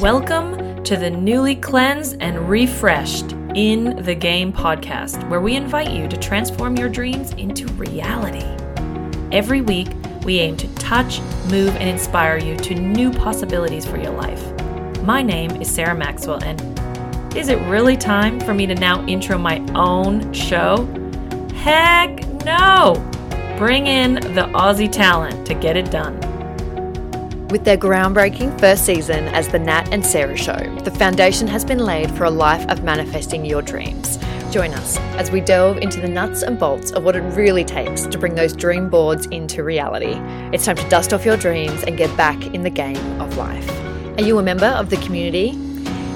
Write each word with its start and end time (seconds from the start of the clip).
Welcome 0.00 0.82
to 0.84 0.96
the 0.96 1.10
newly 1.10 1.54
cleansed 1.54 2.16
and 2.18 2.48
refreshed 2.48 3.32
In 3.54 4.02
the 4.02 4.14
Game 4.14 4.52
podcast, 4.52 5.28
where 5.28 5.40
we 5.40 5.54
invite 5.54 5.90
you 5.90 6.08
to 6.08 6.16
transform 6.16 6.76
your 6.76 6.88
dreams 6.88 7.32
into 7.32 7.66
reality. 7.74 8.44
Every 9.30 9.60
week, 9.60 9.88
we 10.24 10.40
aim 10.40 10.56
to 10.56 10.74
touch, 10.76 11.20
move, 11.50 11.76
and 11.76 11.88
inspire 11.88 12.38
you 12.38 12.56
to 12.56 12.74
new 12.74 13.12
possibilities 13.12 13.84
for 13.84 13.98
your 13.98 14.12
life. 14.12 14.42
My 15.02 15.22
name 15.22 15.50
is 15.60 15.72
Sarah 15.72 15.94
Maxwell, 15.94 16.42
and 16.42 17.36
is 17.36 17.48
it 17.48 17.60
really 17.68 17.96
time 17.96 18.40
for 18.40 18.54
me 18.54 18.66
to 18.66 18.74
now 18.74 19.06
intro 19.06 19.36
my 19.36 19.58
own 19.74 20.32
show? 20.32 20.86
Heck 21.54 22.26
no! 22.44 22.94
Bring 23.58 23.86
in 23.86 24.14
the 24.14 24.48
Aussie 24.54 24.90
talent 24.90 25.46
to 25.46 25.54
get 25.54 25.76
it 25.76 25.90
done. 25.90 26.31
With 27.52 27.66
their 27.66 27.76
groundbreaking 27.76 28.58
first 28.58 28.86
season 28.86 29.28
as 29.28 29.46
The 29.46 29.58
Nat 29.58 29.92
and 29.92 30.02
Sarah 30.02 30.38
Show, 30.38 30.56
the 30.84 30.90
foundation 30.90 31.46
has 31.48 31.66
been 31.66 31.80
laid 31.80 32.10
for 32.12 32.24
a 32.24 32.30
life 32.30 32.66
of 32.70 32.82
manifesting 32.82 33.44
your 33.44 33.60
dreams. 33.60 34.16
Join 34.50 34.72
us 34.72 34.96
as 35.18 35.30
we 35.30 35.42
delve 35.42 35.76
into 35.76 36.00
the 36.00 36.08
nuts 36.08 36.42
and 36.42 36.58
bolts 36.58 36.92
of 36.92 37.04
what 37.04 37.14
it 37.14 37.20
really 37.20 37.62
takes 37.62 38.06
to 38.06 38.16
bring 38.16 38.34
those 38.34 38.56
dream 38.56 38.88
boards 38.88 39.26
into 39.26 39.64
reality. 39.64 40.14
It's 40.54 40.64
time 40.64 40.76
to 40.76 40.88
dust 40.88 41.12
off 41.12 41.26
your 41.26 41.36
dreams 41.36 41.82
and 41.82 41.98
get 41.98 42.16
back 42.16 42.42
in 42.54 42.62
the 42.62 42.70
game 42.70 43.20
of 43.20 43.36
life. 43.36 43.70
Are 44.16 44.22
you 44.22 44.38
a 44.38 44.42
member 44.42 44.64
of 44.64 44.88
the 44.88 44.96
community? 44.96 45.50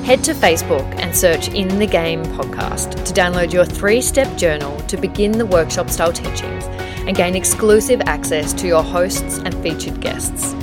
Head 0.07 0.24
to 0.24 0.32
Facebook 0.32 0.91
and 0.98 1.15
search 1.15 1.48
In 1.48 1.79
the 1.79 1.87
Game 1.87 2.24
podcast 2.24 3.05
to 3.05 3.12
download 3.12 3.52
your 3.52 3.66
three 3.66 4.01
step 4.01 4.38
journal 4.38 4.74
to 4.87 4.96
begin 4.96 5.32
the 5.32 5.45
workshop 5.45 5.91
style 5.91 6.15
teachings 6.15 6.65
and 7.05 7.15
gain 7.15 7.37
exclusive 7.37 8.01
access 8.07 8.55
to 8.55 8.66
your 8.66 8.82
hosts 8.82 9.37
and 9.37 9.55
featured 9.57 10.01
guests. 10.01 10.55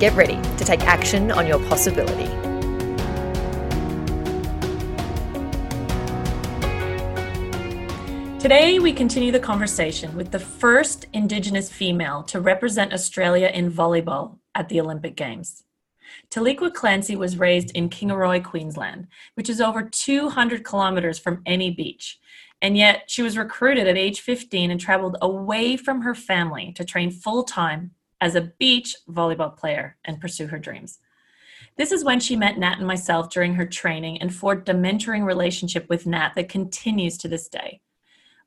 Get 0.00 0.16
ready 0.16 0.40
to 0.56 0.64
take 0.64 0.80
action 0.86 1.30
on 1.30 1.46
your 1.46 1.58
possibility. 1.68 2.24
Today, 8.38 8.78
we 8.78 8.94
continue 8.94 9.30
the 9.30 9.38
conversation 9.38 10.16
with 10.16 10.30
the 10.30 10.38
first 10.38 11.04
Indigenous 11.12 11.70
female 11.70 12.22
to 12.22 12.40
represent 12.40 12.94
Australia 12.94 13.50
in 13.52 13.70
volleyball 13.70 14.38
at 14.54 14.70
the 14.70 14.80
Olympic 14.80 15.16
Games. 15.16 15.64
Taliqua 16.30 16.72
Clancy 16.72 17.14
was 17.14 17.36
raised 17.36 17.70
in 17.72 17.90
Kingaroy, 17.90 18.42
Queensland, 18.42 19.06
which 19.34 19.50
is 19.50 19.60
over 19.60 19.82
200 19.82 20.64
kilometers 20.64 21.18
from 21.18 21.42
any 21.44 21.72
beach. 21.72 22.18
And 22.62 22.74
yet, 22.74 23.02
she 23.06 23.20
was 23.20 23.36
recruited 23.36 23.86
at 23.86 23.98
age 23.98 24.22
15 24.22 24.70
and 24.70 24.80
traveled 24.80 25.18
away 25.20 25.76
from 25.76 26.00
her 26.00 26.14
family 26.14 26.72
to 26.76 26.86
train 26.86 27.10
full 27.10 27.44
time 27.44 27.90
as 28.20 28.34
a 28.34 28.52
beach 28.58 28.94
volleyball 29.08 29.56
player 29.56 29.96
and 30.04 30.20
pursue 30.20 30.46
her 30.46 30.58
dreams. 30.58 30.98
This 31.76 31.92
is 31.92 32.04
when 32.04 32.20
she 32.20 32.36
met 32.36 32.58
Nat 32.58 32.78
and 32.78 32.86
myself 32.86 33.30
during 33.30 33.54
her 33.54 33.66
training 33.66 34.20
and 34.20 34.34
forged 34.34 34.68
a 34.68 34.74
mentoring 34.74 35.24
relationship 35.24 35.88
with 35.88 36.06
Nat 36.06 36.32
that 36.36 36.48
continues 36.48 37.16
to 37.18 37.28
this 37.28 37.48
day. 37.48 37.80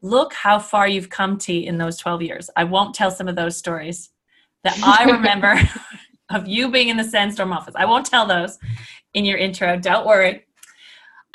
Look 0.02 0.34
how 0.34 0.60
far 0.60 0.88
you've 0.88 1.10
come, 1.10 1.38
T, 1.38 1.66
in 1.66 1.78
those 1.78 1.98
12 1.98 2.22
years. 2.22 2.50
I 2.56 2.66
won't 2.66 2.94
tell 2.94 3.10
some 3.10 3.28
of 3.28 3.36
those 3.36 3.58
stories 3.58 4.10
that 4.64 4.78
I 4.84 5.04
remember 5.12 5.60
of 6.30 6.48
you 6.48 6.70
being 6.70 6.90
in 6.90 6.98
the 6.98 7.04
Sandstorm 7.04 7.54
office. 7.54 7.76
I 7.76 7.86
won't 7.86 8.06
tell 8.06 8.26
those 8.26 8.60
in 9.14 9.26
your 9.26 9.38
intro. 9.38 9.78
Don't 9.78 10.06
worry. 10.06 10.46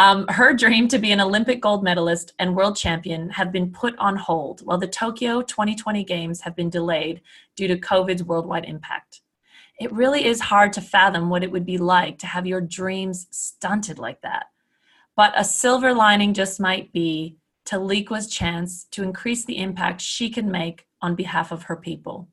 Um, 0.01 0.27
her 0.29 0.55
dream 0.55 0.87
to 0.89 0.99
be 0.99 1.11
an 1.11 1.21
Olympic 1.21 1.61
gold 1.61 1.83
medalist 1.83 2.33
and 2.39 2.55
world 2.55 2.77
champion 2.77 3.31
have 3.31 3.51
been 3.51 3.73
put 3.73 3.99
on 3.99 4.15
hold 4.15 4.61
while 4.61 4.79
the 4.79 4.87
Tokyo 4.87 5.43
2020 5.43 6.05
Games 6.05 6.41
have 6.43 6.55
been 6.55 6.71
delayed 6.71 7.21
due 7.57 7.67
to 7.67 7.77
COVID's 7.77 8.23
worldwide 8.23 8.65
impact. 8.65 9.23
It 9.81 9.93
really 9.93 10.25
is 10.25 10.41
hard 10.41 10.73
to 10.75 10.81
fathom 10.81 11.31
what 11.31 11.43
it 11.43 11.51
would 11.51 11.67
be 11.67 11.79
like 11.79 12.19
to 12.19 12.29
have 12.29 12.47
your 12.47 12.61
dreams 12.61 13.27
stunted 13.31 13.99
like 13.99 14.21
that. 14.23 14.47
But 15.17 15.33
a 15.37 15.43
silver 15.43 15.93
lining 15.93 16.33
just 16.33 16.61
might 16.61 16.93
be 16.93 17.37
Taliqua's 17.65 18.29
chance 18.29 18.85
to 18.93 19.03
increase 19.03 19.45
the 19.45 19.59
impact 19.59 20.01
she 20.01 20.31
can 20.31 20.49
make 20.49 20.87
on 21.03 21.17
behalf 21.17 21.51
of 21.51 21.65
her 21.65 21.77
people. 21.77 22.29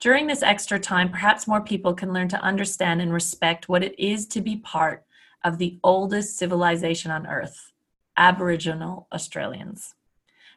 During 0.00 0.26
this 0.26 0.42
extra 0.42 0.80
time, 0.80 1.10
perhaps 1.10 1.46
more 1.46 1.60
people 1.60 1.94
can 1.94 2.12
learn 2.12 2.28
to 2.28 2.42
understand 2.42 3.00
and 3.00 3.12
respect 3.12 3.68
what 3.68 3.84
it 3.84 3.96
is 4.00 4.26
to 4.28 4.40
be 4.40 4.56
part 4.56 5.04
of 5.44 5.58
the 5.58 5.78
oldest 5.82 6.38
civilization 6.38 7.10
on 7.10 7.26
earth, 7.26 7.72
Aboriginal 8.16 9.06
Australians. 9.12 9.94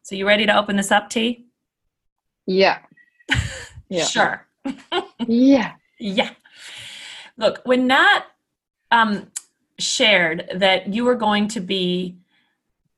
So, 0.03 0.15
you 0.15 0.27
ready 0.27 0.45
to 0.45 0.57
open 0.57 0.75
this 0.75 0.91
up, 0.91 1.09
T? 1.09 1.45
Yeah. 2.45 2.79
Yeah. 3.87 4.05
sure. 4.05 4.47
yeah. 5.27 5.73
Yeah. 5.99 6.31
Look, 7.37 7.61
when 7.63 7.87
Nat 7.87 8.23
um, 8.91 9.31
shared 9.79 10.49
that 10.55 10.93
you 10.93 11.05
were 11.05 11.15
going 11.15 11.47
to 11.49 11.59
be 11.59 12.17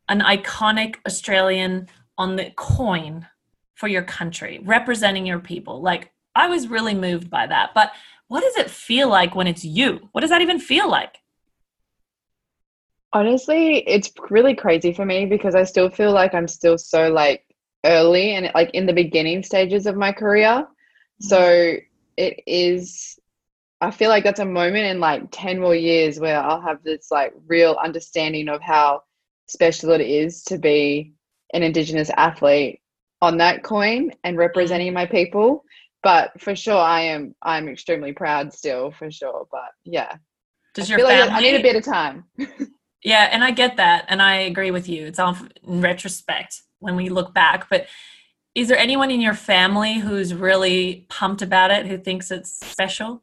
an 0.10 0.22
iconic 0.22 0.96
Australian 1.06 1.90
on 2.18 2.36
the 2.38 2.52
coin 2.56 3.28
for 3.76 3.88
your 3.88 4.02
country, 4.02 4.60
representing 4.64 5.26
your 5.26 5.40
people, 5.40 5.82
like 5.82 6.12
I 6.36 6.48
was 6.48 6.68
really 6.68 6.94
moved 6.94 7.30
by 7.30 7.48
that. 7.48 7.72
But 7.76 7.92
what 8.28 8.42
does 8.42 8.58
it 8.58 8.70
feel 8.70 9.10
like 9.10 9.36
when 9.36 9.48
it's 9.48 9.64
you? 9.64 10.10
What 10.12 10.22
does 10.22 10.30
that 10.30 10.42
even 10.42 10.60
feel 10.60 10.90
like? 10.90 11.18
Honestly, 13.14 13.78
it's 13.88 14.12
really 14.30 14.54
crazy 14.54 14.94
for 14.94 15.06
me 15.06 15.26
because 15.26 15.56
I 15.56 15.64
still 15.64 15.90
feel 15.90 16.12
like 16.12 16.34
I'm 16.34 16.48
still 16.48 16.78
so 16.78 17.10
like 17.10 17.44
early 17.86 18.32
and 18.32 18.52
like 18.54 18.72
in 18.72 18.86
the 18.86 18.94
beginning 18.94 19.44
stages 19.44 19.86
of 19.86 19.96
my 19.96 20.12
career. 20.12 20.68
So 21.22 21.40
mm-hmm. 21.40 21.86
it 22.18 22.44
is 22.46 23.18
I 23.80 23.92
feel 23.92 24.10
like 24.10 24.24
that's 24.24 24.40
a 24.40 24.46
moment 24.46 24.86
in 24.86 25.00
like 25.00 25.28
10 25.32 25.60
more 25.60 25.76
years 25.76 26.20
where 26.20 26.40
I'll 26.40 26.62
have 26.62 26.84
this 26.84 27.12
like 27.12 27.34
real 27.46 27.78
understanding 27.82 28.50
of 28.50 28.62
how 28.62 29.04
special 29.48 29.92
it 29.92 30.02
is 30.02 30.44
to 30.46 30.58
be 30.58 31.14
an 31.54 31.64
indigenous 31.64 32.10
athlete 32.18 32.82
on 33.22 33.38
that 33.38 33.64
coin 33.64 34.12
and 34.24 34.38
representing 34.38 34.94
my 34.94 35.06
people. 35.06 35.64
But 36.04 36.40
for 36.42 36.56
sure 36.56 36.78
i 36.78 37.02
am 37.02 37.36
i'm 37.42 37.68
extremely 37.68 38.14
proud 38.14 38.54
still 38.54 38.92
for 38.92 39.10
sure. 39.12 39.48
But 39.52 39.70
yeah. 39.84 40.16
Does 40.74 40.90
your 40.90 41.00
family 41.00 41.20
like 41.20 41.32
i 41.32 41.40
need 41.40 41.56
a 41.56 41.62
bit 41.62 41.76
of 41.76 41.84
time 41.84 42.26
Yeah, 43.08 43.30
and 43.32 43.42
I 43.42 43.52
get 43.52 43.78
that, 43.78 44.04
and 44.10 44.22
I 44.22 44.36
agree 44.36 44.70
with 44.70 44.90
you. 44.90 45.06
It's 45.06 45.18
all 45.18 45.38
in 45.66 45.80
retrospect 45.80 46.64
when 46.80 46.98
we 46.98 47.08
look 47.08 47.34
back. 47.34 47.70
But 47.70 47.88
is 48.54 48.68
there 48.68 48.78
anyone 48.78 49.12
in 49.12 49.22
your 49.22 49.34
family 49.34 49.94
who's 49.94 50.34
really 50.34 51.06
pumped 51.08 51.42
about 51.42 51.72
it, 51.72 51.86
who 51.86 51.98
thinks 51.98 52.32
it's 52.32 52.52
special? 52.52 53.22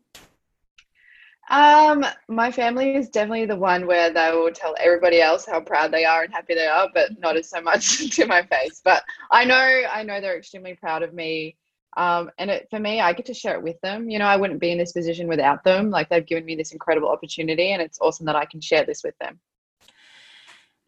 Um, 1.50 2.02
my 2.28 2.50
family 2.50 2.94
is 2.94 3.10
definitely 3.10 3.44
the 3.44 3.58
one 3.58 3.86
where 3.86 4.10
they 4.10 4.30
will 4.32 4.50
tell 4.52 4.74
everybody 4.80 5.20
else 5.20 5.44
how 5.44 5.60
proud 5.60 5.92
they 5.92 6.06
are 6.06 6.22
and 6.22 6.32
happy 6.32 6.54
they 6.54 6.66
are, 6.66 6.88
but 6.94 7.20
not 7.20 7.36
as 7.36 7.50
so 7.50 7.60
much 7.60 8.08
to 8.16 8.24
my 8.24 8.42
face. 8.42 8.80
But 8.82 9.04
I 9.30 9.44
know, 9.44 9.82
I 9.92 10.02
know 10.02 10.18
they're 10.18 10.38
extremely 10.38 10.76
proud 10.76 11.02
of 11.02 11.12
me. 11.12 11.56
Um, 11.98 12.30
and 12.38 12.50
it, 12.50 12.68
for 12.70 12.80
me, 12.80 13.02
I 13.02 13.12
get 13.12 13.26
to 13.26 13.34
share 13.34 13.56
it 13.56 13.62
with 13.62 13.78
them. 13.82 14.08
You 14.08 14.18
know, 14.18 14.24
I 14.24 14.36
wouldn't 14.36 14.60
be 14.60 14.72
in 14.72 14.78
this 14.78 14.92
position 14.92 15.28
without 15.28 15.62
them. 15.62 15.90
Like 15.90 16.08
they've 16.08 16.24
given 16.24 16.46
me 16.46 16.56
this 16.56 16.72
incredible 16.72 17.10
opportunity, 17.10 17.72
and 17.72 17.82
it's 17.82 17.98
awesome 18.00 18.24
that 18.24 18.34
I 18.34 18.46
can 18.46 18.62
share 18.62 18.86
this 18.86 19.04
with 19.04 19.18
them. 19.18 19.38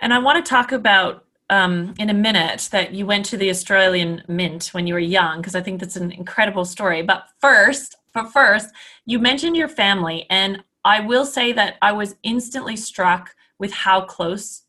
And 0.00 0.12
I 0.12 0.18
want 0.18 0.44
to 0.44 0.48
talk 0.48 0.72
about 0.72 1.24
um, 1.48 1.94
in 1.98 2.10
a 2.10 2.14
minute 2.14 2.68
that 2.72 2.92
you 2.92 3.06
went 3.06 3.24
to 3.26 3.36
the 3.36 3.50
Australian 3.50 4.22
Mint 4.28 4.68
when 4.68 4.86
you 4.86 4.94
were 4.94 5.00
young, 5.00 5.38
because 5.38 5.54
I 5.54 5.60
think 5.60 5.80
that's 5.80 5.96
an 5.96 6.12
incredible 6.12 6.64
story. 6.64 7.02
But 7.02 7.28
first, 7.40 7.96
but 8.12 8.32
first, 8.32 8.70
you 9.04 9.18
mentioned 9.18 9.56
your 9.56 9.68
family, 9.68 10.26
and 10.28 10.62
I 10.84 11.00
will 11.00 11.24
say 11.24 11.52
that 11.52 11.76
I 11.82 11.92
was 11.92 12.16
instantly 12.22 12.76
struck 12.76 13.34
with 13.58 13.72
how 13.72 14.02
close 14.02 14.62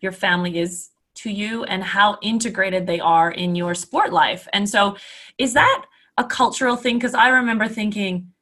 your 0.00 0.12
family 0.12 0.58
is 0.58 0.90
to 1.16 1.30
you 1.30 1.64
and 1.64 1.82
how 1.82 2.18
integrated 2.22 2.86
they 2.86 3.00
are 3.00 3.30
in 3.30 3.54
your 3.54 3.74
sport 3.74 4.12
life. 4.12 4.46
And 4.52 4.68
so, 4.68 4.96
is 5.38 5.54
that 5.54 5.84
a 6.18 6.24
cultural 6.24 6.76
thing? 6.76 6.96
Because 6.96 7.14
I 7.14 7.28
remember 7.28 7.68
thinking, 7.68 8.32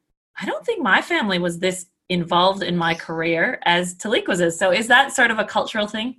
I 0.41 0.47
don't 0.47 0.65
think 0.67 0.83
my 0.83 1.01
family 1.01 1.39
was 1.39 1.59
this 1.59 1.87
involved 2.09 2.63
in 2.63 2.77
my 2.77 2.95
career 2.95 3.61
as 3.65 3.95
Taliqua's 3.95 4.41
is. 4.41 4.59
So, 4.59 4.73
is 4.73 4.89
that 4.89 5.13
sort 5.13 5.31
of 5.31 5.39
a 5.39 5.45
cultural 5.45 5.87
thing? 5.87 6.17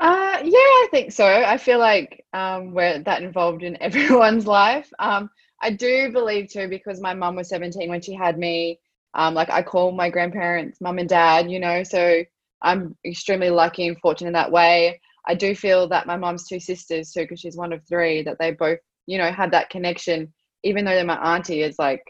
Uh, 0.00 0.38
yeah, 0.42 0.58
I 0.58 0.88
think 0.90 1.12
so. 1.12 1.24
I 1.26 1.58
feel 1.58 1.78
like 1.78 2.24
um, 2.32 2.72
we're 2.72 2.98
that 3.00 3.22
involved 3.22 3.62
in 3.62 3.76
everyone's 3.82 4.46
life. 4.46 4.90
Um, 4.98 5.30
I 5.60 5.70
do 5.70 6.10
believe 6.12 6.50
too, 6.50 6.68
because 6.68 7.00
my 7.00 7.14
mum 7.14 7.36
was 7.36 7.48
17 7.48 7.88
when 7.88 8.00
she 8.02 8.14
had 8.14 8.38
me. 8.38 8.80
Um, 9.14 9.34
like 9.34 9.50
I 9.50 9.62
call 9.62 9.92
my 9.92 10.08
grandparents 10.08 10.80
mum 10.80 10.98
and 10.98 11.08
dad, 11.08 11.50
you 11.50 11.60
know, 11.60 11.82
so 11.84 12.24
I'm 12.62 12.96
extremely 13.04 13.50
lucky 13.50 13.86
and 13.86 13.98
fortunate 14.00 14.28
in 14.28 14.32
that 14.34 14.50
way. 14.50 15.00
I 15.26 15.34
do 15.34 15.54
feel 15.54 15.88
that 15.88 16.06
my 16.06 16.16
mum's 16.16 16.48
two 16.48 16.58
sisters 16.58 17.12
too, 17.12 17.20
because 17.22 17.38
she's 17.40 17.56
one 17.56 17.72
of 17.72 17.86
three, 17.86 18.22
that 18.22 18.38
they 18.40 18.52
both, 18.52 18.78
you 19.06 19.18
know, 19.18 19.30
had 19.30 19.50
that 19.52 19.68
connection, 19.70 20.32
even 20.64 20.84
though 20.84 20.92
they're 20.92 21.04
my 21.04 21.36
auntie, 21.36 21.62
is 21.62 21.78
like 21.78 22.02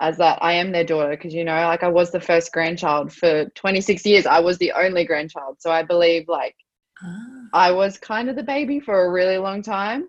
as 0.00 0.16
that 0.18 0.38
I 0.42 0.54
am 0.54 0.72
their 0.72 0.84
daughter, 0.84 1.10
because 1.10 1.34
you 1.34 1.44
know, 1.44 1.54
like 1.66 1.82
I 1.82 1.88
was 1.88 2.10
the 2.10 2.20
first 2.20 2.52
grandchild 2.52 3.12
for 3.12 3.46
26 3.54 4.04
years. 4.06 4.26
I 4.26 4.40
was 4.40 4.58
the 4.58 4.72
only 4.72 5.04
grandchild. 5.04 5.56
So 5.60 5.70
I 5.70 5.82
believe 5.82 6.26
like 6.28 6.56
Ah. 7.02 7.48
I 7.52 7.72
was 7.72 7.98
kind 7.98 8.28
of 8.28 8.36
the 8.36 8.42
baby 8.42 8.80
for 8.80 9.04
a 9.04 9.10
really 9.10 9.38
long 9.38 9.62
time. 9.62 10.08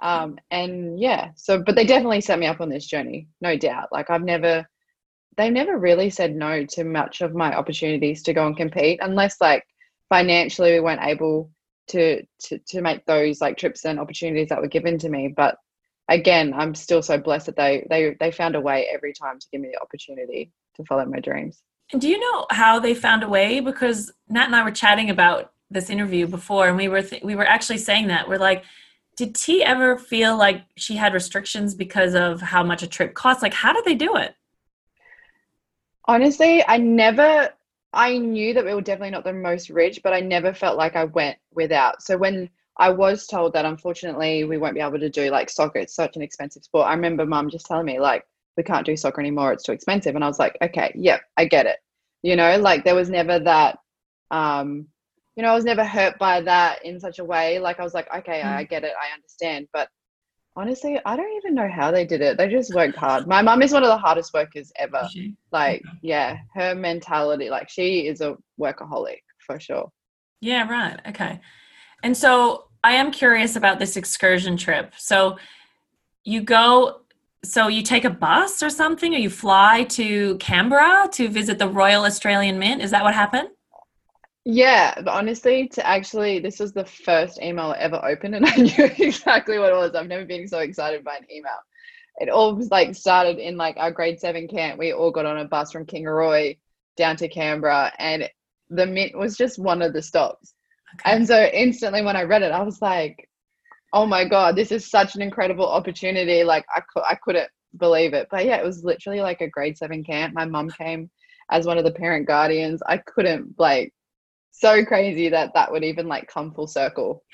Um, 0.00 0.38
and 0.50 0.98
yeah, 0.98 1.30
so, 1.36 1.62
but 1.62 1.76
they 1.76 1.84
definitely 1.84 2.20
set 2.20 2.38
me 2.38 2.46
up 2.46 2.60
on 2.60 2.68
this 2.68 2.86
journey, 2.86 3.28
no 3.40 3.56
doubt. 3.56 3.88
Like, 3.92 4.10
I've 4.10 4.24
never 4.24 4.66
they 5.36 5.50
never 5.50 5.78
really 5.78 6.10
said 6.10 6.34
no 6.34 6.64
to 6.64 6.84
much 6.84 7.20
of 7.20 7.34
my 7.34 7.54
opportunities 7.56 8.22
to 8.22 8.32
go 8.32 8.46
and 8.46 8.56
compete 8.56 8.98
unless 9.02 9.40
like 9.40 9.64
financially 10.08 10.72
we 10.72 10.80
weren't 10.80 11.02
able 11.02 11.50
to 11.88 12.22
to 12.38 12.58
to 12.68 12.80
make 12.80 13.04
those 13.06 13.40
like 13.40 13.56
trips 13.56 13.84
and 13.84 13.98
opportunities 13.98 14.48
that 14.48 14.60
were 14.60 14.68
given 14.68 14.98
to 14.98 15.08
me 15.08 15.32
but 15.34 15.56
again 16.08 16.52
i'm 16.54 16.74
still 16.74 17.02
so 17.02 17.18
blessed 17.18 17.46
that 17.46 17.56
they 17.56 17.86
they 17.88 18.14
they 18.20 18.30
found 18.30 18.54
a 18.54 18.60
way 18.60 18.88
every 18.92 19.12
time 19.12 19.38
to 19.38 19.46
give 19.50 19.60
me 19.60 19.70
the 19.72 19.80
opportunity 19.80 20.52
to 20.76 20.84
follow 20.84 21.04
my 21.04 21.18
dreams 21.18 21.62
and 21.92 22.00
do 22.00 22.08
you 22.08 22.18
know 22.18 22.46
how 22.50 22.78
they 22.78 22.94
found 22.94 23.22
a 23.22 23.28
way 23.28 23.60
because 23.60 24.12
nat 24.28 24.46
and 24.46 24.56
i 24.56 24.62
were 24.62 24.70
chatting 24.70 25.10
about 25.10 25.52
this 25.72 25.90
interview 25.90 26.26
before 26.26 26.68
and 26.68 26.76
we 26.76 26.88
were 26.88 27.02
th- 27.02 27.22
we 27.22 27.34
were 27.34 27.46
actually 27.46 27.78
saying 27.78 28.06
that 28.08 28.28
we're 28.28 28.38
like 28.38 28.64
did 29.16 29.34
t 29.34 29.62
ever 29.62 29.98
feel 29.98 30.36
like 30.36 30.62
she 30.76 30.96
had 30.96 31.14
restrictions 31.14 31.74
because 31.74 32.14
of 32.14 32.40
how 32.40 32.62
much 32.62 32.82
a 32.82 32.86
trip 32.86 33.14
costs 33.14 33.42
like 33.42 33.54
how 33.54 33.72
did 33.72 33.84
they 33.84 33.94
do 33.94 34.16
it 34.16 34.34
honestly 36.06 36.64
i 36.66 36.76
never 36.76 37.50
I 37.92 38.16
knew 38.16 38.54
that 38.54 38.64
we 38.64 38.74
were 38.74 38.80
definitely 38.80 39.10
not 39.10 39.24
the 39.24 39.32
most 39.32 39.68
rich, 39.68 40.00
but 40.02 40.14
I 40.14 40.20
never 40.20 40.54
felt 40.54 40.78
like 40.78 40.96
I 40.96 41.04
went 41.04 41.36
without. 41.52 42.02
So 42.02 42.16
when 42.16 42.48
I 42.78 42.88
was 42.88 43.26
told 43.26 43.52
that 43.52 43.66
unfortunately 43.66 44.44
we 44.44 44.56
won't 44.56 44.74
be 44.74 44.80
able 44.80 44.98
to 44.98 45.10
do 45.10 45.30
like 45.30 45.50
soccer, 45.50 45.80
it's 45.80 45.94
such 45.94 46.16
an 46.16 46.22
expensive 46.22 46.64
sport. 46.64 46.86
I 46.86 46.94
remember 46.94 47.26
mum 47.26 47.50
just 47.50 47.66
telling 47.66 47.84
me 47.84 48.00
like 48.00 48.24
we 48.56 48.62
can't 48.62 48.86
do 48.86 48.96
soccer 48.96 49.20
anymore, 49.20 49.52
it's 49.52 49.64
too 49.64 49.72
expensive. 49.72 50.14
And 50.14 50.24
I 50.24 50.28
was 50.28 50.38
like, 50.38 50.56
okay, 50.62 50.92
yep, 50.94 51.22
I 51.36 51.44
get 51.44 51.66
it. 51.66 51.78
You 52.22 52.36
know, 52.36 52.56
like 52.58 52.84
there 52.84 52.94
was 52.94 53.10
never 53.10 53.38
that 53.40 53.78
um, 54.30 54.86
you 55.36 55.42
know, 55.42 55.50
I 55.50 55.54
was 55.54 55.64
never 55.64 55.84
hurt 55.84 56.18
by 56.18 56.40
that 56.42 56.84
in 56.84 57.00
such 57.00 57.18
a 57.18 57.24
way. 57.24 57.58
Like 57.58 57.80
I 57.80 57.84
was 57.84 57.94
like, 57.94 58.08
okay, 58.14 58.40
mm. 58.40 58.46
I 58.46 58.64
get 58.64 58.84
it, 58.84 58.92
I 59.00 59.14
understand. 59.14 59.66
But 59.72 59.88
honestly, 60.56 61.00
I 61.04 61.16
don't 61.16 61.36
even 61.36 61.54
know 61.54 61.68
how 61.68 61.90
they 61.90 62.04
did 62.04 62.20
it. 62.20 62.36
They 62.36 62.48
just 62.48 62.74
worked 62.74 62.96
hard. 62.96 63.26
My 63.26 63.40
mum 63.40 63.62
is 63.62 63.72
one 63.72 63.82
of 63.82 63.88
the 63.88 63.96
hardest 63.96 64.34
workers 64.34 64.70
ever. 64.76 65.08
Like, 65.50 65.82
yeah, 66.02 66.38
her 66.54 66.74
mentality, 66.74 67.48
like 67.50 67.68
she 67.70 68.06
is 68.06 68.20
a 68.20 68.36
workaholic 68.60 69.22
for 69.46 69.58
sure. 69.58 69.90
Yeah, 70.40 70.68
right. 70.68 71.00
Okay. 71.08 71.40
And 72.02 72.16
so 72.16 72.64
I 72.84 72.92
am 72.92 73.10
curious 73.10 73.56
about 73.56 73.78
this 73.78 73.96
excursion 73.96 74.56
trip. 74.56 74.92
So 74.98 75.38
you 76.24 76.42
go 76.42 76.98
so 77.44 77.66
you 77.66 77.82
take 77.82 78.04
a 78.04 78.10
bus 78.10 78.62
or 78.62 78.70
something 78.70 79.12
or 79.14 79.18
you 79.18 79.28
fly 79.28 79.82
to 79.82 80.36
Canberra 80.36 81.08
to 81.12 81.28
visit 81.28 81.58
the 81.58 81.66
Royal 81.66 82.04
Australian 82.04 82.56
Mint. 82.56 82.80
Is 82.80 82.92
that 82.92 83.02
what 83.02 83.14
happened? 83.14 83.48
Yeah, 84.44 84.94
but 84.96 85.08
honestly, 85.08 85.68
to 85.68 85.86
actually, 85.86 86.40
this 86.40 86.58
was 86.58 86.72
the 86.72 86.84
first 86.84 87.40
email 87.40 87.66
I 87.66 87.78
ever 87.78 88.04
opened, 88.04 88.34
and 88.34 88.46
I 88.48 88.56
knew 88.56 88.90
exactly 88.98 89.58
what 89.58 89.70
it 89.70 89.76
was. 89.76 89.94
I've 89.94 90.08
never 90.08 90.24
been 90.24 90.48
so 90.48 90.58
excited 90.58 91.04
by 91.04 91.16
an 91.16 91.26
email. 91.30 91.58
It 92.18 92.28
all 92.28 92.54
was 92.56 92.70
like 92.70 92.94
started 92.94 93.38
in 93.38 93.56
like 93.56 93.76
our 93.78 93.90
grade 93.92 94.20
seven 94.20 94.48
camp. 94.48 94.78
We 94.78 94.92
all 94.92 95.10
got 95.12 95.26
on 95.26 95.38
a 95.38 95.46
bus 95.46 95.72
from 95.72 95.86
Kingaroy 95.86 96.58
down 96.96 97.16
to 97.16 97.28
Canberra, 97.28 97.92
and 97.98 98.28
the 98.70 98.86
Mint 98.86 99.16
was 99.16 99.36
just 99.36 99.58
one 99.58 99.82
of 99.82 99.92
the 99.92 100.02
stops. 100.02 100.54
Okay. 101.00 101.16
And 101.16 101.26
so 101.26 101.42
instantly, 101.44 102.02
when 102.02 102.16
I 102.16 102.22
read 102.24 102.42
it, 102.42 102.52
I 102.52 102.62
was 102.62 102.82
like, 102.82 103.28
"Oh 103.92 104.06
my 104.06 104.24
god, 104.26 104.56
this 104.56 104.72
is 104.72 104.90
such 104.90 105.14
an 105.14 105.22
incredible 105.22 105.68
opportunity!" 105.68 106.44
Like 106.44 106.64
I, 106.74 106.80
cu- 106.80 107.04
I 107.08 107.16
couldn't 107.16 107.50
believe 107.78 108.14
it. 108.14 108.28
But 108.30 108.44
yeah, 108.46 108.56
it 108.58 108.64
was 108.64 108.84
literally 108.84 109.20
like 109.20 109.40
a 109.40 109.48
grade 109.48 109.78
seven 109.78 110.04
camp. 110.04 110.34
My 110.34 110.44
mum 110.46 110.70
came 110.70 111.10
as 111.50 111.66
one 111.66 111.78
of 111.78 111.84
the 111.84 111.92
parent 111.92 112.26
guardians. 112.26 112.82
I 112.86 112.98
couldn't 112.98 113.54
like 113.58 113.92
so 114.52 114.84
crazy 114.84 115.28
that 115.30 115.54
that 115.54 115.72
would 115.72 115.82
even 115.82 116.06
like 116.06 116.28
come 116.28 116.52
full 116.52 116.68
circle. 116.68 117.24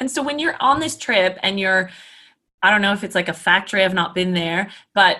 And 0.00 0.10
so 0.10 0.22
when 0.22 0.38
you're 0.38 0.56
on 0.60 0.80
this 0.80 0.96
trip 0.96 1.38
and 1.42 1.58
you're, 1.60 1.90
I 2.62 2.70
don't 2.70 2.82
know 2.82 2.92
if 2.92 3.04
it's 3.04 3.14
like 3.14 3.28
a 3.28 3.34
factory, 3.34 3.84
I've 3.84 3.94
not 3.94 4.14
been 4.14 4.32
there, 4.32 4.70
but 4.94 5.18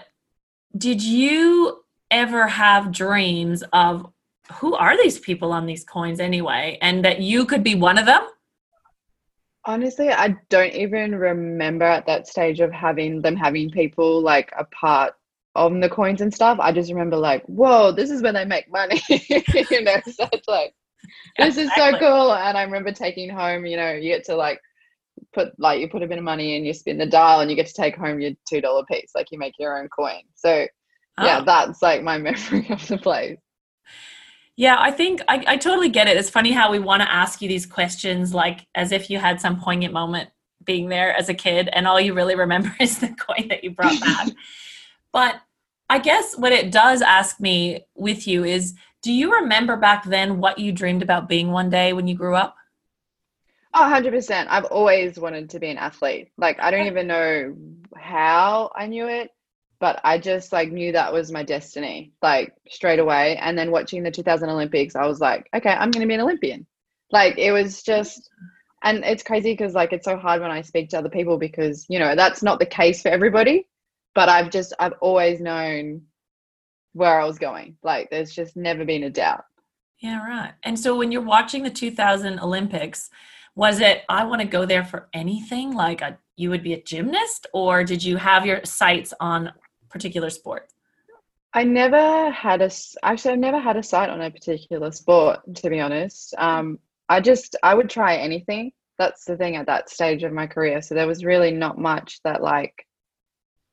did 0.76 1.02
you 1.02 1.84
ever 2.10 2.46
have 2.46 2.92
dreams 2.92 3.62
of 3.72 4.06
who 4.54 4.74
are 4.74 4.96
these 4.96 5.18
people 5.18 5.52
on 5.52 5.66
these 5.66 5.84
coins 5.84 6.20
anyway 6.20 6.78
and 6.80 7.04
that 7.04 7.20
you 7.20 7.44
could 7.44 7.62
be 7.62 7.74
one 7.74 7.98
of 7.98 8.06
them? 8.06 8.26
Honestly, 9.64 10.08
I 10.10 10.36
don't 10.48 10.72
even 10.72 11.14
remember 11.14 11.84
at 11.84 12.06
that 12.06 12.26
stage 12.26 12.60
of 12.60 12.72
having 12.72 13.20
them 13.20 13.36
having 13.36 13.70
people 13.70 14.22
like 14.22 14.50
a 14.58 14.64
part 14.64 15.14
of 15.54 15.78
the 15.80 15.90
coins 15.90 16.20
and 16.20 16.32
stuff. 16.32 16.58
I 16.60 16.72
just 16.72 16.90
remember 16.90 17.16
like, 17.16 17.44
whoa, 17.44 17.92
this 17.92 18.10
is 18.10 18.22
when 18.22 18.34
they 18.34 18.46
make 18.46 18.70
money. 18.72 19.02
you 19.08 19.82
know, 19.82 20.00
so 20.06 20.26
it's 20.32 20.48
like 20.48 20.74
this 21.38 21.56
is 21.56 21.70
so 21.74 21.98
cool. 21.98 22.32
And 22.32 22.56
I 22.56 22.62
remember 22.62 22.92
taking 22.92 23.30
home, 23.30 23.66
you 23.66 23.76
know, 23.76 23.92
you 23.92 24.14
get 24.14 24.24
to 24.26 24.34
like 24.34 24.60
put 25.32 25.52
like 25.58 25.80
you 25.80 25.88
put 25.88 26.02
a 26.02 26.06
bit 26.06 26.18
of 26.18 26.24
money 26.24 26.56
in, 26.56 26.64
you 26.64 26.74
spin 26.74 26.98
the 26.98 27.06
dial, 27.06 27.40
and 27.40 27.50
you 27.50 27.56
get 27.56 27.66
to 27.66 27.74
take 27.74 27.96
home 27.96 28.20
your 28.20 28.32
two 28.48 28.60
dollar 28.60 28.84
piece. 28.84 29.10
Like 29.14 29.28
you 29.30 29.38
make 29.38 29.54
your 29.58 29.78
own 29.78 29.88
coin. 29.88 30.22
So 30.34 30.66
yeah, 31.20 31.40
oh. 31.40 31.44
that's 31.44 31.82
like 31.82 32.02
my 32.02 32.18
memory 32.18 32.68
of 32.70 32.86
the 32.86 32.98
place. 32.98 33.38
Yeah, 34.56 34.76
I 34.78 34.90
think 34.90 35.20
I, 35.28 35.44
I 35.46 35.56
totally 35.56 35.88
get 35.88 36.08
it. 36.08 36.16
It's 36.16 36.30
funny 36.30 36.50
how 36.50 36.70
we 36.72 36.80
want 36.80 37.02
to 37.02 37.12
ask 37.12 37.40
you 37.40 37.48
these 37.48 37.64
questions 37.64 38.34
like 38.34 38.66
as 38.74 38.90
if 38.90 39.08
you 39.08 39.18
had 39.18 39.40
some 39.40 39.60
poignant 39.60 39.92
moment 39.92 40.30
being 40.64 40.88
there 40.88 41.16
as 41.16 41.28
a 41.28 41.34
kid 41.34 41.68
and 41.72 41.86
all 41.86 42.00
you 42.00 42.12
really 42.12 42.34
remember 42.34 42.74
is 42.80 42.98
the 42.98 43.08
coin 43.08 43.48
that 43.48 43.62
you 43.62 43.70
brought 43.70 44.00
back. 44.00 44.28
but 45.12 45.36
I 45.88 45.98
guess 45.98 46.36
what 46.36 46.52
it 46.52 46.70
does 46.70 47.02
ask 47.02 47.40
me 47.40 47.86
with 47.94 48.26
you 48.26 48.44
is 48.44 48.74
do 49.08 49.14
you 49.14 49.32
remember 49.36 49.74
back 49.78 50.04
then 50.04 50.38
what 50.38 50.58
you 50.58 50.70
dreamed 50.70 51.00
about 51.00 51.30
being 51.30 51.50
one 51.50 51.70
day 51.70 51.94
when 51.94 52.06
you 52.06 52.14
grew 52.14 52.34
up? 52.34 52.54
Oh, 53.72 53.80
100%. 53.80 54.46
I've 54.50 54.66
always 54.66 55.18
wanted 55.18 55.48
to 55.48 55.58
be 55.58 55.70
an 55.70 55.78
athlete. 55.78 56.28
Like, 56.36 56.60
I 56.60 56.70
don't 56.70 56.88
even 56.88 57.06
know 57.06 57.56
how 57.96 58.70
I 58.76 58.86
knew 58.86 59.08
it, 59.08 59.30
but 59.80 59.98
I 60.04 60.18
just 60.18 60.52
like 60.52 60.70
knew 60.70 60.92
that 60.92 61.10
was 61.10 61.32
my 61.32 61.42
destiny, 61.42 62.12
like 62.20 62.52
straight 62.68 62.98
away. 62.98 63.38
And 63.38 63.56
then 63.56 63.70
watching 63.70 64.02
the 64.02 64.10
2000 64.10 64.50
Olympics, 64.50 64.94
I 64.94 65.06
was 65.06 65.20
like, 65.20 65.48
okay, 65.56 65.70
I'm 65.70 65.90
going 65.90 66.02
to 66.02 66.06
be 66.06 66.12
an 66.12 66.20
Olympian. 66.20 66.66
Like, 67.10 67.38
it 67.38 67.52
was 67.52 67.82
just, 67.82 68.28
and 68.82 69.02
it's 69.06 69.22
crazy 69.22 69.52
because 69.52 69.72
like 69.72 69.94
it's 69.94 70.04
so 70.04 70.18
hard 70.18 70.42
when 70.42 70.50
I 70.50 70.60
speak 70.60 70.90
to 70.90 70.98
other 70.98 71.08
people 71.08 71.38
because, 71.38 71.86
you 71.88 71.98
know, 71.98 72.14
that's 72.14 72.42
not 72.42 72.58
the 72.58 72.66
case 72.66 73.00
for 73.00 73.08
everybody. 73.08 73.68
But 74.14 74.28
I've 74.28 74.50
just, 74.50 74.74
I've 74.78 74.98
always 75.00 75.40
known 75.40 76.02
where 76.98 77.20
I 77.20 77.24
was 77.24 77.38
going. 77.38 77.76
Like 77.82 78.10
there's 78.10 78.34
just 78.34 78.56
never 78.56 78.84
been 78.84 79.04
a 79.04 79.10
doubt. 79.10 79.44
Yeah, 80.00 80.24
right. 80.24 80.52
And 80.62 80.78
so 80.78 80.96
when 80.96 81.10
you're 81.10 81.22
watching 81.22 81.62
the 81.62 81.70
2000 81.70 82.40
Olympics, 82.40 83.10
was 83.54 83.80
it 83.80 84.02
I 84.08 84.24
want 84.24 84.40
to 84.42 84.46
go 84.46 84.66
there 84.66 84.84
for 84.84 85.08
anything? 85.12 85.74
Like 85.74 86.00
a, 86.02 86.18
you 86.36 86.50
would 86.50 86.62
be 86.62 86.74
a 86.74 86.82
gymnast, 86.82 87.46
or 87.52 87.82
did 87.84 88.04
you 88.04 88.16
have 88.16 88.46
your 88.46 88.64
sights 88.64 89.14
on 89.20 89.52
particular 89.90 90.30
sport? 90.30 90.68
I 91.54 91.64
never 91.64 92.30
had 92.30 92.62
a 92.62 92.70
actually 93.02 93.32
I've 93.32 93.38
never 93.38 93.58
had 93.58 93.76
a 93.76 93.82
sight 93.82 94.10
on 94.10 94.20
a 94.20 94.30
particular 94.30 94.92
sport 94.92 95.40
to 95.56 95.70
be 95.70 95.80
honest. 95.80 96.34
Um, 96.36 96.78
I 97.08 97.20
just 97.20 97.56
I 97.62 97.74
would 97.74 97.90
try 97.90 98.16
anything. 98.16 98.72
That's 98.98 99.24
the 99.24 99.36
thing 99.36 99.56
at 99.56 99.66
that 99.66 99.88
stage 99.88 100.24
of 100.24 100.32
my 100.32 100.46
career. 100.46 100.82
So 100.82 100.94
there 100.94 101.06
was 101.06 101.24
really 101.24 101.52
not 101.52 101.78
much 101.78 102.20
that 102.24 102.42
like 102.42 102.86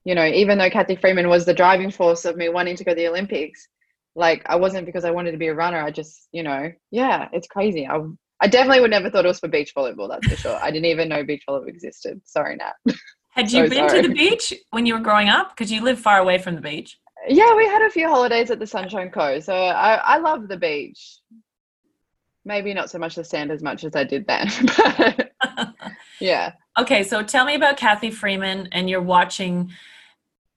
you 0.05 0.15
know, 0.15 0.25
even 0.25 0.57
though 0.57 0.69
Cathy 0.69 0.95
Freeman 0.95 1.27
was 1.27 1.45
the 1.45 1.53
driving 1.53 1.91
force 1.91 2.25
of 2.25 2.38
me 2.38 2.47
wanting 2.47 2.75
to 2.77 2.83
go 2.83 2.91
to 2.91 2.95
the 2.95 3.07
Olympics, 3.07 3.67
like 4.15 4.43
I 4.45 4.55
wasn't 4.55 4.85
because 4.85 5.03
I 5.03 5.12
wanted 5.12 5.31
to 5.31 5.38
be 5.38 5.47
a 5.47 5.55
runner. 5.55 5.81
I 5.81 5.91
just, 5.91 6.27
you 6.31 6.43
know, 6.43 6.71
yeah, 6.91 7.27
it's 7.33 7.47
crazy. 7.47 7.88
I, 7.88 8.00
I 8.39 8.47
definitely 8.47 8.81
would 8.81 8.91
never 8.91 9.09
thought 9.09 9.25
it 9.25 9.29
was 9.29 9.39
for 9.39 9.47
beach 9.47 9.74
volleyball. 9.75 10.07
That's 10.07 10.27
for 10.27 10.35
sure. 10.35 10.59
I 10.62 10.71
didn't 10.71 10.85
even 10.85 11.09
know 11.09 11.24
beach 11.24 11.43
volleyball 11.50 11.67
existed. 11.67 12.21
Sorry, 12.24 12.55
Nat. 12.55 12.75
Had 13.31 13.51
you 13.51 13.65
so 13.65 13.69
been 13.69 13.89
sorry. 13.89 14.03
to 14.03 14.07
the 14.07 14.13
beach 14.13 14.53
when 14.69 14.85
you 14.85 14.93
were 14.93 15.01
growing 15.01 15.27
up? 15.27 15.50
Because 15.50 15.71
you 15.71 15.83
live 15.83 16.00
far 16.00 16.19
away 16.19 16.38
from 16.38 16.55
the 16.55 16.62
beach. 16.62 16.97
Yeah, 17.27 17.55
we 17.55 17.65
had 17.65 17.81
a 17.81 17.89
few 17.89 18.07
holidays 18.07 18.51
at 18.51 18.59
the 18.59 18.67
Sunshine 18.67 19.09
Coast. 19.09 19.47
So 19.47 19.55
I, 19.55 19.95
I 19.95 20.17
love 20.19 20.47
the 20.47 20.57
beach. 20.57 21.19
Maybe 22.45 22.75
not 22.75 22.91
so 22.91 23.00
much 23.00 23.15
the 23.15 23.24
sand 23.24 23.51
as 23.51 23.63
much 23.63 23.83
as 23.83 23.95
I 23.95 24.03
did 24.03 24.27
then. 24.27 24.47
But 24.77 25.31
yeah. 26.19 26.53
Okay, 26.77 27.03
so 27.03 27.24
tell 27.24 27.45
me 27.45 27.55
about 27.55 27.77
Cathy 27.77 28.12
Freeman 28.12 28.69
and 28.71 28.89
you're 28.89 29.01
watching 29.01 29.71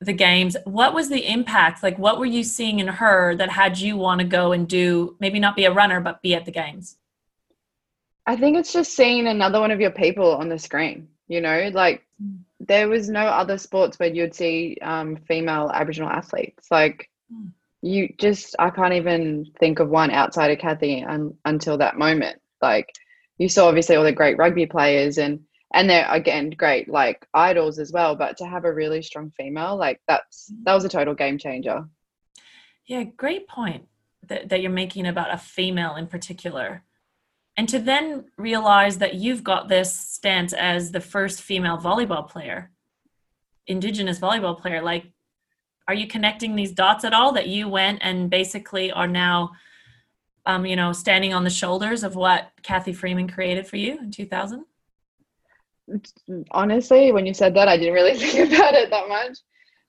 the 0.01 0.13
games 0.13 0.57
what 0.65 0.95
was 0.95 1.09
the 1.09 1.31
impact? 1.31 1.83
Like 1.83 1.99
what 1.99 2.19
were 2.19 2.27
you 2.27 2.45
seeing 2.45 2.79
in 2.79 2.89
her 2.89 3.35
that 3.37 3.51
had 3.51 3.79
you 3.79 3.97
want 3.97 4.21
to 4.21 4.27
go 4.27 4.53
and 4.53 4.69
do 4.69 5.17
maybe 5.21 5.41
not 5.41 5.57
be 5.57 5.65
a 5.65 5.73
runner 5.73 6.01
but 6.01 6.23
be 6.23 6.35
at 6.35 6.45
the 6.45 6.53
games? 6.53 6.97
I 8.27 8.37
think 8.37 8.57
it's 8.57 8.73
just 8.73 8.95
seeing 8.95 9.27
another 9.27 9.59
one 9.59 9.71
of 9.71 9.81
your 9.81 9.91
people 9.91 10.37
on 10.37 10.49
the 10.49 10.59
screen 10.59 11.09
you 11.29 11.41
know? 11.41 11.71
Like 11.73 12.05
there 12.59 12.89
was 12.89 13.09
no 13.09 13.21
other 13.27 13.59
sports 13.59 13.99
where 13.99 14.09
you'd 14.09 14.35
see 14.35 14.79
um, 14.83 15.17
female 15.29 15.71
aboriginal 15.73 16.11
athletes. 16.11 16.69
Like 16.71 17.09
mm. 17.33 17.51
you 17.83 18.13
just 18.19 18.57
i 18.59 18.71
can't 18.71 18.95
even 18.95 19.47
think 19.61 19.79
of 19.79 19.89
one 19.89 20.11
outside 20.11 20.51
of 20.51 20.59
cathy 20.59 21.05
un- 21.05 21.37
until 21.45 21.79
that 21.79 21.99
moment. 21.99 22.41
Like 22.61 22.93
you 23.37 23.49
saw 23.49 23.69
obviously 23.69 23.95
all 23.95 24.05
the 24.05 24.13
great 24.13 24.39
rugby 24.39 24.67
players 24.67 25.19
and 25.19 25.41
and 25.75 25.89
they're 25.89 26.11
again 26.11 26.51
great 26.51 26.89
like 26.89 27.27
idols 27.35 27.79
as 27.79 27.93
well 27.93 28.15
but 28.15 28.37
to 28.37 28.47
have 28.47 28.65
a 28.65 28.73
really 28.73 29.03
strong 29.03 29.31
female 29.37 29.77
like 29.77 30.01
that's 30.09 30.51
that 30.65 30.75
was 30.75 30.85
a 30.85 30.89
total 30.89 31.15
game 31.15 31.39
changer. 31.39 31.87
Yeah 32.87 33.05
great 33.05 33.49
point 33.49 33.85
that, 34.27 34.49
that 34.49 34.61
you're 34.63 34.71
making 34.71 35.07
about 35.07 35.33
a 35.33 35.39
female 35.39 35.97
in 35.97 36.07
particular. 36.07 36.85
And 37.57 37.69
to 37.71 37.81
then 37.81 38.27
realize 38.37 38.99
that 38.99 39.15
you've 39.15 39.43
got 39.43 39.69
this 39.69 39.93
stance 39.93 40.53
as 40.53 40.93
the 40.93 41.01
first 41.01 41.43
female 41.43 41.77
volleyball 41.77 42.29
player 42.29 42.71
indigenous 43.69 44.19
volleyball 44.19 44.59
player 44.59 44.83
like 44.83 45.05
are 45.87 45.95
you 45.95 46.07
connecting 46.07 46.57
these 46.57 46.73
dots 46.73 47.05
at 47.05 47.13
all 47.13 47.33
that 47.33 47.49
you 47.49 47.69
went 47.69 47.99
and 48.03 48.31
basically 48.31 48.91
are 48.91 49.07
now 49.07 49.51
um, 50.47 50.67
you 50.67 50.75
know 50.75 50.93
standing 50.93 51.35
on 51.35 51.45
the 51.45 51.51
shoulders 51.51 52.03
of 52.03 52.17
what 52.17 52.51
cathy 52.63 52.93
freeman 52.93 53.29
created 53.29 53.67
for 53.67 53.77
you 53.77 53.99
in 53.99 54.11
2000 54.11 54.65
honestly 56.51 57.13
when 57.13 57.27
you 57.27 57.35
said 57.35 57.55
that 57.55 57.69
i 57.69 57.77
didn't 57.77 57.95
really 57.95 58.15
think 58.19 58.53
about 58.53 58.75
it 58.75 58.91
that 58.91 59.09
much. 59.09 59.39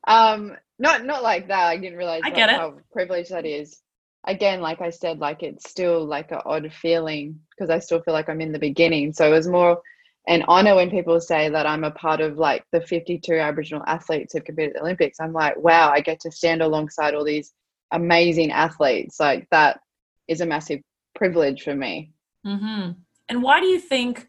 Um 0.08 0.56
not 0.80 1.06
not 1.06 1.24
like 1.24 1.50
that. 1.50 1.68
I 1.68 1.78
didn't 1.78 1.98
realize 1.98 2.22
I 2.24 2.30
like, 2.30 2.50
how 2.50 2.76
privileged 2.92 3.32
that 3.32 3.46
is. 3.46 3.82
Again 4.26 4.62
like 4.62 4.82
i 4.82 4.90
said 4.90 5.20
like 5.20 5.44
it's 5.44 5.70
still 5.70 6.06
like 6.06 6.32
an 6.32 6.42
odd 6.46 6.72
feeling 6.74 7.40
because 7.52 7.70
i 7.70 7.80
still 7.80 8.02
feel 8.02 8.14
like 8.14 8.30
i'm 8.30 8.42
in 8.42 8.52
the 8.52 8.60
beginning. 8.60 9.14
So 9.14 9.28
it 9.28 9.32
was 9.32 9.48
more 9.48 9.82
an 10.28 10.44
honor 10.48 10.76
when 10.76 10.90
people 10.90 11.20
say 11.20 11.50
that 11.50 11.66
i'm 11.66 11.84
a 11.84 11.92
part 11.92 12.22
of 12.22 12.38
like 12.38 12.64
the 12.72 12.82
52 12.82 13.34
aboriginal 13.34 13.84
athletes 13.88 14.34
who've 14.34 14.44
competed 14.44 14.72
at 14.72 14.76
the 14.76 14.82
olympics. 14.82 15.20
I'm 15.20 15.34
like 15.34 15.58
wow 15.58 15.92
i 15.92 16.00
get 16.00 16.20
to 16.22 16.32
stand 16.32 16.62
alongside 16.62 17.14
all 17.14 17.26
these 17.26 17.54
amazing 17.92 18.52
athletes. 18.52 19.20
Like 19.20 19.48
that 19.52 19.80
is 20.28 20.42
a 20.42 20.46
massive 20.46 20.80
privilege 21.16 21.64
for 21.64 21.76
me. 21.76 22.12
Mm-hmm. 22.46 22.92
and 23.28 23.44
why 23.44 23.60
do 23.60 23.66
you 23.66 23.80
think 23.80 24.29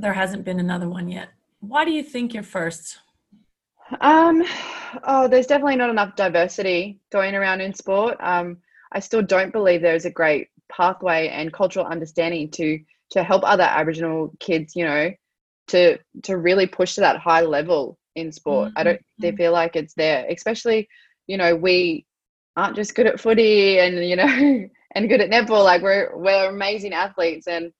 there 0.00 0.12
hasn't 0.14 0.44
been 0.44 0.60
another 0.60 0.88
one 0.88 1.08
yet 1.08 1.28
why 1.60 1.84
do 1.84 1.90
you 1.90 2.02
think 2.02 2.34
you're 2.34 2.42
first 2.42 2.98
Um, 4.00 4.44
oh, 5.04 5.26
there's 5.28 5.46
definitely 5.46 5.76
not 5.76 5.90
enough 5.90 6.14
diversity 6.16 7.00
going 7.10 7.34
around 7.34 7.60
in 7.60 7.74
sport. 7.74 8.16
Um, 8.20 8.58
I 8.92 9.00
still 9.00 9.22
don't 9.22 9.52
believe 9.52 9.82
there 9.82 9.94
is 9.94 10.04
a 10.04 10.10
great 10.10 10.48
pathway 10.70 11.28
and 11.28 11.52
cultural 11.52 11.86
understanding 11.86 12.50
to 12.52 12.80
to 13.10 13.24
help 13.24 13.42
other 13.44 13.64
Aboriginal 13.64 14.32
kids, 14.38 14.76
you 14.76 14.84
know, 14.84 15.10
to 15.68 15.98
to 16.22 16.36
really 16.36 16.66
push 16.66 16.94
to 16.94 17.00
that 17.00 17.18
high 17.18 17.42
level 17.42 17.98
in 18.14 18.32
sport. 18.32 18.72
I 18.76 18.82
don't 18.84 19.00
they 19.18 19.32
feel 19.32 19.52
like 19.52 19.76
it's 19.76 19.94
there, 19.94 20.26
especially, 20.28 20.88
you 21.26 21.36
know, 21.36 21.54
we 21.56 22.06
aren't 22.56 22.76
just 22.76 22.94
good 22.94 23.06
at 23.06 23.20
footy 23.20 23.78
and 23.78 24.04
you 24.04 24.16
know 24.16 24.24
and 24.94 25.08
good 25.08 25.20
at 25.20 25.30
netball. 25.30 25.64
Like 25.64 25.82
we're 25.82 26.16
we're 26.16 26.50
amazing 26.50 26.92
athletes 26.92 27.46
and 27.46 27.72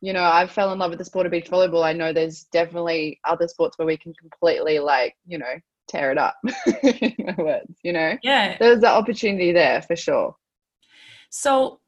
you 0.00 0.12
know, 0.12 0.24
I 0.24 0.46
fell 0.46 0.72
in 0.72 0.78
love 0.78 0.90
with 0.90 0.98
the 0.98 1.04
sport 1.04 1.26
of 1.26 1.32
beach 1.32 1.50
volleyball. 1.50 1.84
I 1.84 1.92
know 1.92 2.12
there's 2.12 2.44
definitely 2.44 3.20
other 3.24 3.48
sports 3.48 3.78
where 3.78 3.86
we 3.86 3.96
can 3.96 4.12
completely 4.14 4.78
like, 4.78 5.16
you 5.26 5.38
know, 5.38 5.54
tear 5.88 6.12
it 6.12 6.18
up. 6.18 6.36
words, 7.38 7.78
you 7.82 7.92
know. 7.92 8.16
yeah 8.22 8.56
There's 8.58 8.80
the 8.80 8.88
opportunity 8.90 9.52
there 9.52 9.82
for 9.82 9.96
sure. 9.96 10.36
So, 11.30 11.80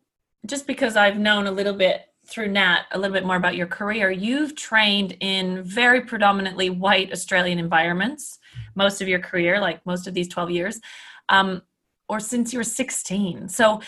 just 0.47 0.67
because 0.67 0.97
I've 0.97 1.19
known 1.19 1.47
a 1.47 1.51
little 1.51 1.75
bit 1.75 2.03
through 2.27 2.49
Nat, 2.49 2.85
a 2.93 2.99
little 2.99 3.15
bit 3.15 3.27
more 3.27 3.37
about 3.37 3.57
your 3.57 3.67
career, 3.67 4.11
you've 4.11 4.55
trained 4.55 5.17
in 5.21 5.63
very 5.63 6.03
predominantly 6.03 6.71
white 6.71 7.13
Australian 7.13 7.59
environments 7.59 8.39
most 8.75 9.01
of 9.03 9.09
your 9.09 9.19
career, 9.19 9.61
like 9.61 9.85
most 9.85 10.07
of 10.07 10.15
these 10.15 10.29
12 10.29 10.51
years, 10.51 10.81
um, 11.29 11.63
or 12.09 12.21
since 12.21 12.53
you 12.53 12.59
were 12.59 12.65
16. 12.65 13.49
So, 13.49 13.81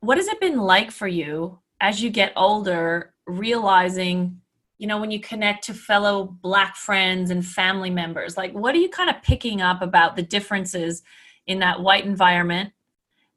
what 0.00 0.18
has 0.18 0.28
it 0.28 0.40
been 0.40 0.58
like 0.58 0.90
for 0.90 1.08
you 1.08 1.58
as 1.80 2.02
you 2.02 2.10
get 2.10 2.32
older, 2.36 3.13
realizing, 3.26 4.40
you 4.78 4.86
know, 4.86 5.00
when 5.00 5.10
you 5.10 5.20
connect 5.20 5.64
to 5.64 5.74
fellow 5.74 6.36
Black 6.42 6.76
friends 6.76 7.30
and 7.30 7.44
family 7.44 7.90
members? 7.90 8.36
Like, 8.36 8.52
what 8.52 8.74
are 8.74 8.78
you 8.78 8.88
kind 8.88 9.10
of 9.10 9.22
picking 9.22 9.60
up 9.60 9.82
about 9.82 10.16
the 10.16 10.22
differences 10.22 11.02
in 11.46 11.60
that 11.60 11.80
white 11.80 12.04
environment 12.04 12.72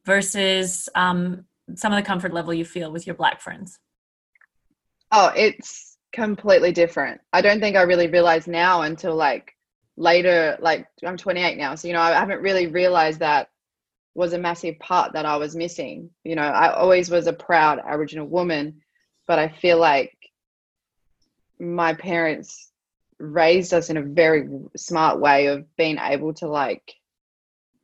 versus 0.06 0.88
um, 0.96 1.46
some 1.75 1.91
of 1.91 1.98
the 1.98 2.08
comfort 2.08 2.34
level 2.34 2.53
you 2.53 2.65
feel 2.65 2.91
with 2.91 3.06
your 3.06 3.15
black 3.15 3.41
friends 3.41 3.79
Oh, 5.12 5.32
it's 5.36 5.98
completely 6.12 6.72
different. 6.72 7.22
I 7.32 7.41
don't 7.41 7.60
think 7.60 7.75
I 7.75 7.84
really 7.84 8.08
realized 8.08 8.48
now 8.48 8.82
until 8.82 9.15
like 9.15 9.56
later, 9.96 10.58
like 10.60 10.88
I'm 11.06 11.17
28 11.17 11.58
now. 11.58 11.75
So, 11.75 11.88
you 11.88 11.94
know, 11.94 12.01
I 12.01 12.12
haven't 12.12 12.41
really 12.41 12.67
realized 12.67 13.20
that 13.20 13.50
was 14.15 14.34
a 14.34 14.38
massive 14.38 14.79
part 14.79 15.13
that 15.13 15.25
I 15.25 15.38
was 15.38 15.56
missing. 15.56 16.10
You 16.24 16.36
know, 16.36 16.41
I 16.41 16.74
always 16.74 17.10
was 17.10 17.27
a 17.27 17.34
proud 17.34 17.79
Aboriginal 17.79 18.27
woman, 18.27 18.82
but 19.27 19.39
I 19.39 19.50
feel 19.50 19.77
like 19.77 20.15
my 21.60 21.93
parents 21.93 22.72
raised 23.19 23.74
us 23.74 23.89
in 23.89 23.98
a 23.98 24.01
very 24.01 24.48
smart 24.75 25.19
way 25.19 25.48
of 25.48 25.75
being 25.75 25.98
able 26.00 26.34
to 26.36 26.48
like 26.48 26.93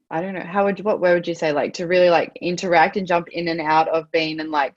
I 0.09 0.21
don't 0.21 0.35
know 0.35 0.43
how 0.45 0.65
would 0.65 0.77
you, 0.77 0.83
what 0.83 0.99
where 0.99 1.15
would 1.15 1.27
you 1.27 1.33
say 1.33 1.51
like 1.53 1.73
to 1.75 1.87
really 1.87 2.09
like 2.09 2.31
interact 2.39 2.97
and 2.97 3.07
jump 3.07 3.29
in 3.29 3.47
and 3.47 3.59
out 3.59 3.87
of 3.87 4.11
being 4.11 4.39
and 4.39 4.51
like 4.51 4.75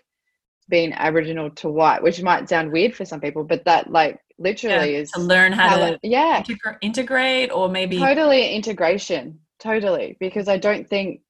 being 0.69 0.93
Aboriginal 0.93 1.51
to 1.51 1.69
white, 1.69 2.03
which 2.03 2.23
might 2.23 2.49
sound 2.49 2.73
weird 2.73 2.95
for 2.95 3.05
some 3.05 3.21
people, 3.21 3.45
but 3.45 3.65
that 3.67 3.91
like 3.91 4.19
literally 4.39 4.97
is 4.97 5.13
to 5.13 5.21
learn 5.21 5.53
how, 5.53 5.69
how 5.69 5.77
to 5.77 5.93
it- 5.93 6.01
yeah. 6.03 6.43
integra- 6.43 6.79
integrate 6.81 7.53
or 7.53 7.69
maybe 7.69 7.99
totally 7.99 8.55
integration 8.55 9.39
totally 9.59 10.17
because 10.21 10.49
I 10.49 10.59
don't 10.59 10.89
think 10.89 11.21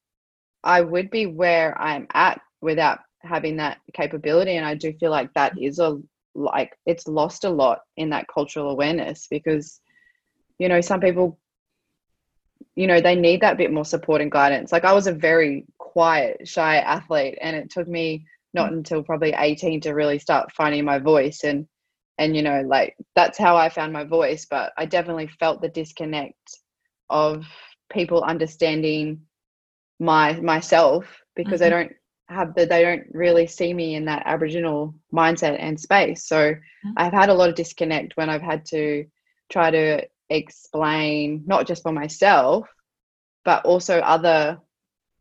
I 0.63 0.81
would 0.81 1.09
be 1.09 1.25
where 1.25 1.79
I'm 1.79 2.07
at 2.13 2.41
without 2.61 2.99
having 3.27 3.57
that 3.57 3.79
capability, 3.93 4.57
and 4.57 4.65
I 4.65 4.75
do 4.75 4.93
feel 4.93 5.11
like 5.11 5.33
that 5.33 5.53
is 5.61 5.79
a 5.79 5.97
like 6.35 6.77
it's 6.85 7.07
lost 7.07 7.45
a 7.45 7.49
lot 7.49 7.79
in 7.97 8.09
that 8.11 8.27
cultural 8.31 8.69
awareness 8.69 9.27
because 9.29 9.81
you 10.59 10.69
know 10.69 10.81
some 10.81 10.99
people 10.99 11.39
you 12.75 12.85
know 12.87 13.01
they 13.01 13.15
need 13.15 13.41
that 13.41 13.57
bit 13.57 13.71
more 13.71 13.85
support 13.85 14.21
and 14.21 14.31
guidance. 14.31 14.71
Like 14.71 14.85
i 14.85 14.93
was 14.93 15.07
a 15.07 15.13
very 15.13 15.65
quiet 15.79 16.47
shy 16.47 16.77
athlete 16.77 17.37
and 17.41 17.55
it 17.55 17.71
took 17.71 17.87
me 17.87 18.25
not 18.53 18.71
until 18.71 19.03
probably 19.03 19.33
18 19.37 19.81
to 19.81 19.93
really 19.93 20.19
start 20.19 20.51
finding 20.51 20.85
my 20.85 20.99
voice 20.99 21.41
and 21.43 21.67
and 22.19 22.35
you 22.35 22.41
know 22.43 22.61
like 22.67 22.95
that's 23.15 23.37
how 23.37 23.55
i 23.57 23.69
found 23.69 23.91
my 23.93 24.03
voice 24.03 24.45
but 24.49 24.73
i 24.77 24.85
definitely 24.85 25.27
felt 25.39 25.61
the 25.61 25.69
disconnect 25.69 26.59
of 27.09 27.45
people 27.91 28.23
understanding 28.23 29.21
my 29.99 30.33
myself 30.39 31.05
because 31.35 31.59
Mhm. 31.59 31.63
they 31.63 31.69
don't 31.69 31.91
have 32.29 32.53
that 32.55 32.69
they 32.69 32.83
don't 32.83 33.05
really 33.11 33.47
see 33.47 33.73
me 33.73 33.95
in 33.95 34.05
that 34.05 34.23
aboriginal 34.25 34.93
mindset 35.13 35.57
and 35.59 35.79
space. 35.79 36.25
So 36.25 36.53
Mhm. 36.85 36.93
i've 36.97 37.13
had 37.13 37.29
a 37.29 37.33
lot 37.33 37.49
of 37.49 37.55
disconnect 37.55 38.15
when 38.17 38.29
i've 38.29 38.41
had 38.41 38.65
to 38.65 39.05
try 39.49 39.71
to 39.71 40.05
explain 40.29 41.43
not 41.45 41.65
just 41.65 41.83
for 41.83 41.91
myself 41.91 42.67
but 43.45 43.63
also 43.65 43.99
other 43.99 44.59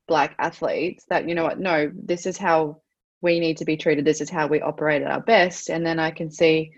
black 0.09 0.35
athletes 0.39 1.05
that 1.09 1.29
you 1.29 1.35
know 1.35 1.45
what 1.45 1.59
no 1.61 1.91
this 1.95 2.27
is 2.27 2.37
how 2.37 2.81
we 3.23 3.41
need 3.41 3.57
to 3.57 3.65
be 3.65 3.77
treated. 3.77 4.05
This 4.05 4.21
is 4.21 4.29
how 4.29 4.47
we 4.47 4.61
operate 4.61 5.03
at 5.03 5.11
our 5.11 5.21
best. 5.21 5.71
And 5.71 5.85
then 5.87 5.99
i 5.99 6.11
can 6.11 6.31
see 6.31 6.73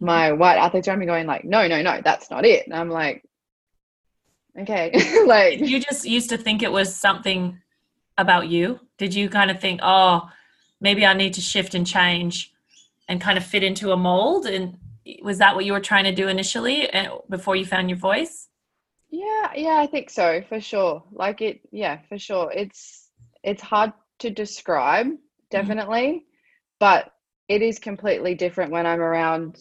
my 0.00 0.32
white 0.32 0.56
athletes 0.58 0.88
around 0.88 0.98
me 0.98 1.06
going 1.06 1.26
like 1.26 1.44
no 1.44 1.68
no 1.68 1.82
no 1.82 2.00
that's 2.02 2.30
not 2.30 2.44
it. 2.44 2.66
And 2.66 2.74
i'm 2.74 2.90
like 2.90 3.22
okay. 4.58 4.92
Like 5.26 5.60
you 5.60 5.80
just 5.80 6.04
used 6.04 6.30
to 6.30 6.38
think 6.38 6.62
it 6.62 6.72
was 6.72 6.94
something 6.94 7.60
about 8.16 8.48
you 8.48 8.80
did 8.98 9.14
you 9.14 9.28
kind 9.28 9.50
of 9.50 9.60
think 9.60 9.80
oh 9.82 10.28
maybe 10.80 11.04
i 11.04 11.14
need 11.14 11.34
to 11.34 11.40
shift 11.40 11.74
and 11.74 11.86
change 11.86 12.52
and 13.08 13.20
kind 13.20 13.36
of 13.36 13.44
fit 13.44 13.62
into 13.62 13.92
a 13.92 13.96
mold 13.96 14.46
and 14.46 14.78
was 15.22 15.38
that 15.38 15.54
what 15.54 15.64
you 15.64 15.72
were 15.72 15.80
trying 15.80 16.04
to 16.04 16.14
do 16.14 16.28
initially 16.28 16.90
uh, 16.92 17.16
before 17.28 17.56
you 17.56 17.66
found 17.66 17.90
your 17.90 17.98
voice 17.98 18.48
Yeah, 19.10 19.52
yeah, 19.54 19.78
I 19.78 19.86
think 19.86 20.10
so 20.10 20.42
for 20.48 20.60
sure. 20.60 21.04
Like 21.12 21.40
it, 21.40 21.60
yeah, 21.70 21.98
for 22.08 22.18
sure. 22.18 22.50
It's 22.52 23.08
it's 23.44 23.62
hard 23.62 23.92
to 24.20 24.30
describe, 24.30 25.06
definitely, 25.50 26.26
but 26.80 27.12
it 27.48 27.62
is 27.62 27.78
completely 27.78 28.34
different 28.34 28.72
when 28.72 28.86
I'm 28.86 29.00
around 29.00 29.58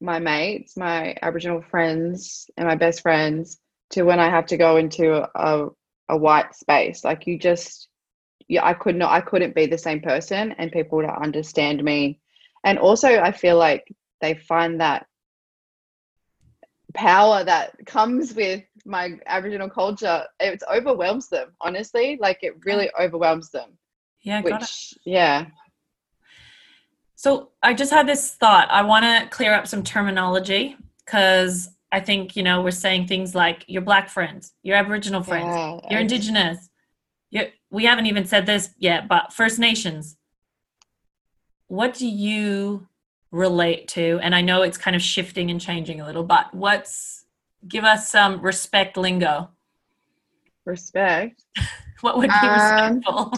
my 0.00 0.18
mates, 0.20 0.76
my 0.76 1.16
Aboriginal 1.20 1.60
friends, 1.60 2.48
and 2.56 2.66
my 2.66 2.76
best 2.76 3.02
friends 3.02 3.58
to 3.90 4.04
when 4.04 4.20
I 4.20 4.30
have 4.30 4.46
to 4.46 4.56
go 4.56 4.76
into 4.78 5.28
a 5.34 5.68
a 6.08 6.16
white 6.16 6.54
space. 6.54 7.04
Like 7.04 7.26
you 7.26 7.38
just, 7.38 7.88
yeah, 8.48 8.64
I 8.64 8.74
could 8.74 8.96
not, 8.96 9.12
I 9.12 9.20
couldn't 9.20 9.54
be 9.54 9.66
the 9.66 9.78
same 9.78 10.00
person, 10.00 10.52
and 10.58 10.72
people 10.72 11.02
to 11.02 11.20
understand 11.20 11.82
me, 11.82 12.20
and 12.64 12.78
also 12.78 13.08
I 13.08 13.32
feel 13.32 13.56
like 13.56 13.92
they 14.20 14.34
find 14.34 14.80
that 14.80 15.06
power 16.94 17.44
that 17.44 17.74
comes 17.86 18.34
with 18.34 18.62
my 18.86 19.18
Aboriginal 19.26 19.68
culture, 19.68 20.24
it 20.40 20.62
overwhelms 20.72 21.28
them, 21.28 21.52
honestly. 21.60 22.16
Like 22.20 22.38
it 22.42 22.54
really 22.64 22.90
overwhelms 22.98 23.50
them. 23.50 23.70
yeah 24.22 24.40
got 24.40 24.52
it. 24.52 24.60
Which, 24.62 24.94
yeah. 25.04 25.46
So 27.16 27.50
I 27.62 27.74
just 27.74 27.92
had 27.92 28.06
this 28.06 28.34
thought. 28.34 28.70
I 28.70 28.82
want 28.82 29.04
to 29.04 29.28
clear 29.34 29.54
up 29.54 29.66
some 29.66 29.82
terminology 29.82 30.76
because 31.04 31.70
I 31.90 32.00
think, 32.00 32.36
you 32.36 32.42
know, 32.42 32.62
we're 32.62 32.70
saying 32.70 33.06
things 33.06 33.34
like 33.34 33.64
your 33.66 33.82
black 33.82 34.08
friends, 34.08 34.52
your 34.62 34.76
Aboriginal 34.76 35.22
friends, 35.22 35.54
yeah, 35.54 35.90
your 35.90 36.00
Indigenous. 36.00 36.70
You 37.34 37.48
we 37.70 37.84
haven't 37.84 38.06
even 38.06 38.24
said 38.24 38.46
this 38.46 38.70
yet, 38.78 39.08
but 39.08 39.32
First 39.32 39.58
Nations. 39.58 40.16
What 41.66 41.94
do 41.94 42.06
you 42.06 42.86
relate 43.32 43.88
to? 43.88 44.20
And 44.22 44.34
I 44.34 44.40
know 44.40 44.62
it's 44.62 44.78
kind 44.78 44.94
of 44.94 45.02
shifting 45.02 45.50
and 45.50 45.60
changing 45.60 46.00
a 46.00 46.06
little, 46.06 46.22
but 46.22 46.54
what's, 46.54 47.24
give 47.66 47.82
us 47.82 48.10
some 48.10 48.40
respect 48.40 48.96
lingo. 48.96 49.50
Respect. 50.64 51.44
What 52.00 52.18
would 52.18 52.28
be 52.28 52.36
Um, 52.46 52.96
respectful? 52.96 53.32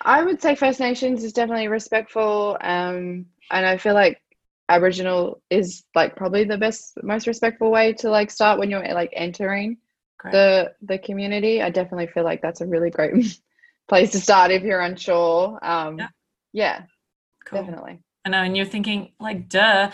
I 0.00 0.22
would 0.22 0.40
say 0.40 0.54
First 0.54 0.80
Nations 0.80 1.22
is 1.22 1.34
definitely 1.34 1.68
respectful. 1.68 2.56
Um, 2.62 3.26
and 3.50 3.66
I 3.66 3.76
feel 3.76 3.92
like 3.92 4.22
Aboriginal 4.70 5.42
is 5.50 5.84
like 5.94 6.16
probably 6.16 6.44
the 6.44 6.56
best, 6.56 6.94
most 7.02 7.26
respectful 7.26 7.70
way 7.70 7.92
to 7.94 8.08
like 8.08 8.30
start 8.30 8.58
when 8.58 8.70
you're 8.70 8.82
like 8.94 9.12
entering 9.12 9.76
Great. 10.20 10.32
the 10.32 10.74
the 10.82 10.98
community. 10.98 11.62
I 11.62 11.70
definitely 11.70 12.06
feel 12.08 12.24
like 12.24 12.42
that's 12.42 12.60
a 12.60 12.66
really 12.66 12.90
great 12.90 13.40
place 13.88 14.10
to 14.12 14.20
start 14.20 14.50
if 14.50 14.62
you're 14.62 14.80
unsure. 14.80 15.58
Um, 15.62 15.98
Yeah. 15.98 16.08
yeah, 16.52 16.82
Cool. 17.46 17.60
definitely. 17.60 18.00
I 18.26 18.28
know, 18.28 18.42
and 18.42 18.54
you're 18.54 18.66
thinking 18.66 19.12
like, 19.18 19.48
duh. 19.48 19.90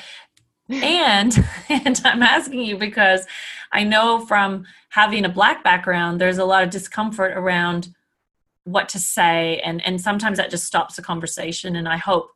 And 0.68 1.32
and 1.68 2.00
I'm 2.04 2.24
asking 2.24 2.62
you 2.62 2.76
because 2.76 3.24
I 3.70 3.84
know 3.84 4.26
from 4.26 4.66
having 4.88 5.24
a 5.24 5.28
black 5.28 5.62
background, 5.62 6.20
there's 6.20 6.38
a 6.38 6.44
lot 6.44 6.64
of 6.64 6.70
discomfort 6.70 7.36
around 7.36 7.94
what 8.64 8.88
to 8.90 8.98
say, 8.98 9.60
and 9.64 9.80
and 9.86 10.00
sometimes 10.00 10.38
that 10.38 10.50
just 10.50 10.64
stops 10.64 10.96
the 10.96 11.02
conversation. 11.02 11.76
And 11.76 11.88
I 11.88 11.98
hope 11.98 12.30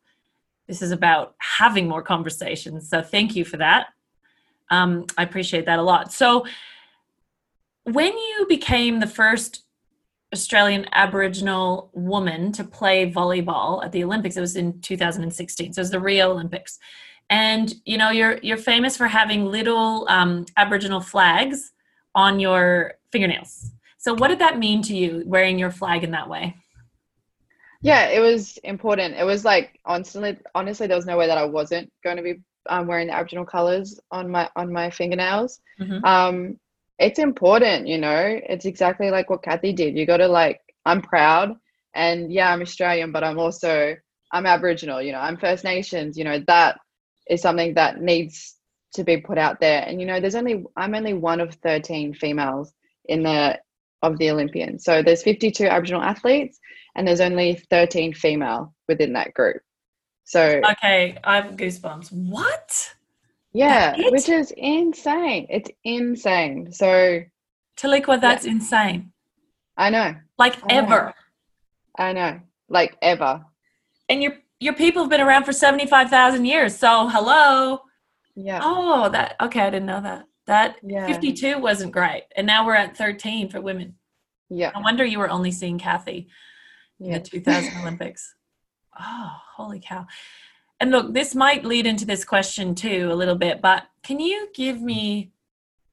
this 0.68 0.80
is 0.80 0.92
about 0.92 1.34
having 1.38 1.88
more 1.88 2.02
conversations. 2.02 2.88
So 2.88 3.02
thank 3.02 3.34
you 3.34 3.44
for 3.44 3.56
that. 3.56 3.88
Um, 4.70 5.06
I 5.18 5.24
appreciate 5.24 5.66
that 5.66 5.80
a 5.80 5.82
lot. 5.82 6.12
So 6.12 6.46
when 7.84 8.12
you 8.12 8.46
became 8.48 9.00
the 9.00 9.06
first 9.06 9.64
Australian 10.32 10.86
Aboriginal 10.92 11.90
woman 11.92 12.52
to 12.52 12.62
play 12.62 13.10
volleyball 13.10 13.84
at 13.84 13.92
the 13.92 14.04
Olympics. 14.04 14.36
It 14.36 14.40
was 14.40 14.56
in 14.56 14.80
2016, 14.80 15.72
so 15.72 15.78
it 15.78 15.82
was 15.82 15.90
the 15.90 16.00
Rio 16.00 16.30
Olympics. 16.30 16.78
And 17.28 17.74
you 17.84 17.98
know, 17.98 18.10
you're 18.10 18.38
you're 18.42 18.56
famous 18.56 18.96
for 18.96 19.06
having 19.06 19.44
little 19.44 20.06
um, 20.08 20.46
Aboriginal 20.56 21.00
flags 21.00 21.72
on 22.14 22.40
your 22.40 22.94
fingernails. 23.12 23.72
So, 23.98 24.14
what 24.14 24.28
did 24.28 24.38
that 24.38 24.58
mean 24.58 24.82
to 24.82 24.96
you 24.96 25.22
wearing 25.26 25.58
your 25.58 25.70
flag 25.70 26.04
in 26.04 26.10
that 26.12 26.28
way? 26.28 26.56
Yeah, 27.82 28.08
it 28.08 28.20
was 28.20 28.56
important. 28.58 29.14
It 29.16 29.24
was 29.24 29.44
like 29.44 29.78
honestly, 29.84 30.38
honestly, 30.54 30.86
there 30.86 30.96
was 30.96 31.06
no 31.06 31.16
way 31.16 31.26
that 31.26 31.38
I 31.38 31.44
wasn't 31.44 31.92
going 32.04 32.16
to 32.16 32.22
be 32.22 32.40
um, 32.68 32.86
wearing 32.86 33.06
the 33.08 33.14
Aboriginal 33.14 33.44
colours 33.44 33.98
on 34.10 34.28
my 34.28 34.48
on 34.56 34.72
my 34.72 34.90
fingernails. 34.90 35.60
Mhm. 35.80 36.04
Um, 36.04 36.58
it's 37.00 37.18
important, 37.18 37.88
you 37.88 37.98
know. 37.98 38.40
It's 38.48 38.66
exactly 38.66 39.10
like 39.10 39.30
what 39.30 39.42
Cathy 39.42 39.72
did. 39.72 39.96
You 39.96 40.06
got 40.06 40.18
to 40.18 40.28
like. 40.28 40.60
I'm 40.84 41.02
proud, 41.02 41.56
and 41.94 42.32
yeah, 42.32 42.52
I'm 42.52 42.62
Australian, 42.62 43.10
but 43.10 43.24
I'm 43.24 43.38
also 43.38 43.96
I'm 44.32 44.46
Aboriginal. 44.46 45.02
You 45.02 45.12
know, 45.12 45.18
I'm 45.18 45.36
First 45.36 45.64
Nations. 45.64 46.16
You 46.16 46.24
know, 46.24 46.40
that 46.46 46.78
is 47.28 47.42
something 47.42 47.74
that 47.74 48.00
needs 48.00 48.56
to 48.94 49.04
be 49.04 49.16
put 49.16 49.38
out 49.38 49.60
there. 49.60 49.82
And 49.86 50.00
you 50.00 50.06
know, 50.06 50.20
there's 50.20 50.34
only 50.34 50.64
I'm 50.76 50.94
only 50.94 51.14
one 51.14 51.40
of 51.40 51.54
13 51.54 52.14
females 52.14 52.72
in 53.06 53.22
the 53.22 53.58
of 54.02 54.18
the 54.18 54.30
Olympians. 54.30 54.84
So 54.84 55.02
there's 55.02 55.22
52 55.22 55.66
Aboriginal 55.66 56.02
athletes 56.02 56.58
and 56.94 57.06
there's 57.06 57.20
only 57.20 57.62
13 57.70 58.14
female 58.14 58.74
within 58.88 59.12
that 59.14 59.34
group. 59.34 59.62
So 60.24 60.60
Okay, 60.70 61.18
I 61.24 61.36
have 61.36 61.56
goosebumps. 61.56 62.12
What? 62.12 62.94
Yeah, 63.52 63.96
which 64.10 64.28
is 64.28 64.52
insane. 64.56 65.46
It's 65.50 65.70
insane. 65.84 66.72
So 66.72 67.22
Taliqua, 67.76 68.20
that's 68.20 68.44
insane. 68.44 69.12
I 69.76 69.90
know, 69.90 70.14
Like 70.38 70.56
I 70.70 70.74
know. 70.74 70.78
ever. 70.86 71.14
I 71.98 72.12
know, 72.12 72.40
like 72.68 72.96
ever. 73.02 73.44
And 74.08 74.22
your 74.22 74.34
your 74.60 74.74
people 74.74 75.02
have 75.02 75.10
been 75.10 75.20
around 75.22 75.44
for 75.44 75.52
75,000 75.54 76.44
years. 76.44 76.76
So, 76.76 77.08
hello. 77.08 77.80
Yeah, 78.36 78.60
Oh, 78.62 79.08
that 79.08 79.36
okay, 79.40 79.60
I 79.62 79.70
didn't 79.70 79.86
know 79.86 80.02
that. 80.02 80.26
That 80.46 80.76
yeah, 80.82 81.06
52 81.06 81.58
wasn't 81.58 81.92
great. 81.92 82.24
And 82.36 82.46
now 82.46 82.66
we're 82.66 82.74
at 82.74 82.96
13 82.96 83.48
for 83.50 83.60
women. 83.60 83.94
yeah, 84.50 84.70
I 84.74 84.80
wonder 84.80 85.04
you 85.04 85.18
were 85.18 85.30
only 85.30 85.50
seeing 85.50 85.78
Cathy 85.78 86.28
in 87.00 87.06
yeah. 87.12 87.18
the 87.18 87.24
2000 87.24 87.72
Olympics. 87.82 88.34
Oh, 88.98 89.32
holy 89.56 89.80
cow. 89.80 90.06
And 90.80 90.90
look, 90.90 91.12
this 91.12 91.34
might 91.34 91.64
lead 91.64 91.86
into 91.86 92.06
this 92.06 92.24
question 92.24 92.74
too 92.74 93.10
a 93.12 93.14
little 93.14 93.36
bit, 93.36 93.60
but 93.60 93.86
can 94.02 94.18
you 94.18 94.48
give 94.54 94.80
me 94.80 95.30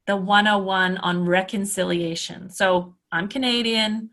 the 0.05 0.15
101 0.15 0.97
on 0.97 1.25
reconciliation? 1.25 2.49
So 2.49 2.95
I'm 3.11 3.27
Canadian. 3.27 4.11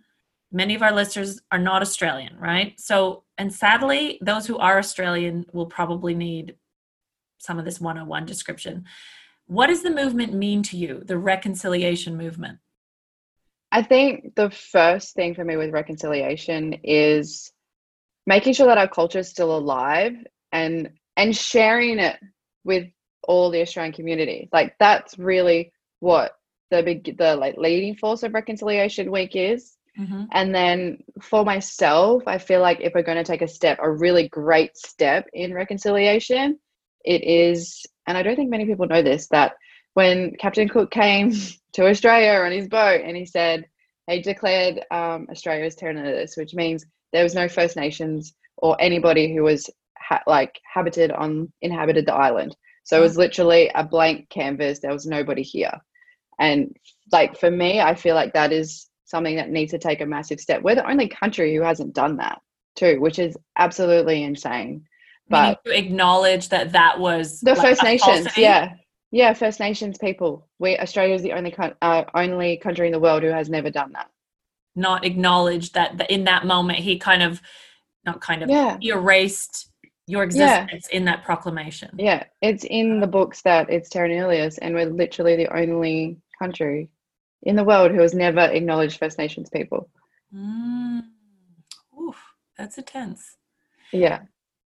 Many 0.50 0.74
of 0.74 0.82
our 0.82 0.92
listeners 0.92 1.40
are 1.52 1.58
not 1.58 1.82
Australian, 1.82 2.36
right? 2.38 2.78
So, 2.78 3.22
and 3.38 3.52
sadly, 3.52 4.18
those 4.20 4.46
who 4.46 4.58
are 4.58 4.78
Australian 4.78 5.46
will 5.52 5.66
probably 5.66 6.14
need 6.14 6.56
some 7.38 7.58
of 7.58 7.64
this 7.64 7.80
101 7.80 8.26
description. 8.26 8.84
What 9.46 9.68
does 9.68 9.82
the 9.82 9.90
movement 9.90 10.32
mean 10.32 10.62
to 10.64 10.76
you, 10.76 11.02
the 11.04 11.18
reconciliation 11.18 12.16
movement? 12.16 12.58
I 13.70 13.82
think 13.82 14.34
the 14.34 14.50
first 14.50 15.14
thing 15.14 15.34
for 15.34 15.44
me 15.44 15.56
with 15.56 15.70
reconciliation 15.70 16.74
is 16.84 17.52
making 18.26 18.54
sure 18.54 18.66
that 18.66 18.78
our 18.78 18.88
culture 18.88 19.18
is 19.18 19.28
still 19.28 19.56
alive 19.56 20.14
and 20.54 20.88
and 21.16 21.36
sharing 21.36 21.98
it 21.98 22.16
with 22.64 22.86
all 23.24 23.50
the 23.50 23.60
Australian 23.60 23.92
community. 23.92 24.48
Like 24.52 24.76
that's 24.78 25.18
really 25.18 25.72
what 26.00 26.32
the 26.70 26.82
big 26.82 27.18
the 27.18 27.36
like 27.36 27.56
leading 27.58 27.96
force 27.96 28.22
of 28.22 28.32
reconciliation 28.32 29.10
week 29.10 29.36
is. 29.36 29.76
Mm-hmm. 29.98 30.24
And 30.32 30.54
then 30.54 30.98
for 31.20 31.44
myself, 31.44 32.24
I 32.26 32.38
feel 32.38 32.60
like 32.60 32.80
if 32.80 32.94
we're 32.94 33.02
going 33.02 33.18
to 33.18 33.24
take 33.24 33.42
a 33.42 33.48
step, 33.48 33.78
a 33.80 33.90
really 33.90 34.28
great 34.28 34.76
step 34.76 35.26
in 35.32 35.54
reconciliation, 35.54 36.58
it 37.04 37.22
is, 37.22 37.84
and 38.06 38.18
I 38.18 38.22
don't 38.22 38.34
think 38.34 38.50
many 38.50 38.64
people 38.64 38.88
know 38.88 39.02
this, 39.02 39.28
that 39.28 39.54
when 39.92 40.34
Captain 40.40 40.68
Cook 40.68 40.90
came 40.90 41.32
to 41.74 41.86
Australia 41.86 42.40
on 42.44 42.50
his 42.50 42.66
boat 42.66 43.02
and 43.04 43.16
he 43.16 43.24
said, 43.24 43.66
he 44.08 44.20
declared 44.20 44.80
um, 44.90 45.28
Australia 45.30 45.64
as 45.64 45.76
terra 45.76 45.94
nullius, 45.94 46.36
which 46.36 46.54
means 46.54 46.84
there 47.12 47.22
was 47.22 47.34
no 47.34 47.48
First 47.48 47.76
Nations 47.76 48.34
or 48.56 48.76
anybody 48.80 49.32
who 49.32 49.44
was 49.44 49.70
ha- 50.08 50.22
like 50.26 50.60
habited 50.72 51.10
on 51.10 51.52
inhabited 51.62 52.06
the 52.06 52.14
island. 52.14 52.56
So 52.84 52.98
it 52.98 53.02
was 53.02 53.16
literally 53.16 53.70
a 53.74 53.82
blank 53.84 54.28
canvas. 54.28 54.80
There 54.80 54.92
was 54.92 55.06
nobody 55.06 55.42
here, 55.42 55.72
and 56.38 56.76
like 57.12 57.38
for 57.38 57.50
me, 57.50 57.80
I 57.80 57.94
feel 57.94 58.14
like 58.14 58.32
that 58.34 58.52
is 58.52 58.88
something 59.04 59.36
that 59.36 59.50
needs 59.50 59.70
to 59.72 59.78
take 59.78 60.00
a 60.00 60.06
massive 60.06 60.40
step. 60.40 60.62
We're 60.62 60.74
the 60.74 60.90
only 60.90 61.08
country 61.08 61.54
who 61.54 61.62
hasn't 61.62 61.94
done 61.94 62.16
that 62.18 62.40
too, 62.76 63.00
which 63.00 63.18
is 63.18 63.36
absolutely 63.56 64.22
insane. 64.24 64.84
But 65.28 65.64
to 65.64 65.76
acknowledge 65.76 66.50
that 66.50 66.72
that 66.72 67.00
was 67.00 67.40
the 67.40 67.54
like 67.54 67.62
First 67.68 67.82
Nations, 67.82 68.28
yeah, 68.36 68.74
yeah, 69.10 69.32
First 69.32 69.60
Nations 69.60 69.96
people. 69.96 70.48
We 70.58 70.76
Australia 70.78 71.14
is 71.14 71.22
the 71.22 71.32
only 71.32 71.54
uh, 71.80 72.04
only 72.14 72.58
country 72.58 72.86
in 72.86 72.92
the 72.92 73.00
world 73.00 73.22
who 73.22 73.30
has 73.30 73.48
never 73.48 73.70
done 73.70 73.92
that. 73.92 74.08
not 74.76 75.04
acknowledge 75.06 75.72
that, 75.72 76.10
in 76.10 76.24
that 76.24 76.44
moment 76.44 76.80
he 76.80 76.98
kind 76.98 77.22
of 77.22 77.40
not 78.04 78.20
kind 78.20 78.42
of 78.42 78.50
Yeah. 78.50 78.76
he 78.80 78.88
erased 78.90 79.70
your 80.06 80.24
Yeah. 80.24 80.62
existence 80.62 80.88
in 80.88 81.04
that 81.06 81.24
proclamation 81.24 81.90
Yeah, 81.98 82.24
it's 82.42 82.64
in 82.64 83.00
the 83.00 83.06
books 83.06 83.42
that 83.42 83.70
it's 83.70 83.88
terra 83.88 84.08
nullius, 84.08 84.58
and 84.58 84.74
we're 84.74 84.86
literally 84.86 85.36
the 85.36 85.54
only 85.56 86.18
country 86.38 86.88
in 87.44 87.56
the 87.56 87.64
world 87.64 87.92
who 87.92 88.00
has 88.00 88.14
never 88.14 88.40
acknowledged 88.40 88.98
First 88.98 89.18
Nations 89.18 89.48
people. 89.50 89.88
mm. 90.34 91.02
Oof, 92.00 92.20
that's 92.58 92.76
intense 92.78 93.36
Yeah, 93.92 94.20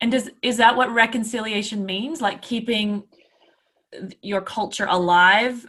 and 0.02 0.12
does 0.12 0.30
is 0.42 0.58
that 0.58 0.76
what 0.76 0.92
reconciliation 0.92 1.86
means 1.86 2.20
like 2.22 2.42
keeping 2.42 3.04
your 4.22 4.42
culture 4.42 4.88
alive 4.90 5.68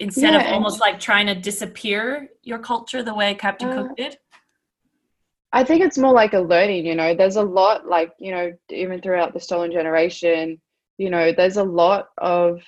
instead 0.00 0.34
Yeah, 0.34 0.40
of 0.40 0.52
almost 0.52 0.80
like 0.80 0.98
trying 0.98 1.26
to 1.26 1.34
disappear 1.34 2.28
your 2.42 2.58
culture 2.58 3.02
the 3.02 3.14
way 3.14 3.34
captain 3.34 3.68
Uh, 3.68 3.74
cook 3.74 3.96
did 3.96 4.18
I 5.52 5.64
think 5.64 5.82
it's 5.82 5.98
more 5.98 6.12
like 6.12 6.32
a 6.32 6.40
learning. 6.40 6.86
You 6.86 6.94
know, 6.94 7.14
there's 7.14 7.36
a 7.36 7.42
lot 7.42 7.86
like 7.86 8.12
you 8.18 8.32
know 8.32 8.52
even 8.70 9.00
throughout 9.00 9.34
the 9.34 9.40
stolen 9.40 9.72
generation. 9.72 10.60
You 10.98 11.10
know, 11.10 11.32
there's 11.32 11.56
a 11.56 11.64
lot 11.64 12.08
of 12.18 12.60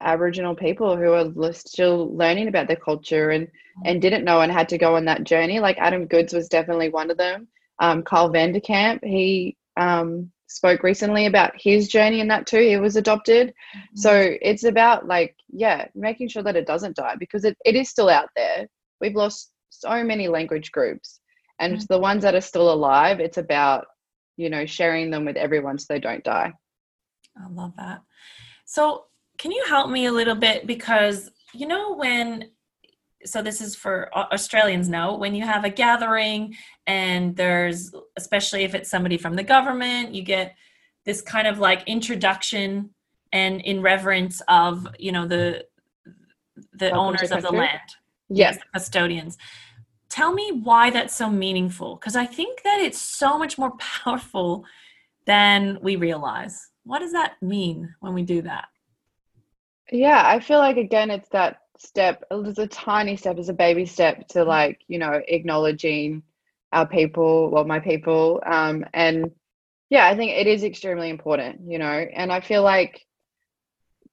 Aboriginal 0.00 0.54
people 0.54 0.96
who 0.96 1.12
are 1.12 1.52
still 1.52 2.14
learning 2.16 2.48
about 2.48 2.68
their 2.68 2.76
culture 2.76 3.30
and 3.30 3.48
and 3.84 4.00
didn't 4.00 4.24
know 4.24 4.40
and 4.40 4.52
had 4.52 4.68
to 4.68 4.78
go 4.78 4.96
on 4.96 5.04
that 5.06 5.24
journey. 5.24 5.60
Like 5.60 5.78
Adam 5.78 6.06
Goodes 6.06 6.32
was 6.32 6.48
definitely 6.48 6.90
one 6.90 7.10
of 7.10 7.16
them. 7.16 7.48
Um, 7.80 8.02
Kyle 8.02 8.28
Vander-Kuyp, 8.28 9.02
he 9.02 9.56
um, 9.76 10.30
spoke 10.46 10.84
recently 10.84 11.26
about 11.26 11.52
his 11.56 11.88
journey 11.88 12.20
in 12.20 12.28
that 12.28 12.46
too. 12.46 12.60
He 12.60 12.76
was 12.76 12.94
adopted. 12.96 13.52
So 13.94 14.36
it's 14.40 14.62
about 14.62 15.08
like, 15.08 15.34
yeah, 15.48 15.88
making 15.94 16.28
sure 16.28 16.44
that 16.44 16.56
it 16.56 16.66
doesn't 16.66 16.96
die 16.96 17.16
because 17.18 17.44
it, 17.44 17.56
it 17.64 17.74
is 17.74 17.90
still 17.90 18.08
out 18.08 18.28
there. 18.36 18.68
We've 19.00 19.16
lost 19.16 19.50
so 19.70 20.04
many 20.04 20.28
language 20.28 20.70
groups. 20.70 21.20
And 21.58 21.76
Mm. 21.76 21.86
the 21.86 21.98
ones 21.98 22.22
that 22.22 22.34
are 22.34 22.40
still 22.40 22.72
alive, 22.72 23.20
it's 23.20 23.38
about, 23.38 23.86
you 24.36 24.50
know, 24.50 24.66
sharing 24.66 25.10
them 25.10 25.24
with 25.24 25.36
everyone 25.36 25.78
so 25.78 25.86
they 25.88 26.00
don't 26.00 26.24
die. 26.24 26.52
I 27.40 27.48
love 27.48 27.74
that. 27.76 28.02
So, 28.64 29.06
can 29.38 29.50
you 29.50 29.64
help 29.68 29.90
me 29.90 30.06
a 30.06 30.12
little 30.12 30.36
bit 30.36 30.66
because 30.66 31.30
you 31.52 31.66
know 31.66 31.94
when 31.94 32.50
so 33.24 33.40
this 33.42 33.60
is 33.60 33.74
for 33.74 34.14
Australians 34.14 34.88
now, 34.88 35.16
when 35.16 35.34
you 35.34 35.44
have 35.44 35.64
a 35.64 35.70
gathering 35.70 36.54
and 36.86 37.34
there's 37.36 37.90
especially 38.16 38.64
if 38.64 38.74
it's 38.74 38.90
somebody 38.90 39.16
from 39.16 39.34
the 39.34 39.42
government, 39.42 40.14
you 40.14 40.22
get 40.22 40.54
this 41.06 41.22
kind 41.22 41.46
of 41.46 41.58
like 41.58 41.82
introduction 41.86 42.90
and 43.32 43.60
in 43.62 43.80
reverence 43.80 44.42
of, 44.48 44.86
you 44.98 45.10
know, 45.10 45.26
the 45.26 45.64
the 46.74 46.90
Welcome 46.90 46.98
owners 46.98 47.32
of 47.32 47.42
the 47.42 47.50
land. 47.50 47.80
Yes. 48.28 48.56
the 48.56 48.62
custodians. 48.78 49.36
Tell 50.14 50.32
me 50.32 50.52
why 50.62 50.90
that's 50.90 51.12
so 51.12 51.28
meaningful 51.28 51.96
because 51.96 52.14
I 52.14 52.24
think 52.24 52.62
that 52.62 52.78
it's 52.80 53.00
so 53.00 53.36
much 53.36 53.58
more 53.58 53.72
powerful 53.78 54.64
than 55.26 55.78
we 55.82 55.96
realize. 55.96 56.70
What 56.84 57.00
does 57.00 57.10
that 57.10 57.42
mean 57.42 57.92
when 57.98 58.14
we 58.14 58.22
do 58.22 58.40
that? 58.42 58.66
Yeah, 59.90 60.22
I 60.24 60.38
feel 60.38 60.58
like 60.58 60.76
again, 60.76 61.10
it's 61.10 61.28
that 61.30 61.56
step 61.78 62.22
it's 62.30 62.58
a 62.60 62.68
tiny 62.68 63.16
step 63.16 63.36
it's 63.36 63.48
a 63.48 63.52
baby 63.52 63.84
step 63.84 64.28
to 64.28 64.44
like 64.44 64.80
you 64.86 64.96
know 64.96 65.20
acknowledging 65.26 66.22
our 66.72 66.86
people 66.86 67.50
well 67.50 67.64
my 67.64 67.80
people 67.80 68.40
um 68.46 68.84
and 68.94 69.32
yeah 69.90 70.06
i 70.06 70.16
think 70.16 70.30
it 70.30 70.46
is 70.46 70.62
extremely 70.62 71.10
important 71.10 71.60
you 71.66 71.78
know 71.78 72.06
and 72.14 72.32
i 72.32 72.40
feel 72.40 72.62
like 72.62 73.04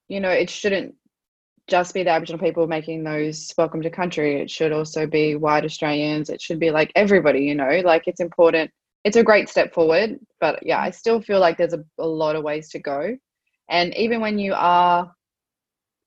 you 0.08 0.20
know 0.20 0.32
it 0.32 0.50
shouldn't 0.50 0.96
just 1.72 1.94
be 1.94 2.04
the 2.04 2.10
aboriginal 2.10 2.40
people 2.40 2.68
making 2.68 3.02
those 3.02 3.54
welcome 3.58 3.82
to 3.82 3.90
country 3.90 4.42
it 4.42 4.52
should 4.52 4.74
also 4.74 5.08
be 5.08 5.36
white 5.36 5.64
australians 5.64 6.30
it 6.30 6.42
should 6.42 6.60
be 6.60 6.70
like 6.70 6.92
everybody 6.96 7.40
you 7.40 7.56
know 7.56 7.82
like 7.86 8.04
it's 8.08 8.20
important 8.20 8.70
it's 9.06 9.16
a 9.16 9.24
great 9.24 9.48
step 9.48 9.74
forward 9.74 10.20
but 10.42 10.62
yeah 10.66 10.80
i 10.80 10.92
still 10.92 11.22
feel 11.22 11.40
like 11.40 11.58
there's 11.58 11.74
a, 11.74 11.84
a 11.98 12.06
lot 12.06 12.36
of 12.36 12.44
ways 12.44 12.68
to 12.68 12.78
go 12.78 13.16
and 13.70 13.96
even 13.96 14.20
when 14.20 14.38
you 14.38 14.54
are 14.54 15.10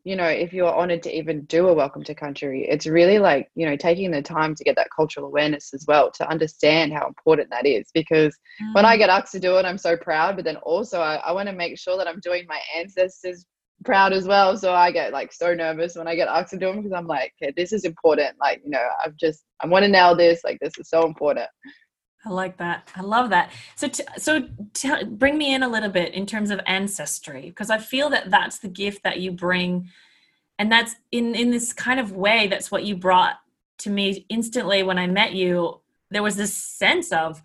you 0.04 0.16
know, 0.16 0.26
if 0.26 0.52
you're 0.52 0.72
honored 0.72 1.02
to 1.02 1.18
even 1.18 1.46
do 1.46 1.66
a 1.66 1.72
welcome 1.72 2.04
to 2.04 2.14
country, 2.14 2.66
it's 2.68 2.86
really 2.86 3.18
like, 3.18 3.48
you 3.54 3.64
know, 3.64 3.74
taking 3.74 4.10
the 4.10 4.20
time 4.20 4.54
to 4.54 4.62
get 4.62 4.76
that 4.76 4.88
cultural 4.94 5.26
awareness 5.26 5.72
as 5.72 5.86
well 5.88 6.10
to 6.10 6.28
understand 6.28 6.92
how 6.92 7.06
important 7.06 7.48
that 7.48 7.64
is. 7.64 7.88
Because 7.94 8.36
mm. 8.62 8.74
when 8.74 8.84
I 8.84 8.96
mm. 8.96 8.98
get 8.98 9.08
asked 9.08 9.32
to 9.32 9.40
do 9.40 9.56
it, 9.56 9.64
I'm 9.64 9.78
so 9.78 9.96
proud. 9.96 10.36
But 10.36 10.44
then 10.44 10.56
also, 10.56 11.00
I, 11.00 11.14
I 11.16 11.32
want 11.32 11.48
to 11.48 11.54
make 11.54 11.78
sure 11.78 11.96
that 11.96 12.06
I'm 12.06 12.20
doing 12.20 12.44
my 12.46 12.60
ancestors 12.76 13.46
proud 13.84 14.12
as 14.12 14.26
well. 14.26 14.56
So 14.56 14.72
I 14.72 14.90
get 14.90 15.12
like 15.12 15.32
so 15.32 15.54
nervous 15.54 15.96
when 15.96 16.08
I 16.08 16.14
get 16.14 16.28
asked 16.28 16.50
to 16.50 16.58
do 16.58 16.66
them 16.66 16.76
because 16.76 16.92
I'm 16.92 17.06
like, 17.06 17.34
okay, 17.40 17.52
this 17.56 17.72
is 17.72 17.84
important. 17.84 18.36
Like, 18.40 18.62
you 18.64 18.70
know, 18.70 18.86
I've 19.04 19.16
just, 19.16 19.44
I 19.60 19.66
want 19.66 19.84
to 19.84 19.88
nail 19.88 20.16
this. 20.16 20.42
Like, 20.44 20.58
this 20.60 20.72
is 20.78 20.88
so 20.88 21.06
important. 21.06 21.48
I 22.26 22.30
like 22.30 22.56
that. 22.56 22.90
I 22.96 23.02
love 23.02 23.28
that. 23.30 23.50
So, 23.76 23.86
t- 23.86 24.04
so 24.16 24.48
t- 24.72 25.04
bring 25.04 25.36
me 25.36 25.54
in 25.54 25.62
a 25.62 25.68
little 25.68 25.90
bit 25.90 26.14
in 26.14 26.24
terms 26.24 26.50
of 26.50 26.58
ancestry, 26.66 27.42
because 27.42 27.68
I 27.68 27.76
feel 27.76 28.08
that 28.10 28.30
that's 28.30 28.60
the 28.60 28.68
gift 28.68 29.02
that 29.02 29.20
you 29.20 29.30
bring, 29.30 29.90
and 30.58 30.72
that's 30.72 30.94
in 31.12 31.34
in 31.34 31.50
this 31.50 31.74
kind 31.74 32.00
of 32.00 32.12
way. 32.12 32.46
That's 32.46 32.70
what 32.70 32.84
you 32.84 32.96
brought 32.96 33.34
to 33.80 33.90
me 33.90 34.24
instantly 34.30 34.82
when 34.82 34.98
I 34.98 35.06
met 35.06 35.34
you. 35.34 35.82
There 36.10 36.22
was 36.22 36.36
this 36.36 36.54
sense 36.54 37.12
of, 37.12 37.42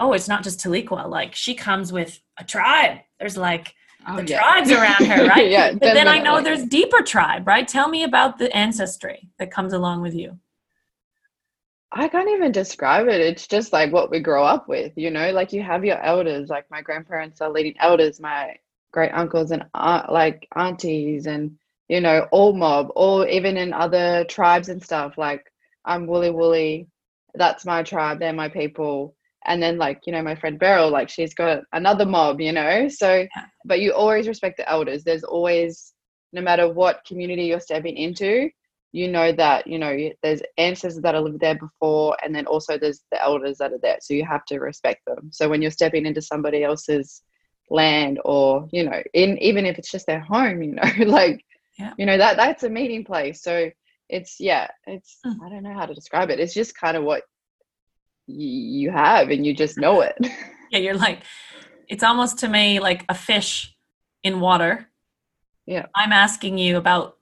oh, 0.00 0.14
it's 0.14 0.28
not 0.28 0.44
just 0.44 0.60
Taliqua. 0.60 1.10
Like 1.10 1.34
she 1.34 1.54
comes 1.54 1.92
with 1.92 2.18
a 2.38 2.44
tribe. 2.44 3.00
There's 3.18 3.36
like 3.36 3.74
oh, 4.06 4.16
the 4.16 4.26
yeah. 4.26 4.38
tribes 4.38 4.70
around 4.70 5.06
her, 5.06 5.26
right? 5.26 5.50
yeah. 5.50 5.72
But 5.72 5.94
then 5.94 6.08
I 6.08 6.18
know 6.18 6.42
there's 6.42 6.64
deeper 6.64 7.02
tribe, 7.02 7.46
right? 7.46 7.66
Tell 7.66 7.88
me 7.88 8.04
about 8.04 8.38
the 8.38 8.54
ancestry 8.56 9.28
that 9.38 9.50
comes 9.50 9.72
along 9.72 10.02
with 10.02 10.14
you. 10.14 10.38
I 11.94 12.08
can't 12.08 12.30
even 12.30 12.52
describe 12.52 13.06
it. 13.08 13.20
It's 13.20 13.46
just 13.46 13.72
like 13.72 13.92
what 13.92 14.10
we 14.10 14.20
grow 14.20 14.44
up 14.44 14.66
with, 14.66 14.92
you 14.96 15.10
know. 15.10 15.30
Like 15.30 15.52
you 15.52 15.62
have 15.62 15.84
your 15.84 16.02
elders, 16.02 16.48
like 16.48 16.70
my 16.70 16.80
grandparents 16.80 17.40
are 17.42 17.50
leading 17.50 17.74
elders, 17.78 18.18
my 18.18 18.56
great 18.92 19.10
uncles 19.10 19.50
and 19.50 19.66
aunt, 19.74 20.10
like 20.10 20.48
aunties, 20.56 21.26
and 21.26 21.58
you 21.88 22.00
know, 22.00 22.26
all 22.30 22.54
mob, 22.54 22.90
or 22.96 23.28
even 23.28 23.58
in 23.58 23.74
other 23.74 24.24
tribes 24.24 24.70
and 24.70 24.82
stuff. 24.82 25.18
Like 25.18 25.52
I'm 25.84 26.06
Wakka 26.06 26.32
Wakka, 26.32 26.86
that's 27.34 27.66
my 27.66 27.82
tribe, 27.82 28.20
they're 28.20 28.32
my 28.32 28.48
people. 28.48 29.14
And 29.46 29.62
then 29.62 29.78
like 29.78 30.00
you 30.06 30.12
know, 30.12 30.22
my 30.22 30.34
friend 30.34 30.58
Beryl, 30.58 30.90
like 30.90 31.08
she's 31.08 31.34
got 31.34 31.62
another 31.72 32.06
mob, 32.06 32.40
you 32.40 32.52
know. 32.52 32.88
So, 32.88 33.26
but 33.64 33.80
you 33.80 33.92
always 33.92 34.28
respect 34.28 34.56
the 34.56 34.68
elders. 34.68 35.04
There's 35.04 35.24
always, 35.24 35.92
no 36.32 36.42
matter 36.42 36.72
what 36.72 37.04
community 37.06 37.44
you're 37.44 37.60
stepping 37.60 37.96
into, 37.96 38.50
you 38.92 39.08
know 39.08 39.32
that 39.32 39.66
you 39.66 39.78
know 39.78 40.10
there's 40.22 40.42
ancestors 40.58 41.00
that 41.02 41.14
have 41.14 41.24
lived 41.24 41.40
there 41.40 41.58
before 41.58 42.16
and 42.22 42.34
then 42.34 42.46
also 42.46 42.78
there's 42.78 43.02
the 43.10 43.22
elders 43.22 43.58
that 43.58 43.72
are 43.72 43.78
there 43.82 43.96
so 44.00 44.14
you 44.14 44.24
have 44.24 44.44
to 44.44 44.58
respect 44.58 45.04
them 45.06 45.30
so 45.32 45.48
when 45.48 45.60
you're 45.60 45.70
stepping 45.70 46.06
into 46.06 46.22
somebody 46.22 46.62
else's 46.62 47.22
land 47.70 48.20
or 48.24 48.68
you 48.70 48.84
know 48.84 49.02
in 49.14 49.38
even 49.38 49.64
if 49.64 49.78
it's 49.78 49.90
just 49.90 50.06
their 50.06 50.20
home 50.20 50.62
you 50.62 50.74
know 50.74 50.90
like 51.06 51.44
yeah. 51.78 51.94
you 51.98 52.06
know 52.06 52.18
that 52.18 52.36
that's 52.36 52.62
a 52.62 52.68
meeting 52.68 53.04
place 53.04 53.42
so 53.42 53.70
it's 54.08 54.36
yeah 54.38 54.68
it's 54.86 55.18
mm. 55.24 55.34
i 55.42 55.48
don't 55.48 55.62
know 55.62 55.72
how 55.72 55.86
to 55.86 55.94
describe 55.94 56.28
it 56.28 56.38
it's 56.38 56.54
just 56.54 56.76
kind 56.76 56.96
of 56.96 57.02
what 57.02 57.22
you 58.40 58.90
have 58.90 59.30
and 59.30 59.44
you 59.46 59.54
just 59.54 59.78
know 59.78 60.00
it. 60.00 60.16
Yeah 60.70 60.78
you're 60.78 60.96
like 60.96 61.20
it's 61.86 62.02
almost 62.02 62.38
to 62.38 62.48
me 62.48 62.80
like 62.80 63.04
a 63.10 63.14
fish 63.14 63.76
in 64.22 64.40
water. 64.40 64.88
Yeah. 65.66 65.84
I'm 65.94 66.12
asking 66.12 66.56
you 66.56 66.78
about 66.78 67.18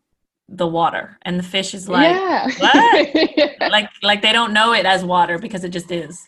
the 0.49 0.68
water 0.68 1.18
and 1.23 1.37
the 1.37 1.42
fish 1.42 1.75
is 1.75 1.88
like 1.88 2.14
yeah. 2.14 2.49
what? 2.59 3.51
Like 3.73 3.88
like 4.05 4.23
they 4.23 4.33
don't 4.33 4.53
know 4.53 4.73
it 4.73 4.87
as 4.87 5.05
water 5.05 5.37
because 5.37 5.64
it 5.64 5.70
just 5.70 5.90
is. 5.90 6.25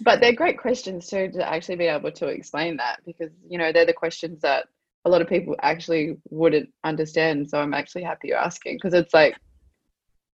But 0.00 0.22
they're 0.22 0.32
great 0.32 0.58
questions 0.58 1.08
too 1.08 1.30
to 1.32 1.46
actually 1.46 1.76
be 1.76 1.84
able 1.84 2.12
to 2.12 2.28
explain 2.28 2.78
that 2.78 3.00
because 3.04 3.32
you 3.46 3.58
know 3.58 3.70
they're 3.70 3.84
the 3.84 3.92
questions 3.92 4.40
that 4.40 4.64
a 5.04 5.10
lot 5.10 5.20
of 5.20 5.28
people 5.28 5.56
actually 5.62 6.16
wouldn't 6.30 6.68
understand 6.84 7.48
so 7.48 7.58
i'm 7.58 7.74
actually 7.74 8.02
happy 8.02 8.28
you're 8.28 8.38
asking 8.38 8.76
because 8.76 8.94
it's 8.94 9.12
like 9.12 9.36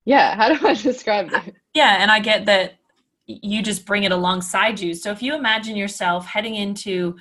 yeah 0.04 0.34
how 0.36 0.48
do 0.48 0.66
i 0.66 0.74
describe 0.90 1.32
it 1.32 1.54
yeah 1.74 1.96
and 2.00 2.10
i 2.10 2.18
get 2.18 2.46
that 2.46 2.74
you 3.26 3.62
just 3.62 3.86
bring 3.86 4.04
it 4.04 4.12
alongside 4.12 4.80
you. 4.80 4.94
So 4.94 5.10
if 5.10 5.22
you 5.22 5.34
imagine 5.34 5.76
yourself 5.76 6.26
heading 6.26 6.54
into 6.54 7.16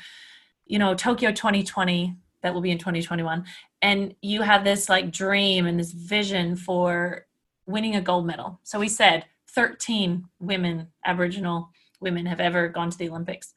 you 0.66 0.80
know 0.80 0.94
tokyo 0.94 1.32
2020 1.32 2.16
that 2.42 2.54
will 2.54 2.62
be 2.62 2.72
in 2.72 2.78
2021 2.78 3.46
and 3.82 4.16
you 4.22 4.42
have 4.42 4.64
this 4.64 4.90
like 4.90 5.12
dream 5.12 5.66
and 5.66 5.80
this 5.80 5.92
vision 5.92 6.56
for 6.56 7.26
winning 7.66 7.96
a 7.96 8.02
gold 8.02 8.26
medal. 8.26 8.60
So 8.64 8.80
we 8.80 8.88
said 8.88 9.26
13 9.50 10.26
women 10.40 10.88
aboriginal 11.06 11.70
women 12.00 12.26
have 12.26 12.40
ever 12.40 12.68
gone 12.68 12.90
to 12.90 12.98
the 12.98 13.10
olympics. 13.10 13.54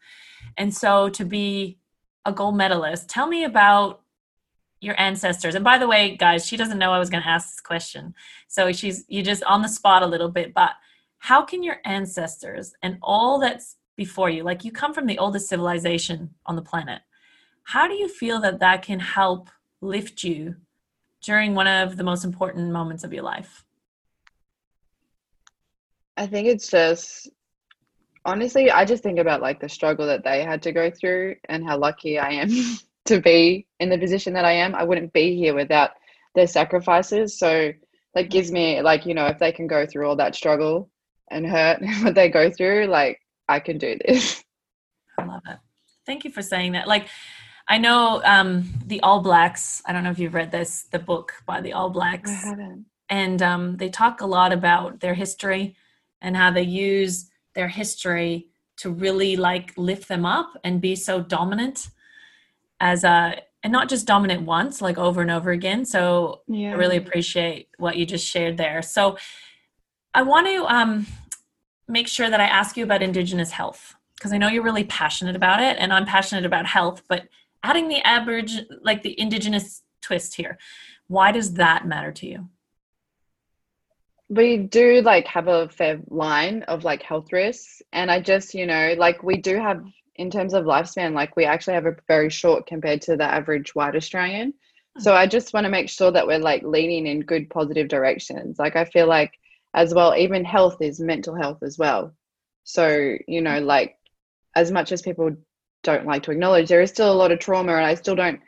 And 0.57 0.75
so 0.75 1.09
to 1.11 1.25
be 1.25 1.79
a 2.25 2.33
gold 2.33 2.57
medalist 2.57 3.09
tell 3.09 3.27
me 3.27 3.45
about 3.45 4.01
your 4.81 5.01
ancestors. 5.01 5.55
And 5.55 5.65
by 5.65 5.79
the 5.79 5.89
way 5.89 6.17
guys 6.17 6.47
she 6.47 6.57
doesn't 6.57 6.79
know 6.79 6.93
i 6.93 6.99
was 6.99 7.11
going 7.11 7.23
to 7.23 7.29
ask 7.29 7.51
this 7.51 7.61
question. 7.61 8.15
So 8.49 8.73
she's 8.73 9.05
you 9.09 9.23
just 9.23 9.43
on 9.45 9.63
the 9.63 9.69
spot 9.69 10.03
a 10.03 10.07
little 10.07 10.31
bit 10.31 10.53
but 10.53 10.73
how 11.25 11.43
can 11.43 11.63
your 11.63 11.79
ancestors 11.85 12.75
and 12.83 12.99
all 13.03 13.39
that's 13.39 13.77
before 13.97 14.31
you 14.31 14.43
like 14.43 14.65
you 14.65 14.73
come 14.73 14.93
from 14.93 15.07
the 15.07 15.19
oldest 15.19 15.49
civilization 15.49 16.31
on 16.47 16.57
the 16.57 16.63
planet 16.63 17.01
how 17.65 17.89
do 17.89 17.95
you 17.95 18.09
feel 18.09 18.41
that 18.41 18.61
that 18.61 18.83
can 18.83 19.01
help 19.01 19.51
lift 19.81 20.23
you 20.23 20.57
during 21.25 21.55
one 21.55 21.67
of 21.67 21.97
the 21.97 22.05
most 22.05 22.25
important 22.25 22.71
moments 22.71 23.03
of 23.03 23.13
your 23.13 23.23
life? 23.23 23.65
I 26.17 26.27
think 26.27 26.47
it's 26.47 26.71
just 26.71 27.31
honestly, 28.25 28.71
I 28.71 28.85
just 28.85 29.03
think 29.03 29.19
about 29.19 29.43
like 29.43 29.61
the 29.61 29.69
struggle 29.69 30.07
that 30.07 30.23
they 30.23 30.43
had 30.43 30.63
to 30.63 30.73
go 30.73 30.91
through 30.91 31.37
and 31.49 31.65
how 31.65 31.79
lucky 31.79 32.19
I 32.19 32.31
am 32.31 32.51
to 33.07 33.21
be 33.21 33.67
in 33.81 33.89
the 33.89 33.99
position 33.99 34.35
that 34.35 34.45
I 34.45 34.53
am. 34.53 34.75
I 34.75 34.85
wouldn't 34.85 35.13
be 35.13 35.37
here 35.37 35.55
without 35.55 35.91
their 36.35 36.47
sacrifices. 36.47 37.39
So 37.39 37.73
that 38.15 38.31
gives 38.31 38.53
me 38.53 38.81
like, 38.81 39.07
you 39.07 39.15
know, 39.15 39.27
if 39.27 39.39
they 39.39 39.51
can 39.51 39.67
go 39.67 39.87
through 39.87 40.09
all 40.09 40.17
that 40.17 40.37
struggle 40.37 40.91
and 41.31 41.47
hurt 41.47 41.81
what 42.03 42.15
they 42.15 42.29
go 42.29 42.51
through, 42.51 42.87
like 42.87 43.21
I 43.49 43.61
can 43.61 43.79
do 43.79 43.99
this. 44.07 44.45
I 45.19 45.25
love 45.25 45.43
it. 45.49 45.59
Thank 46.07 46.25
you 46.25 46.31
for 46.31 46.43
saying 46.43 46.73
that. 46.73 46.89
Like 46.89 47.09
I 47.69 47.79
know 47.79 48.21
um, 48.25 48.69
the 48.87 49.01
All 49.01 49.21
Blacks. 49.21 49.83
I 49.87 49.93
don't 49.93 50.05
know 50.05 50.11
if 50.11 50.19
you've 50.19 50.35
read 50.35 50.51
this, 50.51 50.85
the 50.91 50.99
book 50.99 51.33
by 51.47 51.61
the 51.61 51.73
All 51.73 51.91
Blacks. 51.91 52.31
I 52.31 52.49
haven't. 52.49 52.87
And 53.09 53.43
um, 53.43 53.77
they 53.77 53.89
talk 53.91 54.21
a 54.21 54.27
lot 54.27 54.53
about 54.53 55.01
their 55.01 55.15
history 55.15 55.77
and 56.21 56.37
how 56.37 56.51
they 56.51 56.63
use 56.63 57.31
their 57.55 57.69
history 57.69 58.49
to 58.77 58.91
really 58.91 59.37
like 59.37 59.73
lift 59.77 60.09
them 60.09 60.27
up 60.27 60.53
and 60.65 60.81
be 60.81 60.97
so 60.97 61.21
dominant 61.21 61.89
as 62.81 63.05
a 63.05 63.41
and 63.63 63.73
not 63.73 63.89
just 63.89 64.07
dominant 64.07 64.43
once 64.43 64.83
like 64.83 64.99
over 64.99 65.23
and 65.23 65.31
over 65.31 65.53
again 65.53 65.85
so 65.85 66.43
yeah. 66.49 66.71
i 66.71 66.75
really 66.75 66.97
appreciate 66.97 67.69
what 67.79 67.97
you 67.97 68.05
just 68.05 68.27
shared 68.27 68.57
there 68.57 68.83
so 68.83 69.17
i 70.15 70.23
want 70.23 70.47
to 70.47 70.65
um, 70.67 71.07
make 71.89 72.09
sure 72.09 72.31
that 72.31 72.41
i 72.41 72.45
ask 72.47 72.77
you 72.77 72.85
about 72.85 73.03
indigenous 73.03 73.51
health 73.51 73.95
because 74.17 74.33
i 74.33 74.39
know 74.39 74.49
you're 74.49 74.63
really 74.63 74.85
passionate 74.85 75.37
about 75.37 75.61
it 75.61 75.77
and 75.79 75.93
i'm 75.93 76.07
passionate 76.07 76.47
about 76.47 76.67
health 76.67 77.03
but 77.09 77.29
adding 77.63 77.89
the 77.89 78.01
average 78.03 78.61
like 78.83 79.03
the 79.03 79.19
indigenous 79.21 79.83
twist 80.01 80.35
here 80.35 80.59
why 81.09 81.33
does 81.33 81.55
that 81.55 81.87
matter 81.87 82.13
to 82.13 82.27
you? 82.27 82.49
We 84.29 84.57
do 84.57 85.03
like 85.03 85.27
have 85.27 85.49
a 85.49 85.69
fair 85.69 86.01
line 86.09 86.63
of 86.63 86.83
like 86.83 87.03
health 87.03 87.31
risks 87.31 87.83
and 87.93 88.11
i 88.11 88.21
just 88.21 88.55
you 88.55 88.67
know 88.67 88.95
like 88.97 89.23
we 89.23 89.37
do 89.37 89.57
have 89.57 89.85
in 90.17 90.31
terms 90.31 90.55
of 90.55 90.65
lifespan 90.65 91.13
like 91.13 91.37
we 91.37 91.45
actually 91.45 91.75
have 91.75 91.87
a 91.87 91.97
very 92.09 92.31
short 92.31 92.67
compared 92.67 93.03
to 93.03 93.17
the 93.17 93.25
average 93.25 93.75
white 93.75 93.95
australian. 93.95 94.55
So 94.99 95.15
i 95.15 95.27
just 95.27 95.53
want 95.53 95.65
to 95.65 95.71
make 95.71 95.91
sure 95.91 96.11
that 96.11 96.27
we're 96.27 96.39
like 96.39 96.63
leaning 96.63 97.07
in 97.07 97.21
good 97.21 97.51
positive 97.51 97.89
directions. 97.89 98.59
Like 98.59 98.77
i 98.77 98.87
feel 98.87 99.07
like 99.07 99.39
as 99.75 99.93
well 99.93 100.15
even 100.17 100.45
health 100.45 100.77
is 100.81 101.01
mental 101.01 101.35
health 101.35 101.63
as 101.63 101.77
well 101.79 102.15
so 102.63 103.17
you 103.27 103.43
know 103.43 103.59
like 103.61 103.97
as 104.55 104.71
much 104.71 104.93
as 104.93 105.03
people 105.03 105.37
don't 105.85 106.07
like 106.07 106.25
to 106.25 106.33
acknowledge, 106.33 106.69
there 106.69 106.83
is 106.83 106.91
still 106.91 107.13
a 107.13 107.15
lot 107.15 107.31
of 107.31 107.39
trauma, 107.39 107.75
and 107.75 107.87
I 107.87 107.95
still 107.95 108.17
don't 108.17 108.41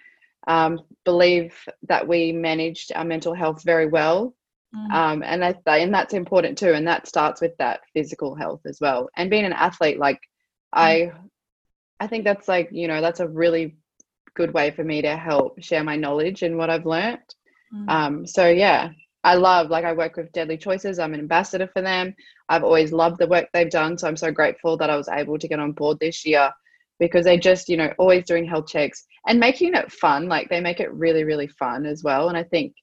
um, 0.49 0.81
believe 1.05 1.55
that 1.89 2.09
we 2.09 2.33
managed 2.33 2.93
our 2.95 3.05
mental 3.05 3.35
health 3.35 3.63
very 3.63 3.87
well. 3.87 4.35
Mm. 4.75 4.93
Um, 4.93 5.23
and 5.23 5.45
I, 5.45 5.55
and 5.79 5.95
that's 5.95 6.15
important 6.15 6.59
too. 6.59 6.73
And 6.73 6.89
that 6.89 7.07
starts 7.07 7.41
with 7.41 7.57
that 7.59 7.81
physical 7.95 8.35
health 8.35 8.63
as 8.67 8.81
well. 8.81 9.09
And 9.17 9.31
being 9.31 9.45
an 9.45 9.53
athlete, 9.53 9.99
like 9.99 10.17
mm. 10.17 10.21
I, 10.73 11.13
I 12.01 12.07
think 12.09 12.25
that's 12.25 12.49
like 12.49 12.71
you 12.73 12.89
know 12.89 13.01
that's 13.01 13.21
a 13.21 13.29
really 13.29 13.77
good 14.35 14.53
way 14.53 14.71
for 14.71 14.83
me 14.83 15.03
to 15.03 15.17
help 15.17 15.63
share 15.63 15.85
my 15.85 15.97
knowledge 15.97 16.43
and 16.43 16.59
what 16.59 16.71
I've 16.71 16.87
learned. 16.87 17.19
Mm. 17.73 17.89
Um, 17.89 18.27
so 18.27 18.49
yeah, 18.49 18.91
I 19.27 19.35
love, 19.35 19.71
like, 19.71 19.85
I 19.85 19.93
work 19.93 20.17
with 20.17 20.31
Deadly 20.31 20.57
Choices. 20.57 21.01
I'm 21.01 21.13
an 21.13 21.19
ambassador 21.19 21.69
for 21.73 21.83
them. 21.83 22.15
I've 22.49 22.63
always 22.63 22.93
loved 22.93 23.19
the 23.19 23.27
work 23.27 23.49
they've 23.53 23.69
done. 23.69 23.99
So 23.99 24.07
I'm 24.07 24.17
so 24.17 24.31
grateful 24.31 24.77
that 24.77 24.89
I 24.89 24.97
was 24.97 25.09
able 25.09 25.37
to 25.37 25.49
get 25.49 25.59
on 25.59 25.73
board 25.73 25.99
this 25.99 26.25
year 26.25 26.53
because 27.01 27.25
they 27.25 27.37
just, 27.37 27.69
you 27.69 27.77
know, 27.77 27.93
always 27.99 28.25
doing 28.25 28.47
health 28.47 28.69
checks 28.69 29.05
and 29.27 29.41
making 29.41 29.75
it 29.75 29.91
fun. 29.91 30.29
Like, 30.29 30.49
they 30.49 30.61
make 30.61 30.79
it 30.79 30.95
really, 30.95 31.25
really 31.25 31.49
fun 31.49 31.87
as 31.87 32.05
well. 32.05 32.29
And 32.29 32.39
I 32.39 32.45
think 32.45 32.75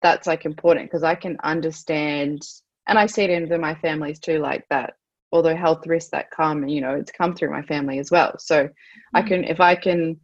that's 0.00 0.28
like 0.28 0.44
important 0.44 0.86
because 0.86 1.02
I 1.02 1.16
can 1.16 1.36
understand, 1.42 2.42
and 2.86 2.96
I 2.96 3.06
see 3.06 3.24
it 3.24 3.30
in 3.30 3.60
my 3.60 3.74
families 3.74 4.20
too, 4.20 4.38
like 4.38 4.64
that. 4.70 4.94
Although 5.32 5.56
health 5.56 5.84
risks 5.84 6.10
that 6.12 6.30
come, 6.30 6.68
you 6.68 6.80
know, 6.80 6.94
it's 6.94 7.10
come 7.10 7.34
through 7.34 7.50
my 7.50 7.62
family 7.62 7.98
as 7.98 8.12
well. 8.12 8.36
So 8.38 8.66
mm-hmm. 8.66 9.16
I 9.16 9.22
can, 9.22 9.42
if 9.42 9.58
I 9.58 9.74
can 9.74 10.20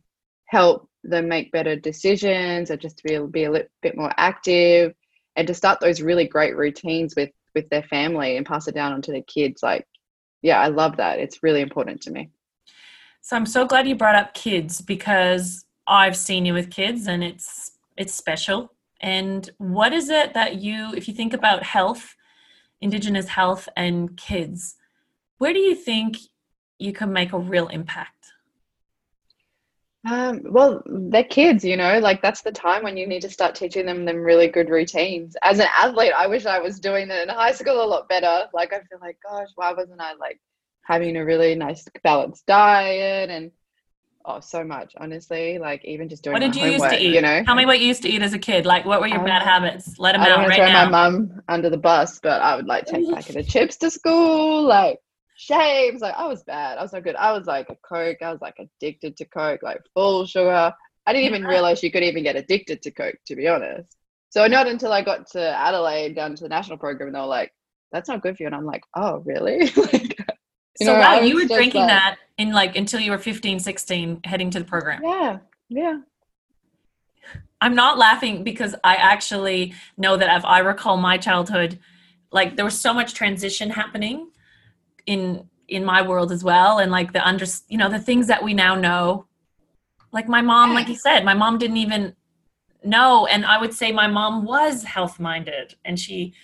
help 0.46 0.88
them 1.02 1.26
make 1.26 1.50
better 1.50 1.74
decisions 1.74 2.70
or 2.70 2.76
just 2.76 2.98
to 2.98 3.02
be, 3.02 3.18
be 3.26 3.44
a 3.44 3.50
little 3.50 3.68
bit 3.82 3.96
more 3.96 4.12
active 4.16 4.94
and 5.36 5.46
to 5.46 5.54
start 5.54 5.80
those 5.80 6.00
really 6.00 6.26
great 6.26 6.56
routines 6.56 7.14
with 7.16 7.30
with 7.54 7.68
their 7.70 7.82
family 7.84 8.36
and 8.36 8.46
pass 8.46 8.66
it 8.66 8.74
down 8.74 8.92
onto 8.92 9.12
their 9.12 9.22
kids 9.22 9.62
like 9.62 9.86
yeah 10.42 10.60
i 10.60 10.68
love 10.68 10.96
that. 10.96 11.18
It's 11.18 11.42
really 11.42 11.60
important 11.60 12.00
to 12.02 12.10
me. 12.10 12.30
So 13.20 13.36
i'm 13.36 13.46
so 13.46 13.66
glad 13.66 13.88
you 13.88 13.94
brought 13.94 14.16
up 14.16 14.34
kids 14.34 14.80
because 14.80 15.64
i've 15.86 16.16
seen 16.16 16.44
you 16.46 16.54
with 16.54 16.70
kids 16.70 17.06
and 17.06 17.22
it's 17.22 17.72
it's 17.96 18.14
special. 18.14 18.72
And 19.00 19.50
what 19.58 19.92
is 19.92 20.08
it 20.08 20.34
that 20.34 20.56
you 20.56 20.92
if 20.94 21.08
you 21.08 21.14
think 21.14 21.34
about 21.34 21.62
health 21.62 22.16
indigenous 22.80 23.28
health 23.28 23.68
and 23.76 24.16
kids 24.16 24.76
where 25.38 25.52
do 25.52 25.58
you 25.58 25.74
think 25.74 26.18
you 26.78 26.92
can 26.92 27.12
make 27.12 27.32
a 27.32 27.38
real 27.38 27.68
impact 27.68 28.23
um, 30.06 30.42
well, 30.44 30.82
they're 30.84 31.24
kids, 31.24 31.64
you 31.64 31.76
know, 31.76 31.98
like 31.98 32.20
that's 32.20 32.42
the 32.42 32.52
time 32.52 32.82
when 32.82 32.96
you 32.96 33.06
need 33.06 33.22
to 33.22 33.30
start 33.30 33.54
teaching 33.54 33.86
them 33.86 34.04
them 34.04 34.18
really 34.18 34.48
good 34.48 34.68
routines. 34.68 35.34
As 35.42 35.60
an 35.60 35.66
athlete, 35.74 36.12
I 36.14 36.26
wish 36.26 36.44
I 36.44 36.58
was 36.58 36.78
doing 36.78 37.10
it 37.10 37.22
in 37.22 37.28
high 37.30 37.52
school 37.52 37.82
a 37.82 37.86
lot 37.86 38.08
better. 38.08 38.46
Like 38.52 38.74
I 38.74 38.80
feel 38.80 38.98
like, 39.00 39.16
gosh, 39.26 39.48
why 39.54 39.72
wasn't 39.72 40.02
I 40.02 40.12
like 40.14 40.40
having 40.82 41.16
a 41.16 41.24
really 41.24 41.54
nice 41.54 41.86
balanced 42.02 42.44
diet 42.44 43.30
and 43.30 43.50
oh, 44.26 44.40
so 44.40 44.62
much, 44.62 44.92
honestly. 44.98 45.56
Like 45.58 45.82
even 45.86 46.10
just 46.10 46.22
doing. 46.22 46.34
What 46.34 46.40
did 46.40 46.54
you 46.54 46.62
homework, 46.62 46.92
used 46.92 46.94
to 46.94 47.02
eat? 47.02 47.14
You 47.14 47.22
know, 47.22 47.42
tell 47.44 47.54
me 47.54 47.64
what 47.64 47.80
you 47.80 47.86
used 47.86 48.02
to 48.02 48.10
eat 48.10 48.20
as 48.20 48.34
a 48.34 48.38
kid. 48.38 48.66
Like, 48.66 48.84
what 48.84 49.00
were 49.00 49.06
your 49.06 49.20
um, 49.20 49.24
bad 49.24 49.42
habits? 49.42 49.98
Let 49.98 50.12
them 50.12 50.20
I 50.20 50.30
out 50.30 50.46
right 50.46 50.56
throw 50.56 50.66
now. 50.66 50.90
my 50.90 51.08
mum 51.08 51.40
under 51.48 51.70
the 51.70 51.78
bus, 51.78 52.20
but 52.22 52.42
I 52.42 52.56
would 52.56 52.66
like 52.66 52.84
take 52.84 53.08
a 53.08 53.14
packet 53.14 53.36
of 53.36 53.48
chips 53.48 53.78
to 53.78 53.90
school, 53.90 54.64
like 54.64 54.98
shaves. 55.44 56.00
Like 56.00 56.14
I 56.16 56.26
was 56.26 56.42
bad. 56.42 56.78
I 56.78 56.82
was 56.82 56.90
so 56.90 57.00
good. 57.00 57.16
I 57.16 57.32
was 57.32 57.46
like 57.46 57.68
a 57.70 57.76
Coke. 57.86 58.18
I 58.22 58.32
was 58.32 58.40
like 58.40 58.56
addicted 58.58 59.16
to 59.18 59.24
Coke, 59.26 59.62
like 59.62 59.80
full 59.94 60.26
sugar. 60.26 60.72
I 61.06 61.12
didn't 61.12 61.26
even 61.26 61.44
realize 61.44 61.82
you 61.82 61.90
could 61.90 62.02
even 62.02 62.22
get 62.22 62.36
addicted 62.36 62.82
to 62.82 62.90
Coke, 62.90 63.16
to 63.26 63.36
be 63.36 63.46
honest. 63.46 63.96
So 64.30 64.46
not 64.46 64.66
until 64.66 64.92
I 64.92 65.02
got 65.02 65.28
to 65.32 65.40
Adelaide 65.40 66.16
down 66.16 66.34
to 66.34 66.42
the 66.42 66.48
national 66.48 66.78
program, 66.78 67.08
and 67.08 67.14
they 67.14 67.20
were 67.20 67.26
like, 67.26 67.52
"That's 67.92 68.08
not 68.08 68.22
good 68.22 68.36
for 68.36 68.42
you," 68.42 68.46
and 68.46 68.54
I'm 68.56 68.64
like, 68.64 68.82
"Oh, 68.96 69.18
really?" 69.18 69.58
like, 69.76 70.18
so 70.78 70.86
know, 70.86 70.98
wow, 70.98 71.20
you 71.20 71.36
were 71.36 71.44
drinking 71.44 71.82
like, 71.82 71.90
that 71.90 72.16
in 72.38 72.52
like 72.52 72.74
until 72.74 73.00
you 73.00 73.10
were 73.12 73.18
15, 73.18 73.60
16, 73.60 74.20
heading 74.24 74.50
to 74.50 74.58
the 74.58 74.64
program. 74.64 75.02
Yeah, 75.04 75.38
yeah. 75.68 75.98
I'm 77.60 77.74
not 77.74 77.96
laughing 77.96 78.44
because 78.44 78.74
I 78.82 78.96
actually 78.96 79.74
know 79.96 80.16
that 80.16 80.36
if 80.36 80.44
I 80.44 80.58
recall 80.58 80.96
my 80.96 81.16
childhood, 81.16 81.78
like 82.32 82.56
there 82.56 82.64
was 82.64 82.78
so 82.78 82.92
much 82.92 83.14
transition 83.14 83.70
happening 83.70 84.30
in 85.06 85.48
in 85.68 85.84
my 85.84 86.02
world 86.02 86.30
as 86.32 86.44
well. 86.44 86.78
And 86.78 86.90
like 86.90 87.12
the 87.12 87.26
under 87.26 87.46
you 87.68 87.78
know 87.78 87.88
the 87.88 87.98
things 87.98 88.26
that 88.26 88.42
we 88.42 88.54
now 88.54 88.74
know. 88.74 89.26
Like 90.12 90.28
my 90.28 90.42
mom 90.42 90.74
like 90.74 90.88
you 90.88 90.96
said 90.96 91.24
my 91.24 91.34
mom 91.34 91.58
didn't 91.58 91.78
even 91.78 92.14
know. 92.84 93.26
And 93.26 93.44
i 93.44 93.58
would 93.58 93.74
say 93.74 93.92
my 93.92 94.06
mom 94.06 94.44
was 94.44 94.84
health 94.84 95.18
minded 95.18 95.74
and 95.84 95.98
she 95.98 96.34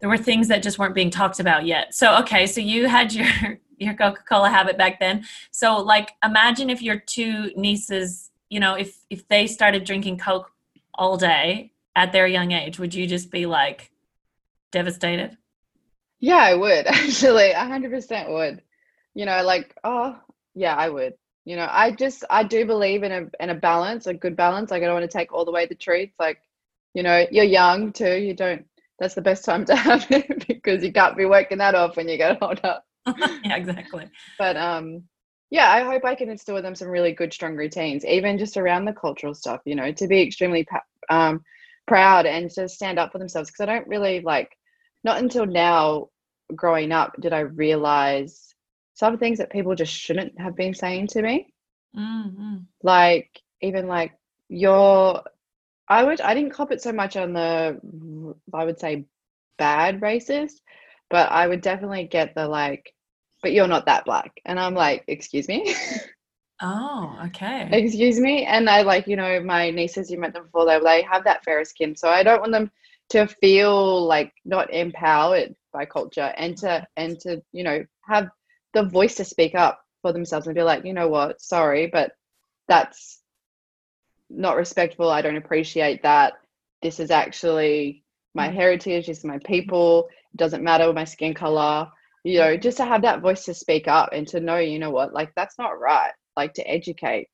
there 0.00 0.08
were 0.08 0.18
things 0.18 0.46
that 0.46 0.62
just 0.62 0.78
weren't 0.78 0.94
being 0.94 1.10
talked 1.10 1.40
about 1.40 1.66
yet. 1.66 1.94
So 1.94 2.16
okay 2.18 2.46
so 2.46 2.60
you 2.60 2.88
had 2.88 3.12
your 3.12 3.26
your 3.78 3.94
coca-cola 3.94 4.50
habit 4.50 4.76
back 4.76 4.98
then. 4.98 5.24
So 5.50 5.78
like 5.78 6.12
imagine 6.24 6.70
if 6.70 6.82
your 6.82 6.98
two 6.98 7.52
nieces 7.56 8.30
you 8.48 8.60
know 8.60 8.74
if 8.74 8.98
if 9.10 9.26
they 9.28 9.46
started 9.46 9.84
drinking 9.84 10.18
coke 10.18 10.50
all 10.94 11.16
day 11.16 11.72
at 11.94 12.12
their 12.12 12.26
young 12.26 12.52
age 12.52 12.78
would 12.78 12.94
you 12.94 13.06
just 13.06 13.30
be 13.30 13.46
like 13.46 13.90
devastated 14.70 15.36
yeah, 16.20 16.36
I 16.36 16.54
would 16.54 16.86
actually. 16.88 17.50
A 17.50 17.64
hundred 17.64 17.90
percent 17.92 18.30
would. 18.30 18.62
You 19.14 19.26
know, 19.26 19.42
like, 19.42 19.74
oh 19.84 20.18
yeah, 20.54 20.74
I 20.74 20.88
would. 20.88 21.14
You 21.44 21.56
know, 21.56 21.68
I 21.70 21.92
just 21.92 22.24
I 22.30 22.42
do 22.44 22.66
believe 22.66 23.02
in 23.02 23.12
a 23.12 23.26
in 23.42 23.50
a 23.50 23.54
balance, 23.54 24.06
a 24.06 24.14
good 24.14 24.36
balance. 24.36 24.70
Like 24.70 24.82
I 24.82 24.86
don't 24.86 25.00
want 25.00 25.10
to 25.10 25.18
take 25.18 25.32
all 25.32 25.44
the 25.44 25.52
way 25.52 25.66
the 25.66 25.74
treats. 25.74 26.14
Like, 26.18 26.40
you 26.94 27.02
know, 27.02 27.26
you're 27.30 27.44
young 27.44 27.92
too. 27.92 28.16
You 28.16 28.34
don't 28.34 28.66
that's 28.98 29.14
the 29.14 29.22
best 29.22 29.44
time 29.44 29.64
to 29.66 29.76
have 29.76 30.06
it 30.10 30.46
because 30.46 30.84
you 30.84 30.92
can't 30.92 31.16
be 31.16 31.24
working 31.24 31.58
that 31.58 31.74
off 31.74 31.96
when 31.96 32.08
you 32.08 32.16
get 32.16 32.38
older. 32.42 32.78
yeah, 33.44 33.56
exactly. 33.56 34.10
But 34.38 34.56
um 34.56 35.04
yeah, 35.50 35.70
I 35.70 35.82
hope 35.82 36.04
I 36.04 36.14
can 36.14 36.28
instill 36.28 36.56
with 36.56 36.64
them 36.64 36.74
some 36.74 36.88
really 36.88 37.12
good, 37.12 37.32
strong 37.32 37.56
routines, 37.56 38.04
even 38.04 38.38
just 38.38 38.56
around 38.58 38.84
the 38.84 38.92
cultural 38.92 39.34
stuff, 39.34 39.62
you 39.64 39.74
know, 39.74 39.92
to 39.92 40.06
be 40.06 40.20
extremely 40.20 40.66
um, 41.08 41.42
proud 41.86 42.26
and 42.26 42.50
to 42.50 42.68
stand 42.68 42.98
up 42.98 43.12
for 43.12 43.18
themselves. 43.18 43.50
Because 43.50 43.62
I 43.62 43.72
don't 43.72 43.88
really 43.88 44.20
like, 44.20 44.57
not 45.04 45.18
until 45.18 45.46
now 45.46 46.08
growing 46.54 46.92
up 46.92 47.14
did 47.20 47.32
I 47.32 47.40
realize 47.40 48.54
some 48.94 49.18
things 49.18 49.38
that 49.38 49.50
people 49.50 49.74
just 49.74 49.92
shouldn't 49.92 50.40
have 50.40 50.56
been 50.56 50.74
saying 50.74 51.06
to 51.08 51.22
me. 51.22 51.52
Mm-hmm. 51.96 52.56
Like 52.82 53.40
even 53.60 53.86
like 53.86 54.12
your 54.48 55.22
I 55.88 56.04
would 56.04 56.20
I 56.20 56.34
didn't 56.34 56.52
cop 56.52 56.72
it 56.72 56.82
so 56.82 56.92
much 56.92 57.16
on 57.16 57.32
the 57.32 57.80
I 58.52 58.64
would 58.64 58.80
say 58.80 59.06
bad 59.56 60.00
racist, 60.00 60.60
but 61.10 61.30
I 61.30 61.46
would 61.46 61.60
definitely 61.60 62.04
get 62.04 62.34
the 62.34 62.48
like, 62.48 62.94
but 63.42 63.52
you're 63.52 63.68
not 63.68 63.86
that 63.86 64.04
black. 64.04 64.40
And 64.44 64.58
I'm 64.58 64.74
like, 64.74 65.04
excuse 65.06 65.48
me. 65.48 65.74
Oh, 66.60 67.16
okay. 67.26 67.68
excuse 67.70 68.18
me. 68.18 68.44
And 68.44 68.68
I 68.68 68.82
like, 68.82 69.06
you 69.06 69.14
know, 69.14 69.40
my 69.40 69.70
nieces, 69.70 70.10
you 70.10 70.18
met 70.18 70.32
them 70.32 70.42
before, 70.42 70.66
they 70.66 70.80
they 70.80 71.02
have 71.02 71.22
that 71.22 71.44
fairer 71.44 71.64
skin. 71.64 71.94
So 71.94 72.08
I 72.08 72.24
don't 72.24 72.40
want 72.40 72.50
them 72.50 72.72
to 73.10 73.26
feel 73.26 74.06
like 74.06 74.32
not 74.44 74.72
empowered 74.72 75.54
by 75.72 75.84
culture 75.84 76.32
and 76.36 76.56
to 76.58 76.86
and 76.96 77.18
to 77.20 77.42
you 77.52 77.64
know 77.64 77.84
have 78.02 78.28
the 78.74 78.82
voice 78.82 79.16
to 79.16 79.24
speak 79.24 79.54
up 79.54 79.80
for 80.02 80.12
themselves 80.12 80.46
and 80.46 80.54
be 80.54 80.62
like 80.62 80.84
you 80.84 80.92
know 80.92 81.08
what? 81.08 81.40
Sorry 81.40 81.86
but 81.86 82.12
that's 82.68 83.20
not 84.30 84.56
respectful. 84.56 85.08
I 85.08 85.22
don't 85.22 85.36
appreciate 85.36 86.02
that. 86.02 86.34
This 86.82 87.00
is 87.00 87.10
actually 87.10 88.04
my 88.34 88.48
mm. 88.48 88.54
heritage. 88.54 89.06
This 89.06 89.18
is 89.18 89.24
my 89.24 89.38
people. 89.38 90.08
It 90.34 90.36
doesn't 90.36 90.62
matter 90.62 90.92
my 90.92 91.04
skin 91.04 91.34
color. 91.34 91.88
You 92.24 92.38
know 92.40 92.56
just 92.56 92.76
to 92.78 92.84
have 92.84 93.02
that 93.02 93.22
voice 93.22 93.44
to 93.46 93.54
speak 93.54 93.88
up 93.88 94.10
and 94.12 94.26
to 94.28 94.40
know 94.40 94.58
you 94.58 94.78
know 94.78 94.90
what? 94.90 95.14
Like 95.14 95.32
that's 95.34 95.58
not 95.58 95.80
right. 95.80 96.12
Like 96.36 96.52
to 96.54 96.68
educate 96.68 97.28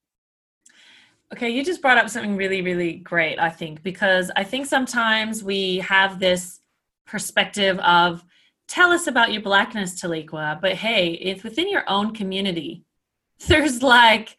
Okay, 1.35 1.51
you 1.51 1.65
just 1.65 1.83
brought 1.83 1.99
up 1.99 2.09
something 2.09 2.37
really, 2.37 2.63
really 2.63 2.93
great, 2.93 3.41
I 3.41 3.51
think, 3.51 3.83
because 3.83 4.31
I 4.37 4.45
think 4.45 4.67
sometimes 4.67 5.43
we 5.43 5.79
have 5.79 6.21
this 6.21 6.61
perspective 7.09 7.77
of 7.81 8.25
tell 8.69 8.93
us 8.93 9.09
about 9.09 9.33
your 9.33 9.43
blackness, 9.43 10.01
Taliqua, 10.01 10.61
but 10.61 10.75
hey, 10.75 11.15
if 11.15 11.43
within 11.43 11.69
your 11.69 11.83
own 11.91 12.15
community, 12.15 12.85
there's 13.49 13.83
like 13.83 14.37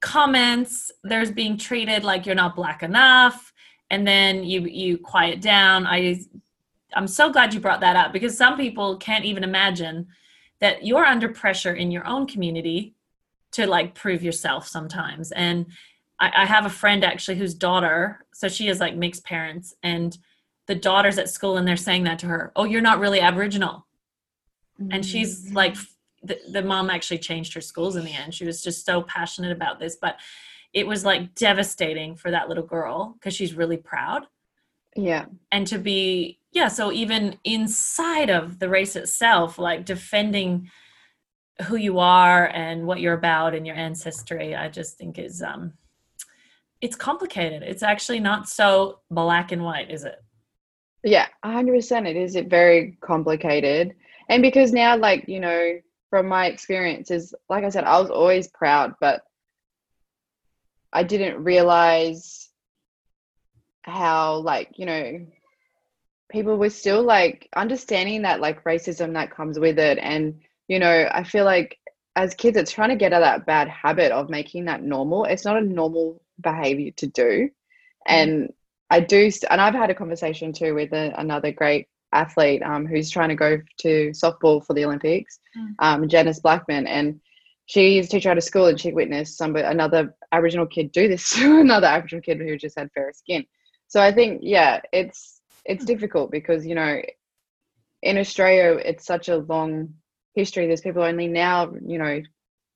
comments, 0.00 0.90
there's 1.04 1.30
being 1.30 1.56
treated 1.56 2.02
like 2.02 2.26
you're 2.26 2.34
not 2.34 2.56
black 2.56 2.82
enough, 2.82 3.52
and 3.88 4.04
then 4.04 4.42
you 4.42 4.62
you 4.62 4.98
quiet 4.98 5.40
down. 5.40 5.86
I 5.86 6.24
I'm 6.92 7.06
so 7.06 7.30
glad 7.30 7.54
you 7.54 7.60
brought 7.60 7.82
that 7.82 7.94
up 7.94 8.12
because 8.12 8.36
some 8.36 8.56
people 8.56 8.96
can't 8.96 9.24
even 9.24 9.44
imagine 9.44 10.08
that 10.58 10.84
you're 10.84 11.06
under 11.06 11.28
pressure 11.28 11.74
in 11.74 11.92
your 11.92 12.04
own 12.04 12.26
community 12.26 12.96
to 13.52 13.66
like 13.66 13.94
prove 13.94 14.24
yourself 14.24 14.66
sometimes 14.66 15.32
and 15.32 15.66
I, 16.20 16.32
I 16.42 16.46
have 16.46 16.66
a 16.66 16.70
friend 16.70 17.02
actually 17.02 17.38
whose 17.38 17.54
daughter, 17.54 18.26
so 18.32 18.48
she 18.48 18.68
is 18.68 18.78
like 18.78 18.94
mixed 18.94 19.24
parents, 19.24 19.74
and 19.82 20.16
the 20.66 20.74
daughter's 20.74 21.18
at 21.18 21.28
school 21.28 21.56
and 21.56 21.66
they're 21.66 21.76
saying 21.76 22.04
that 22.04 22.20
to 22.20 22.26
her, 22.26 22.52
oh, 22.54 22.64
you're 22.64 22.80
not 22.80 23.00
really 23.00 23.20
Aboriginal. 23.20 23.86
Mm-hmm. 24.80 24.92
And 24.92 25.04
she's 25.04 25.46
mm-hmm. 25.46 25.56
like, 25.56 25.76
the, 26.22 26.38
the 26.52 26.62
mom 26.62 26.90
actually 26.90 27.18
changed 27.18 27.54
her 27.54 27.60
schools 27.60 27.96
in 27.96 28.04
the 28.04 28.12
end. 28.12 28.34
She 28.34 28.44
was 28.44 28.62
just 28.62 28.84
so 28.84 29.02
passionate 29.02 29.52
about 29.52 29.80
this, 29.80 29.96
but 29.96 30.16
it 30.72 30.86
was 30.86 31.04
like 31.04 31.34
devastating 31.34 32.14
for 32.14 32.30
that 32.30 32.48
little 32.48 32.62
girl 32.62 33.14
because 33.14 33.34
she's 33.34 33.54
really 33.54 33.78
proud. 33.78 34.26
Yeah. 34.94 35.24
And 35.50 35.66
to 35.68 35.78
be, 35.78 36.38
yeah, 36.52 36.68
so 36.68 36.92
even 36.92 37.38
inside 37.42 38.30
of 38.30 38.58
the 38.58 38.68
race 38.68 38.96
itself, 38.96 39.58
like 39.58 39.84
defending 39.84 40.70
who 41.66 41.76
you 41.76 41.98
are 41.98 42.46
and 42.46 42.86
what 42.86 43.00
you're 43.00 43.14
about 43.14 43.54
and 43.54 43.66
your 43.66 43.76
ancestry, 43.76 44.54
I 44.54 44.68
just 44.68 44.98
think 44.98 45.18
is 45.18 45.42
um 45.42 45.72
it's 46.80 46.96
complicated. 46.96 47.62
It's 47.62 47.82
actually 47.82 48.20
not 48.20 48.48
so 48.48 49.00
black 49.10 49.52
and 49.52 49.62
white, 49.62 49.90
is 49.90 50.04
it? 50.04 50.22
Yeah, 51.02 51.26
100% 51.44 52.08
it 52.08 52.16
is 52.16 52.36
it 52.36 52.48
very 52.48 52.98
complicated. 53.00 53.94
And 54.28 54.42
because 54.42 54.72
now 54.72 54.96
like, 54.96 55.28
you 55.28 55.40
know, 55.40 55.80
from 56.10 56.28
my 56.28 56.46
experiences, 56.46 57.34
like 57.48 57.64
I 57.64 57.68
said, 57.68 57.84
I 57.84 57.98
was 58.00 58.10
always 58.10 58.48
proud, 58.48 58.94
but 59.00 59.22
I 60.92 61.02
didn't 61.02 61.42
realize 61.42 62.48
how 63.82 64.36
like, 64.36 64.72
you 64.76 64.86
know, 64.86 65.26
people 66.30 66.56
were 66.56 66.70
still 66.70 67.02
like 67.02 67.48
understanding 67.54 68.22
that 68.22 68.40
like 68.40 68.64
racism 68.64 69.12
that 69.14 69.34
comes 69.34 69.58
with 69.58 69.78
it 69.78 69.98
and 69.98 70.40
you 70.68 70.78
know 70.78 71.08
i 71.12 71.24
feel 71.24 71.44
like 71.44 71.78
as 72.16 72.34
kids 72.34 72.56
it's 72.56 72.72
trying 72.72 72.88
to 72.88 72.96
get 72.96 73.12
out 73.12 73.22
of 73.22 73.26
that 73.26 73.46
bad 73.46 73.68
habit 73.68 74.12
of 74.12 74.30
making 74.30 74.64
that 74.64 74.82
normal 74.82 75.24
it's 75.24 75.44
not 75.44 75.56
a 75.56 75.60
normal 75.60 76.22
behavior 76.40 76.90
to 76.96 77.06
do. 77.06 77.50
And 78.06 78.52
i 78.90 79.00
do 79.00 79.30
and 79.48 79.60
i've 79.60 79.74
had 79.74 79.90
a 79.90 79.94
conversation 79.94 80.52
too 80.52 80.74
with 80.74 80.92
a, 80.92 81.14
another 81.16 81.52
great 81.52 81.86
athlete 82.12 82.62
um, 82.62 82.86
who's 82.86 83.08
trying 83.08 83.28
to 83.28 83.36
go 83.36 83.56
to 83.78 84.10
softball 84.10 84.64
for 84.64 84.74
the 84.74 84.84
olympics 84.84 85.38
Mm. 85.56 85.74
um, 85.80 86.08
janice 86.08 86.40
blackman 86.40 86.86
and 86.86 87.20
she's 87.66 88.06
a 88.06 88.08
teacher 88.08 88.30
at 88.30 88.38
a 88.38 88.40
school 88.40 88.66
and 88.66 88.80
she 88.80 88.92
witnessed 88.92 89.36
some 89.36 89.56
another 89.56 90.14
aboriginal 90.32 90.66
kid 90.66 90.92
do 90.92 91.08
this 91.08 91.30
to 91.36 91.60
another 91.60 91.86
aboriginal 91.86 92.22
kid 92.22 92.38
who 92.38 92.56
just 92.56 92.78
had 92.78 92.90
fairer 92.92 93.12
skin. 93.12 93.44
So 93.88 94.00
i 94.00 94.12
think 94.12 94.40
yeah 94.42 94.80
it's 94.92 95.40
it's 95.64 95.84
difficult 95.84 96.30
because 96.30 96.66
you 96.66 96.74
know 96.76 97.00
in 98.02 98.18
australia 98.18 98.80
it's 98.84 99.04
such 99.06 99.28
a 99.28 99.38
long 99.38 99.94
history. 100.34 100.66
There's 100.66 100.80
people 100.80 101.02
only 101.02 101.26
now 101.26 101.72
you 101.84 101.98
know 101.98 102.22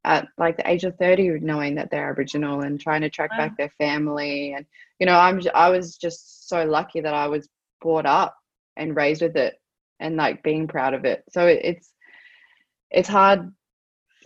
at 0.04 0.26
like 0.38 0.56
the 0.56 0.68
age 0.70 0.84
of 0.84 0.96
30 0.96 1.40
knowing 1.40 1.74
that 1.74 1.90
they're 1.90 2.10
aboriginal 2.10 2.60
and 2.60 2.80
trying 2.80 3.00
to 3.00 3.10
track 3.10 3.30
Wow. 3.32 3.38
back 3.38 3.56
their 3.56 3.72
family 3.78 4.54
and 4.54 4.66
you 4.98 5.06
know 5.06 5.14
i'm 5.18 5.40
i 5.54 5.68
was 5.70 5.96
just 5.96 6.48
so 6.48 6.64
lucky 6.64 7.00
that 7.00 7.14
i 7.14 7.26
was 7.26 7.48
brought 7.80 8.06
up 8.06 8.36
and 8.76 8.96
raised 8.96 9.22
with 9.22 9.36
it 9.36 9.54
and 10.00 10.16
like 10.16 10.42
being 10.42 10.66
proud 10.66 10.94
of 10.94 11.04
it 11.04 11.24
so 11.30 11.46
it, 11.46 11.60
it's 11.64 11.92
it's 12.90 13.08
hard 13.08 13.50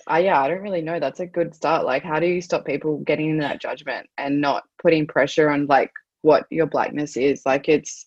I 0.07 0.21
yeah, 0.21 0.41
I 0.41 0.49
don't 0.49 0.63
really 0.63 0.81
know. 0.81 0.99
That's 0.99 1.21
a 1.21 1.27
good 1.27 1.55
start. 1.55 1.85
Like, 1.85 2.03
how 2.03 2.19
do 2.19 2.27
you 2.27 2.41
stop 2.41 2.65
people 2.65 2.99
getting 2.99 3.29
into 3.31 3.43
that 3.43 3.61
judgment 3.61 4.09
and 4.17 4.41
not 4.41 4.65
putting 4.81 5.07
pressure 5.07 5.51
on 5.51 5.67
like 5.67 5.93
what 6.23 6.47
your 6.51 6.67
blackness 6.67 7.17
is? 7.17 7.43
Like, 7.45 7.69
it's 7.69 8.07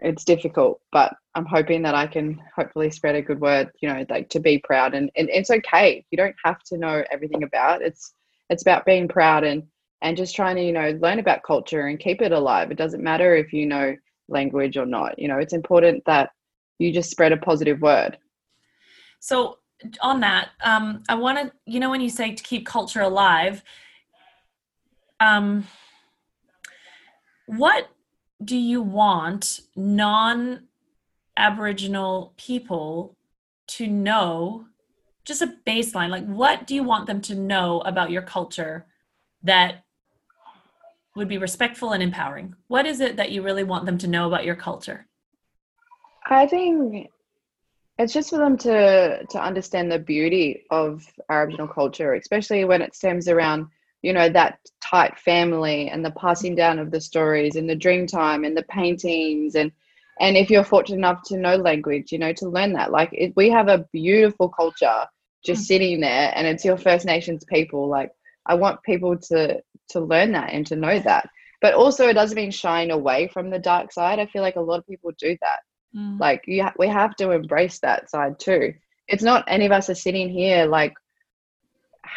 it's 0.00 0.24
difficult, 0.24 0.80
but 0.90 1.14
I'm 1.34 1.46
hoping 1.46 1.82
that 1.82 1.94
I 1.94 2.06
can 2.06 2.40
hopefully 2.54 2.90
spread 2.90 3.14
a 3.14 3.22
good 3.22 3.40
word. 3.40 3.70
You 3.80 3.88
know, 3.88 4.04
like 4.08 4.28
to 4.30 4.40
be 4.40 4.58
proud 4.58 4.94
and, 4.94 5.10
and 5.16 5.28
it's 5.30 5.50
okay. 5.50 6.04
You 6.10 6.16
don't 6.16 6.34
have 6.44 6.62
to 6.64 6.78
know 6.78 7.04
everything 7.10 7.42
about. 7.42 7.82
It's 7.82 8.14
it's 8.48 8.62
about 8.62 8.84
being 8.84 9.08
proud 9.08 9.44
and 9.44 9.62
and 10.02 10.16
just 10.16 10.34
trying 10.34 10.56
to 10.56 10.62
you 10.62 10.72
know 10.72 10.98
learn 11.00 11.18
about 11.18 11.42
culture 11.42 11.86
and 11.86 11.98
keep 11.98 12.20
it 12.20 12.32
alive. 12.32 12.70
It 12.70 12.78
doesn't 12.78 13.02
matter 13.02 13.34
if 13.36 13.52
you 13.52 13.66
know 13.66 13.94
language 14.28 14.76
or 14.76 14.86
not. 14.86 15.18
You 15.18 15.28
know, 15.28 15.38
it's 15.38 15.52
important 15.52 16.04
that 16.06 16.30
you 16.78 16.92
just 16.92 17.10
spread 17.10 17.32
a 17.32 17.36
positive 17.36 17.80
word. 17.80 18.18
So 19.20 19.58
on 20.00 20.20
that, 20.20 20.50
um, 20.62 21.02
I 21.08 21.14
want 21.14 21.38
to, 21.38 21.52
you 21.66 21.80
know, 21.80 21.90
when 21.90 22.00
you 22.00 22.10
say 22.10 22.34
to 22.34 22.42
keep 22.42 22.66
culture 22.66 23.02
alive, 23.02 23.62
um, 25.20 25.66
what 27.46 27.88
do 28.42 28.56
you 28.56 28.80
want 28.80 29.60
non-Aboriginal 31.40 32.34
people 32.36 33.16
to 33.68 33.86
know? 33.86 34.66
Just 35.24 35.42
a 35.42 35.54
baseline, 35.66 36.08
like 36.08 36.26
what 36.26 36.66
do 36.66 36.74
you 36.74 36.82
want 36.82 37.06
them 37.06 37.20
to 37.22 37.34
know 37.34 37.80
about 37.80 38.10
your 38.10 38.22
culture 38.22 38.86
that 39.42 39.84
would 41.14 41.28
be 41.28 41.38
respectful 41.38 41.92
and 41.92 42.02
empowering? 42.02 42.54
What 42.68 42.86
is 42.86 43.00
it 43.00 43.16
that 43.16 43.30
you 43.30 43.42
really 43.42 43.64
want 43.64 43.86
them 43.86 43.98
to 43.98 44.08
know 44.08 44.26
about 44.26 44.44
your 44.44 44.56
culture? 44.56 45.06
I 46.26 46.46
think 46.46 47.10
it's 47.98 48.12
just 48.12 48.30
for 48.30 48.38
them 48.38 48.56
to 48.58 49.24
to 49.26 49.42
understand 49.42 49.92
the 49.92 49.98
beauty 49.98 50.64
of 50.70 51.06
Aboriginal 51.28 51.68
culture, 51.68 52.14
especially 52.14 52.64
when 52.64 52.82
it 52.82 52.94
stems 52.94 53.28
around, 53.28 53.66
you 54.02 54.12
know, 54.12 54.28
that 54.30 54.58
tight 54.82 55.18
family 55.18 55.90
and 55.90 56.04
the 56.04 56.12
passing 56.12 56.54
down 56.54 56.78
of 56.78 56.90
the 56.90 57.00
stories 57.00 57.56
and 57.56 57.68
the 57.68 57.76
dream 57.76 58.06
time 58.06 58.44
and 58.44 58.56
the 58.56 58.64
paintings 58.64 59.54
and 59.54 59.70
and 60.20 60.36
if 60.36 60.50
you're 60.50 60.64
fortunate 60.64 60.98
enough 60.98 61.22
to 61.26 61.36
know 61.38 61.56
language, 61.56 62.12
you 62.12 62.18
know, 62.18 62.32
to 62.34 62.48
learn 62.48 62.74
that. 62.74 62.90
Like 62.92 63.10
it, 63.12 63.32
we 63.36 63.50
have 63.50 63.68
a 63.68 63.86
beautiful 63.92 64.48
culture 64.48 65.06
just 65.44 65.62
Mm. 65.62 65.66
sitting 65.66 66.00
there 66.00 66.32
and 66.36 66.46
it's 66.46 66.64
your 66.64 66.76
First 66.76 67.06
Nations 67.06 67.44
people. 67.44 67.88
Like 67.88 68.10
I 68.46 68.54
want 68.54 68.82
people 68.82 69.16
to 69.30 69.60
to 69.90 70.00
learn 70.00 70.32
that 70.32 70.52
and 70.52 70.66
to 70.68 70.76
know 70.76 70.98
that. 71.00 71.28
But 71.62 71.74
also 71.74 72.08
it 72.08 72.14
doesn't 72.14 72.36
mean 72.36 72.50
shying 72.50 72.90
away 72.90 73.28
from 73.28 73.50
the 73.50 73.58
dark 73.58 73.92
side. 73.92 74.18
I 74.18 74.26
feel 74.26 74.42
like 74.42 74.56
a 74.56 74.60
lot 74.60 74.78
of 74.78 74.86
people 74.86 75.10
do 75.18 75.36
that 75.40 75.60
Mm. 75.96 76.20
like 76.20 76.42
you 76.46 76.62
ha- 76.62 76.74
we 76.78 76.86
have 76.86 77.16
to 77.16 77.32
embrace 77.32 77.80
that 77.80 78.08
side 78.08 78.38
too 78.38 78.74
it's 79.08 79.24
not 79.24 79.44
any 79.48 79.66
of 79.66 79.72
us 79.72 79.90
are 79.90 79.94
sitting 79.96 80.28
here 80.28 80.64
like 80.66 80.94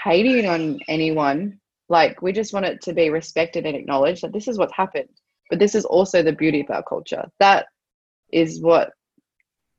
hating 0.03 0.45
on 0.47 0.79
anyone 0.87 1.59
like 1.89 2.21
we 2.21 2.31
just 2.31 2.53
want 2.53 2.65
it 2.65 2.81
to 2.81 2.93
be 2.93 3.09
respected 3.09 3.65
and 3.65 3.75
acknowledged 3.75 4.21
that 4.23 4.31
this 4.33 4.47
is 4.47 4.57
what's 4.57 4.75
happened 4.75 5.09
but 5.49 5.59
this 5.59 5.75
is 5.75 5.85
also 5.85 6.21
the 6.21 6.31
beauty 6.31 6.61
of 6.61 6.69
our 6.69 6.83
culture 6.83 7.25
that 7.39 7.65
is 8.33 8.61
what 8.61 8.91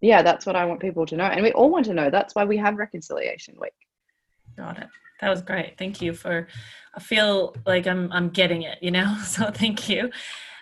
yeah 0.01 0.23
that's 0.23 0.47
what 0.47 0.57
i 0.57 0.65
want 0.65 0.81
people 0.81 1.05
to 1.05 1.17
know 1.17 1.25
and 1.25 1.43
we 1.43 1.53
all 1.53 1.71
want 1.71 1.85
to 1.85 1.95
know 1.95 2.11
that's 2.11 2.35
why 2.35 2.45
we 2.45 2.57
have 2.57 2.77
reconciliation 2.77 3.55
week 3.61 3.73
Got 4.57 4.79
it. 4.79 4.89
That 5.21 5.31
was 5.31 5.43
great. 5.43 5.79
Thank 5.79 6.01
you 6.01 6.13
for. 6.13 6.49
I 6.95 7.01
feel 7.01 7.57
like 7.67 7.87
I'm 7.87 8.11
I'm 8.13 8.31
getting 8.31 8.63
it. 8.63 8.79
You 8.81 8.91
know. 8.91 9.17
So 9.25 9.51
thank 9.51 9.89
you. 9.89 10.11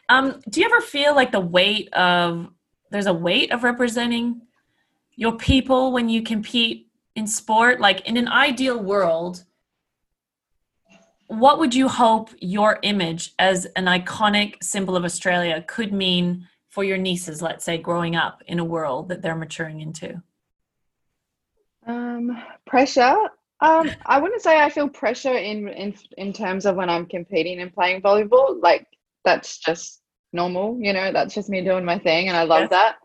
Um, 0.08 0.40
do 0.48 0.60
you 0.60 0.66
ever 0.66 0.80
feel 0.80 1.14
like 1.14 1.32
the 1.32 1.40
weight 1.40 1.92
of 1.94 2.48
there's 2.90 3.06
a 3.06 3.12
weight 3.12 3.52
of 3.52 3.64
representing 3.64 4.42
your 5.14 5.36
people 5.36 5.92
when 5.92 6.08
you 6.08 6.22
compete 6.22 6.88
in 7.14 7.26
sport? 7.26 7.80
Like 7.80 8.06
in 8.06 8.16
an 8.16 8.28
ideal 8.28 8.78
world, 8.78 9.44
what 11.28 11.58
would 11.58 11.74
you 11.74 11.88
hope 11.88 12.30
your 12.40 12.78
image 12.82 13.32
as 13.38 13.66
an 13.76 13.86
iconic 13.86 14.62
symbol 14.62 14.96
of 14.96 15.04
Australia 15.04 15.64
could 15.66 15.92
mean 15.92 16.48
for 16.72 16.82
your 16.82 16.96
nieces? 16.96 17.40
Let's 17.42 17.64
say 17.64 17.76
growing 17.78 18.16
up 18.16 18.42
in 18.46 18.58
a 18.58 18.64
world 18.64 19.10
that 19.10 19.20
they're 19.22 19.36
maturing 19.36 19.80
into. 19.80 20.22
Um, 21.86 22.42
pressure. 22.66 23.14
Um, 23.60 23.90
I 24.06 24.18
wouldn't 24.18 24.42
say 24.42 24.60
I 24.60 24.70
feel 24.70 24.88
pressure 24.88 25.34
in 25.34 25.68
in 25.68 25.94
in 26.16 26.32
terms 26.32 26.66
of 26.66 26.74
when 26.76 26.90
I'm 26.90 27.06
competing 27.06 27.60
and 27.60 27.72
playing 27.72 28.00
volleyball. 28.02 28.60
Like 28.60 28.86
that's 29.24 29.58
just 29.58 30.00
normal, 30.32 30.78
you 30.80 30.92
know. 30.92 31.12
That's 31.12 31.34
just 31.34 31.50
me 31.50 31.62
doing 31.62 31.84
my 31.84 31.98
thing, 31.98 32.28
and 32.28 32.36
I 32.36 32.44
love 32.44 32.68
Yes. 32.70 32.70
that. 32.70 32.96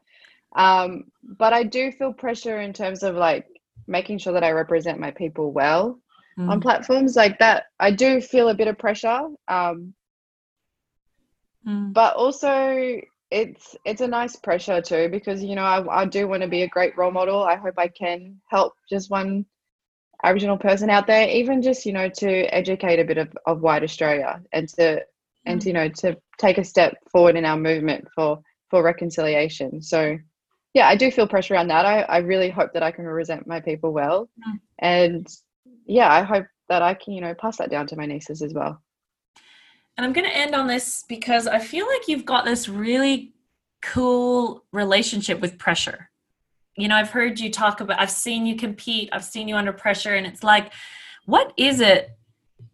Um, 0.56 1.12
but 1.23 1.53
I 1.53 1.63
do 1.63 1.91
feel 1.91 2.13
pressure 2.13 2.62
in 2.62 2.71
terms 2.73 3.03
of 3.03 3.15
like 3.15 3.45
making 3.88 4.17
sure 4.19 4.34
that 4.34 4.43
I 4.43 4.51
represent 4.51 4.99
my 4.99 5.12
people 5.12 5.51
well 5.51 5.99
on 6.38 6.60
Mm. 6.60 6.62
platforms 6.62 7.15
like 7.15 7.39
that. 7.39 7.65
I 7.80 7.91
do 7.91 8.21
feel 8.21 8.49
a 8.49 8.56
bit 8.56 8.67
of 8.69 8.77
pressure. 8.77 9.27
Um, 9.47 9.93
Mm. 11.67 11.93
but 11.93 12.15
also 12.15 13.01
it's 13.30 13.76
it's 13.84 14.02
a 14.02 14.08
nice 14.08 14.36
pressure 14.36 14.82
too 14.82 15.10
because 15.10 15.44
you 15.44 15.56
know 15.56 15.63
I, 15.63 16.02
I 16.02 16.06
do 16.06 16.28
want 16.28 16.44
to 16.44 16.48
be 16.48 16.63
a 16.63 16.68
great 16.68 16.98
role 16.98 17.12
model. 17.12 17.44
I 17.44 17.56
hope 17.56 17.76
i 17.78 17.88
can 17.88 18.40
help 18.50 18.74
just 18.90 19.10
one 19.10 19.46
aboriginal 20.24 20.58
person 20.58 20.90
out 20.90 21.08
there 21.08 21.28
even 21.30 21.62
just 21.62 21.86
you 21.86 21.94
know 21.94 22.10
to 22.10 22.30
educate 22.54 23.00
a 23.00 23.06
bit 23.06 23.18
of, 23.18 23.30
of 23.46 23.62
white 23.62 23.84
australia 23.84 24.42
and 24.52 24.68
to 24.70 25.02
and 25.46 25.63
you 25.63 25.74
know 25.74 25.88
to 25.90 26.18
take 26.38 26.58
a 26.58 26.63
step 26.63 26.96
forward 27.12 27.36
in 27.36 27.46
our 27.46 27.58
movement 27.58 28.08
for 28.13 28.42
for 28.70 28.84
reconciliation. 28.84 29.82
So 29.82 30.18
yeah 30.74 30.88
i 30.88 30.96
do 30.96 31.12
feel 31.12 31.28
pressure 31.28 31.54
around 31.54 31.70
that. 31.70 31.86
I, 31.86 32.02
I 32.02 32.18
really 32.20 32.50
hope 32.50 32.74
that 32.74 32.84
i 32.84 32.92
can 32.92 33.06
represent 33.06 33.48
my 33.48 33.60
people 33.60 33.92
well. 33.92 34.30
Mm. 34.40 34.60
and 34.80 35.28
yeah 35.86 36.12
i 36.12 36.22
hope 36.22 36.46
that 36.70 36.82
i 36.82 36.94
can 36.94 37.13
you 37.13 37.22
know 37.22 37.34
pass 37.34 37.58
that 37.58 37.72
down 37.72 37.88
to 37.88 37.96
my 37.96 38.06
nieces 38.06 38.42
as 38.42 38.54
well 38.54 38.82
And 39.98 40.06
I'm 40.06 40.14
going 40.14 40.28
to 40.28 40.36
end 40.36 40.54
on 40.54 40.68
this 40.68 41.04
because 41.08 41.48
I 41.48 41.60
feel 41.60 41.88
like 41.88 42.08
you've 42.08 42.26
got 42.26 42.46
this 42.46 42.70
really 42.70 43.34
cool 43.82 44.64
relationship 44.72 45.40
with 45.40 45.58
pressure. 45.58 46.10
You 46.76 46.88
know, 46.88 46.96
I've 46.96 47.10
heard 47.10 47.40
you 47.40 47.52
talk 47.52 47.82
about, 47.82 48.00
I've 48.00 48.12
seen 48.12 48.46
you 48.46 48.56
compete, 48.56 49.10
I've 49.12 49.26
seen 49.26 49.48
you 49.48 49.56
under 49.56 49.74
pressure, 49.74 50.14
and 50.14 50.28
it's 50.28 50.44
like, 50.44 50.72
what 51.26 51.52
is 51.58 51.82
it 51.82 52.12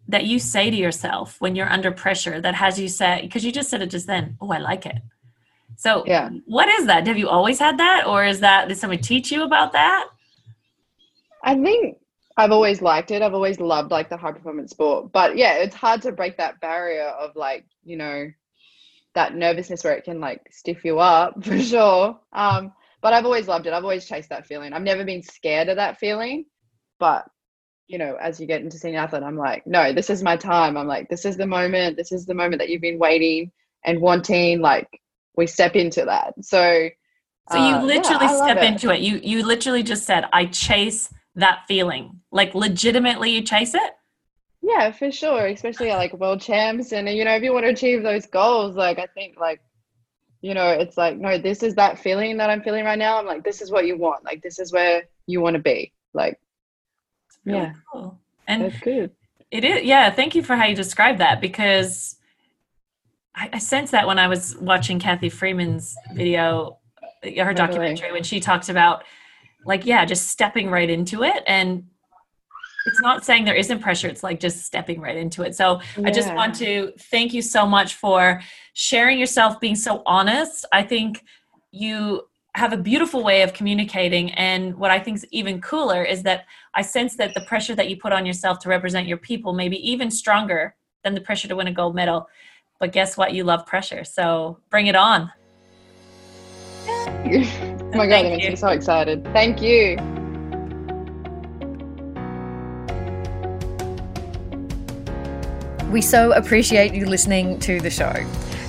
that 0.10 0.26
you 0.26 0.38
say 0.38 0.70
to 0.70 0.76
yourself 0.76 1.40
when 1.40 1.56
you're 1.56 1.70
under 1.70 1.92
pressure 1.92 2.42
that 2.42 2.56
has 2.56 2.78
you 2.78 2.90
say, 2.90 3.22
because 3.22 3.46
you 3.46 3.52
just 3.54 3.70
said 3.70 3.82
it 3.82 3.90
just 3.90 4.06
then, 4.06 4.36
oh, 4.42 4.52
I 4.52 4.58
like 4.58 4.86
it. 4.86 4.98
So, 5.78 6.04
Yeah. 6.06 6.30
what 6.46 6.67
is 6.67 6.88
that? 6.88 7.08
Have 7.08 7.17
you 7.17 7.30
always 7.30 7.60
had 7.60 7.78
that, 7.80 8.06
or 8.06 8.26
is 8.26 8.42
that, 8.42 8.67
did 8.67 8.78
someone 8.78 9.00
teach 9.00 9.32
you 9.32 9.44
about 9.44 9.71
that? 9.71 10.10
I 11.42 11.56
think 11.56 11.98
I've 12.36 12.52
always 12.52 12.81
liked 12.81 13.12
it. 13.12 13.21
I've 13.21 13.34
always 13.34 13.60
loved 13.60 13.92
like 13.92 14.10
the 14.10 14.17
high 14.17 14.31
performance 14.31 14.71
sport. 14.71 15.12
But 15.12 15.38
yeah, 15.38 15.56
it's 15.56 15.75
hard 15.75 16.02
to 16.04 16.12
break 16.12 16.38
that 16.38 16.60
barrier 16.62 17.06
of 17.06 17.36
like, 17.36 17.65
you 17.84 17.98
know, 17.98 18.27
that 19.13 19.36
nervousness 19.36 19.84
where 19.84 19.94
it 19.94 20.06
can 20.06 20.19
like 20.19 20.42
stiff 20.52 20.84
you 20.84 21.00
up 21.00 21.44
for 21.46 21.60
sure. 21.60 22.19
Um, 22.34 22.73
but 23.02 23.13
I've 23.13 23.25
always 23.25 23.48
loved 23.48 23.67
it. 23.67 23.73
I've 23.73 23.84
always 23.84 24.06
chased 24.06 24.29
that 24.29 24.48
feeling. 24.48 24.73
I've 24.73 24.81
never 24.81 25.04
been 25.04 25.21
scared 25.21 25.69
of 25.69 25.77
that 25.77 26.00
feeling. 26.00 26.46
But 27.00 27.25
you 27.88 27.98
know, 27.98 28.15
as 28.15 28.40
you 28.40 28.48
get 28.48 28.62
into 28.62 28.77
senior 28.77 29.00
athlete, 29.00 29.23
I'm 29.23 29.38
like, 29.38 29.67
no, 29.67 29.94
this 29.94 30.10
is 30.10 30.23
my 30.23 30.38
time. 30.38 30.77
I'm 30.77 30.88
like, 30.88 31.10
this 31.10 31.25
is 31.25 31.38
the 31.38 31.46
moment. 31.46 31.98
This 31.98 32.12
is 32.12 32.25
the 32.25 32.34
moment 32.34 32.60
that 32.60 32.69
you've 32.69 32.81
been 32.81 32.98
waiting 32.98 33.52
and 33.86 34.02
wanting. 34.02 34.62
Like, 34.62 34.88
we 35.36 35.48
step 35.48 35.75
into 35.75 36.06
that. 36.06 36.34
So, 36.42 36.90
So 37.50 37.58
you 37.58 37.75
uh, 37.75 37.86
yeah, 37.86 37.86
literally 37.88 38.27
I 38.27 38.34
step 38.42 38.58
it. 38.58 38.63
into 38.63 38.90
it. 38.90 39.02
You 39.02 39.19
you 39.21 39.46
literally 39.46 39.84
just 39.84 40.06
said, 40.06 40.25
I 40.31 40.46
chase 40.46 41.13
that 41.36 41.63
feeling. 41.67 42.19
Like 42.31 42.56
legitimately 42.56 43.31
you 43.31 43.42
chase 43.42 43.73
it? 43.73 43.94
Yeah, 44.62 44.92
for 44.92 45.12
sure. 45.12 45.48
Especially 45.48 45.92
at 45.92 45.98
like 45.98 46.13
world 46.13 46.42
champs, 46.42 46.94
and 46.94 47.10
you 47.10 47.25
know, 47.25 47.36
if 47.36 47.44
you 47.44 47.54
want 47.54 47.65
to 47.65 47.71
achieve 47.71 48.04
those 48.04 48.25
goals, 48.25 48.75
like 48.75 49.00
I 49.00 49.08
think 49.08 49.40
like 49.40 49.62
you 50.42 50.54
know, 50.54 50.67
it's 50.71 50.98
like, 50.98 51.17
no, 51.17 51.38
this 51.38 51.63
is 51.63 51.73
that 51.75 51.98
feeling 51.98 52.36
that 52.36 52.50
I'm 52.50 52.62
feeling 52.62 52.84
right 52.84 53.00
now. 53.00 53.17
I'm 53.17 53.25
like, 53.25 53.46
this 53.46 53.62
is 53.62 53.71
what 53.71 53.88
you 53.88 53.98
want. 53.98 54.25
Like, 54.25 54.44
this 54.44 54.60
is 54.60 54.73
where 54.73 55.04
you 55.25 55.40
want 55.40 55.56
to 55.56 55.62
be. 55.62 55.94
Like, 56.13 56.38
Really 57.46 57.60
yeah, 57.60 57.73
cool. 57.92 58.19
And 58.48 58.63
that's 58.63 58.79
good. 58.79 59.12
It 59.52 59.63
is, 59.63 59.84
yeah. 59.84 60.10
Thank 60.10 60.36
you 60.36 60.44
for 60.44 60.56
how 60.56 60.65
you 60.65 60.75
described 60.75 61.19
that 61.19 61.40
because 61.40 62.17
I, 63.36 63.52
I 63.54 63.60
sense 63.60 63.92
that 63.92 64.08
when 64.08 64.19
I 64.19 64.27
was 64.27 64.58
watching 64.58 65.00
Cathy 65.00 65.29
Freeman's 65.29 65.96
video, 66.13 66.77
her 67.23 67.29
Totally. 67.31 67.54
documentary, 67.54 68.12
when 68.12 68.23
she 68.23 68.40
talked 68.40 68.69
about, 68.69 69.04
like, 69.66 69.86
yeah, 69.86 70.06
just 70.06 70.30
stepping 70.30 70.70
right 70.70 70.90
into 70.90 71.24
it. 71.24 71.44
And 71.48 71.86
it's 72.86 73.02
not 73.02 73.24
saying 73.24 73.46
there 73.46 73.56
isn't 73.56 73.80
pressure, 73.80 74.08
it's 74.08 74.24
like 74.24 74.40
just 74.40 74.66
stepping 74.66 75.00
right 75.00 75.16
into 75.16 75.44
it. 75.44 75.56
So 75.56 75.80
I 76.04 76.12
just 76.12 76.34
want 76.34 76.56
to 76.56 76.92
thank 77.00 77.34
you 77.34 77.42
so 77.42 77.66
much 77.66 77.96
for 77.96 78.42
sharing 78.74 79.20
yourself, 79.20 79.60
being 79.60 79.76
so 79.76 80.04
honest. 80.06 80.66
I 80.74 80.84
think 80.84 81.24
you 81.72 82.28
have 82.56 82.74
a 82.74 82.78
beautiful 82.78 83.24
way 83.24 83.42
of 83.42 83.54
communicating. 83.54 84.32
And 84.34 84.76
what 84.76 84.92
I 84.92 85.00
think 85.00 85.18
is 85.18 85.26
even 85.32 85.60
cooler 85.62 86.04
is 86.04 86.24
that 86.24 86.46
I 86.76 86.82
sense 86.82 87.16
that 87.18 87.34
the 87.34 87.42
pressure 87.48 87.74
that 87.76 87.90
you 87.90 87.98
put 87.98 88.14
on 88.14 88.26
yourself 88.26 88.60
to 88.60 88.70
represent 88.70 89.08
your 89.08 89.18
people 89.18 89.54
may 89.54 89.70
be 89.70 89.90
even 89.90 90.12
stronger 90.12 90.76
than 91.04 91.16
the 91.16 91.22
pressure 91.22 91.48
to 91.48 91.56
win 91.56 91.68
a 91.68 91.74
gold 91.74 91.96
medal. 91.96 92.28
But 92.80 92.92
guess 92.92 93.18
what? 93.18 93.34
You 93.34 93.44
love 93.44 93.66
pressure. 93.66 94.04
So 94.04 94.60
bring 94.70 94.88
it 94.88 94.96
on. 94.96 95.32
oh 97.94 97.98
my 97.98 98.08
God, 98.08 98.10
Thank 98.10 98.25
that 98.25 98.31
makes 98.31 98.44
you. 98.46 98.50
me 98.52 98.56
so 98.56 98.67
excited. 98.69 99.23
Thank 99.33 99.62
you. 99.62 99.98
We 105.91 106.02
so 106.02 106.31
appreciate 106.33 106.94
you 106.94 107.06
listening 107.06 107.60
to 107.60 107.79
the 107.79 107.89
show. 107.89 108.13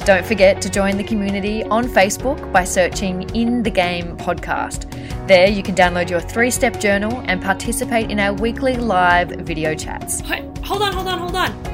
Don't 0.04 0.26
forget 0.26 0.60
to 0.60 0.68
join 0.68 0.98
the 0.98 1.04
community 1.04 1.64
on 1.64 1.86
Facebook 1.86 2.52
by 2.52 2.64
searching 2.64 3.22
In 3.34 3.62
the 3.62 3.70
Game 3.70 4.18
Podcast. 4.18 4.90
There 5.26 5.48
you 5.48 5.62
can 5.62 5.74
download 5.74 6.10
your 6.10 6.20
three 6.20 6.50
step 6.50 6.78
journal 6.78 7.22
and 7.26 7.42
participate 7.42 8.10
in 8.10 8.20
our 8.20 8.34
weekly 8.34 8.76
live 8.76 9.30
video 9.30 9.74
chats. 9.74 10.20
Hold 10.20 10.82
on, 10.82 10.92
hold 10.92 11.08
on, 11.08 11.18
hold 11.18 11.36
on. 11.36 11.73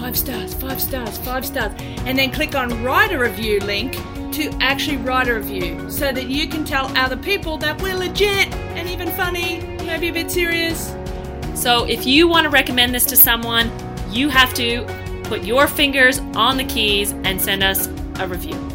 Five 0.00 0.16
stars, 0.16 0.54
five 0.54 0.80
stars, 0.80 1.18
five 1.18 1.44
stars. 1.44 1.72
And 2.06 2.18
then 2.18 2.32
click 2.32 2.54
on 2.54 2.82
write 2.82 3.12
a 3.12 3.18
review 3.18 3.60
link 3.60 3.92
to 4.32 4.50
actually 4.60 4.96
write 4.96 5.28
a 5.28 5.34
review 5.34 5.90
so 5.90 6.10
that 6.10 6.26
you 6.28 6.48
can 6.48 6.64
tell 6.64 6.86
other 6.96 7.18
people 7.18 7.58
that 7.58 7.80
we're 7.82 7.94
legit 7.94 8.50
and 8.74 8.88
even 8.88 9.10
funny, 9.10 9.60
maybe 9.84 10.08
a 10.08 10.12
bit 10.12 10.30
serious. 10.30 10.96
So 11.54 11.84
if 11.84 12.06
you 12.06 12.26
want 12.28 12.44
to 12.44 12.50
recommend 12.50 12.94
this 12.94 13.04
to 13.06 13.16
someone, 13.16 13.70
you 14.10 14.30
have 14.30 14.54
to 14.54 14.86
put 15.24 15.44
your 15.44 15.66
fingers 15.66 16.18
on 16.34 16.56
the 16.56 16.64
keys 16.64 17.12
and 17.24 17.38
send 17.38 17.62
us 17.62 17.86
a 18.18 18.26
review. 18.26 18.70